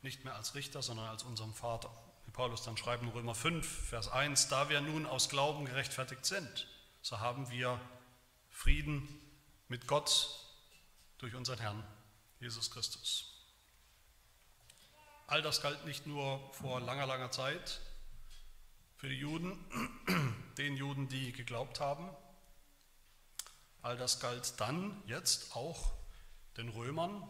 nicht 0.00 0.24
mehr 0.24 0.34
als 0.34 0.54
Richter, 0.54 0.80
sondern 0.80 1.06
als 1.06 1.22
unserem 1.22 1.52
Vater. 1.52 1.90
Wie 2.24 2.30
Paulus 2.30 2.62
dann 2.62 2.78
schreibt 2.78 3.02
in 3.02 3.10
Römer 3.10 3.34
5, 3.34 3.88
Vers 3.88 4.08
1, 4.08 4.48
da 4.48 4.70
wir 4.70 4.80
nun 4.80 5.04
aus 5.04 5.28
Glauben 5.28 5.66
gerechtfertigt 5.66 6.24
sind, 6.24 6.66
so 7.02 7.20
haben 7.20 7.50
wir 7.50 7.78
Frieden 8.48 9.06
mit 9.68 9.86
Gott 9.86 10.30
durch 11.18 11.34
unseren 11.34 11.58
Herrn 11.58 11.84
Jesus 12.40 12.70
Christus. 12.70 13.34
All 15.26 15.42
das 15.42 15.60
galt 15.60 15.84
nicht 15.84 16.06
nur 16.06 16.40
vor 16.54 16.80
langer, 16.80 17.06
langer 17.06 17.30
Zeit 17.30 17.82
für 18.96 19.10
die 19.10 19.18
Juden, 19.18 19.62
den 20.56 20.74
Juden, 20.74 21.08
die 21.10 21.32
geglaubt 21.32 21.80
haben. 21.80 22.08
All 23.82 23.98
das 23.98 24.20
galt 24.20 24.54
dann 24.58 25.02
jetzt 25.06 25.54
auch 25.54 25.97
den 26.58 26.68
Römern, 26.68 27.26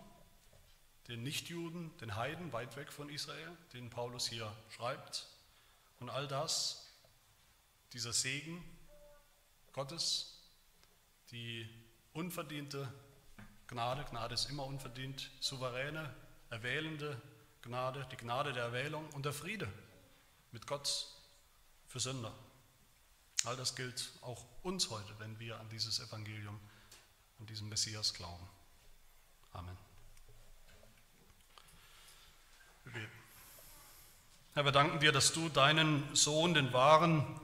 den 1.07 1.23
Nichtjuden, 1.23 1.97
den 1.99 2.17
Heiden 2.17 2.53
weit 2.53 2.77
weg 2.77 2.93
von 2.93 3.09
Israel, 3.11 3.57
den 3.73 3.91
Paulus 3.91 4.27
hier 4.27 4.53
schreibt. 4.71 5.29
Und 6.01 6.11
all 6.11 6.27
das, 6.27 6.91
dieser 7.93 8.13
Segen 8.13 8.65
Gottes, 9.73 10.41
die 11.31 11.69
unverdiente 12.15 12.93
Gnade, 13.69 14.05
Gnade 14.05 14.35
ist 14.35 14.49
immer 14.49 14.65
unverdient, 14.65 15.31
souveräne, 15.41 16.13
erwählende 16.49 17.21
Gnade, 17.63 18.07
die 18.11 18.17
Gnade 18.17 18.55
der 18.55 18.65
Erwählung 18.65 19.07
und 19.11 19.27
der 19.27 19.35
Friede 19.35 19.71
mit 20.53 20.67
Gott 20.67 21.07
für 21.87 22.01
Sünder. 22.01 22.33
All 23.45 23.57
das 23.57 23.77
gilt 23.77 24.11
auch 24.23 24.45
uns 24.63 24.89
heute, 24.91 25.19
wenn 25.19 25.39
wir 25.39 25.61
an 25.61 25.69
dieses 25.69 26.01
Evangelium, 26.01 26.59
an 27.39 27.47
diesen 27.47 27.69
Messias 27.69 28.15
glauben. 28.15 28.49
Amen. 29.53 29.77
Herr, 34.55 34.65
wir 34.65 34.73
danken 34.73 35.01
dir, 35.01 35.13
dass 35.13 35.33
du 35.33 35.49
deinen 35.49 36.03
Sohn, 36.15 36.55
den 36.55 36.73
wahren 36.73 37.41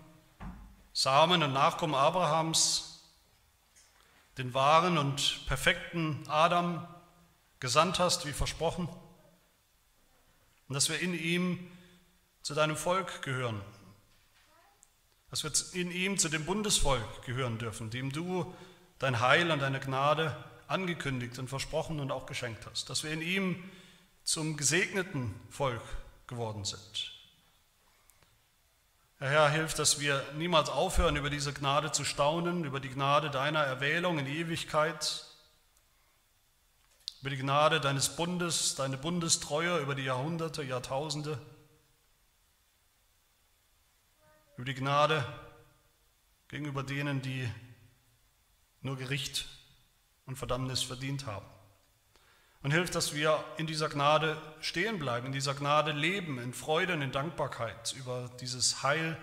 Samen 0.92 1.42
und 1.42 1.52
Nachkommen 1.52 1.94
Abrahams, 1.94 3.02
den 4.38 4.54
wahren 4.54 4.98
und 4.98 5.46
perfekten 5.46 6.24
Adam 6.28 6.86
gesandt 7.60 7.98
hast, 7.98 8.26
wie 8.26 8.32
versprochen, 8.32 8.88
und 10.68 10.74
dass 10.74 10.88
wir 10.88 11.00
in 11.00 11.14
ihm 11.14 11.70
zu 12.42 12.54
deinem 12.54 12.76
Volk 12.76 13.22
gehören, 13.22 13.60
dass 15.30 15.44
wir 15.44 15.52
in 15.80 15.90
ihm 15.90 16.18
zu 16.18 16.28
dem 16.28 16.44
Bundesvolk 16.44 17.22
gehören 17.24 17.58
dürfen, 17.58 17.90
dem 17.90 18.12
du 18.12 18.54
dein 18.98 19.20
Heil 19.20 19.50
und 19.50 19.60
deine 19.60 19.80
Gnade 19.80 20.36
angekündigt 20.74 21.38
und 21.38 21.48
versprochen 21.48 22.00
und 22.00 22.10
auch 22.10 22.26
geschenkt 22.26 22.66
hast, 22.66 22.90
dass 22.90 23.04
wir 23.04 23.12
in 23.12 23.22
ihm 23.22 23.70
zum 24.24 24.56
gesegneten 24.56 25.34
Volk 25.48 25.82
geworden 26.26 26.64
sind. 26.64 27.12
Herr, 29.18 29.30
Herr, 29.30 29.48
hilf, 29.50 29.74
dass 29.74 30.00
wir 30.00 30.24
niemals 30.36 30.68
aufhören, 30.68 31.16
über 31.16 31.30
diese 31.30 31.52
Gnade 31.52 31.92
zu 31.92 32.04
staunen, 32.04 32.64
über 32.64 32.80
die 32.80 32.90
Gnade 32.90 33.30
deiner 33.30 33.60
Erwählung 33.60 34.18
in 34.18 34.26
Ewigkeit, 34.26 35.24
über 37.20 37.30
die 37.30 37.38
Gnade 37.38 37.80
deines 37.80 38.16
Bundes, 38.16 38.74
deine 38.74 38.98
Bundestreue 38.98 39.78
über 39.78 39.94
die 39.94 40.02
Jahrhunderte, 40.02 40.64
Jahrtausende, 40.64 41.38
über 44.56 44.64
die 44.64 44.74
Gnade 44.74 45.24
gegenüber 46.48 46.82
denen, 46.82 47.22
die 47.22 47.48
nur 48.82 48.96
Gericht 48.96 49.46
und 50.26 50.36
Verdammnis 50.36 50.82
verdient 50.82 51.26
haben. 51.26 51.46
Und 52.62 52.70
hilf, 52.70 52.90
dass 52.90 53.14
wir 53.14 53.44
in 53.58 53.66
dieser 53.66 53.90
Gnade 53.90 54.40
stehen 54.60 54.98
bleiben, 54.98 55.26
in 55.26 55.32
dieser 55.32 55.54
Gnade 55.54 55.92
leben, 55.92 56.38
in 56.38 56.54
Freude 56.54 56.94
und 56.94 57.02
in 57.02 57.12
Dankbarkeit 57.12 57.92
über 57.92 58.30
dieses 58.40 58.82
Heil, 58.82 59.18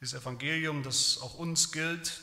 dieses 0.00 0.20
Evangelium, 0.20 0.82
das 0.82 1.20
auch 1.22 1.34
uns 1.34 1.72
gilt. 1.72 2.20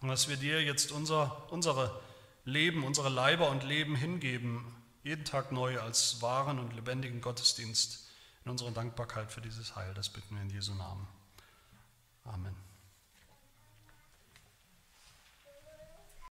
Und 0.00 0.08
dass 0.08 0.28
wir 0.28 0.36
dir 0.36 0.62
jetzt 0.62 0.92
unser, 0.92 1.52
unsere 1.52 2.00
Leben, 2.44 2.84
unsere 2.84 3.10
Leiber 3.10 3.50
und 3.50 3.64
Leben 3.64 3.94
hingeben, 3.94 4.64
jeden 5.02 5.24
Tag 5.24 5.52
neu 5.52 5.78
als 5.80 6.22
wahren 6.22 6.58
und 6.58 6.74
lebendigen 6.74 7.20
Gottesdienst 7.20 8.08
in 8.44 8.50
unserer 8.50 8.70
Dankbarkeit 8.70 9.30
für 9.30 9.40
dieses 9.40 9.76
Heil. 9.76 9.92
Das 9.94 10.08
bitten 10.08 10.34
wir 10.34 10.42
in 10.42 10.50
Jesu 10.50 10.74
Namen. 10.74 11.06
Amen. 12.24 12.71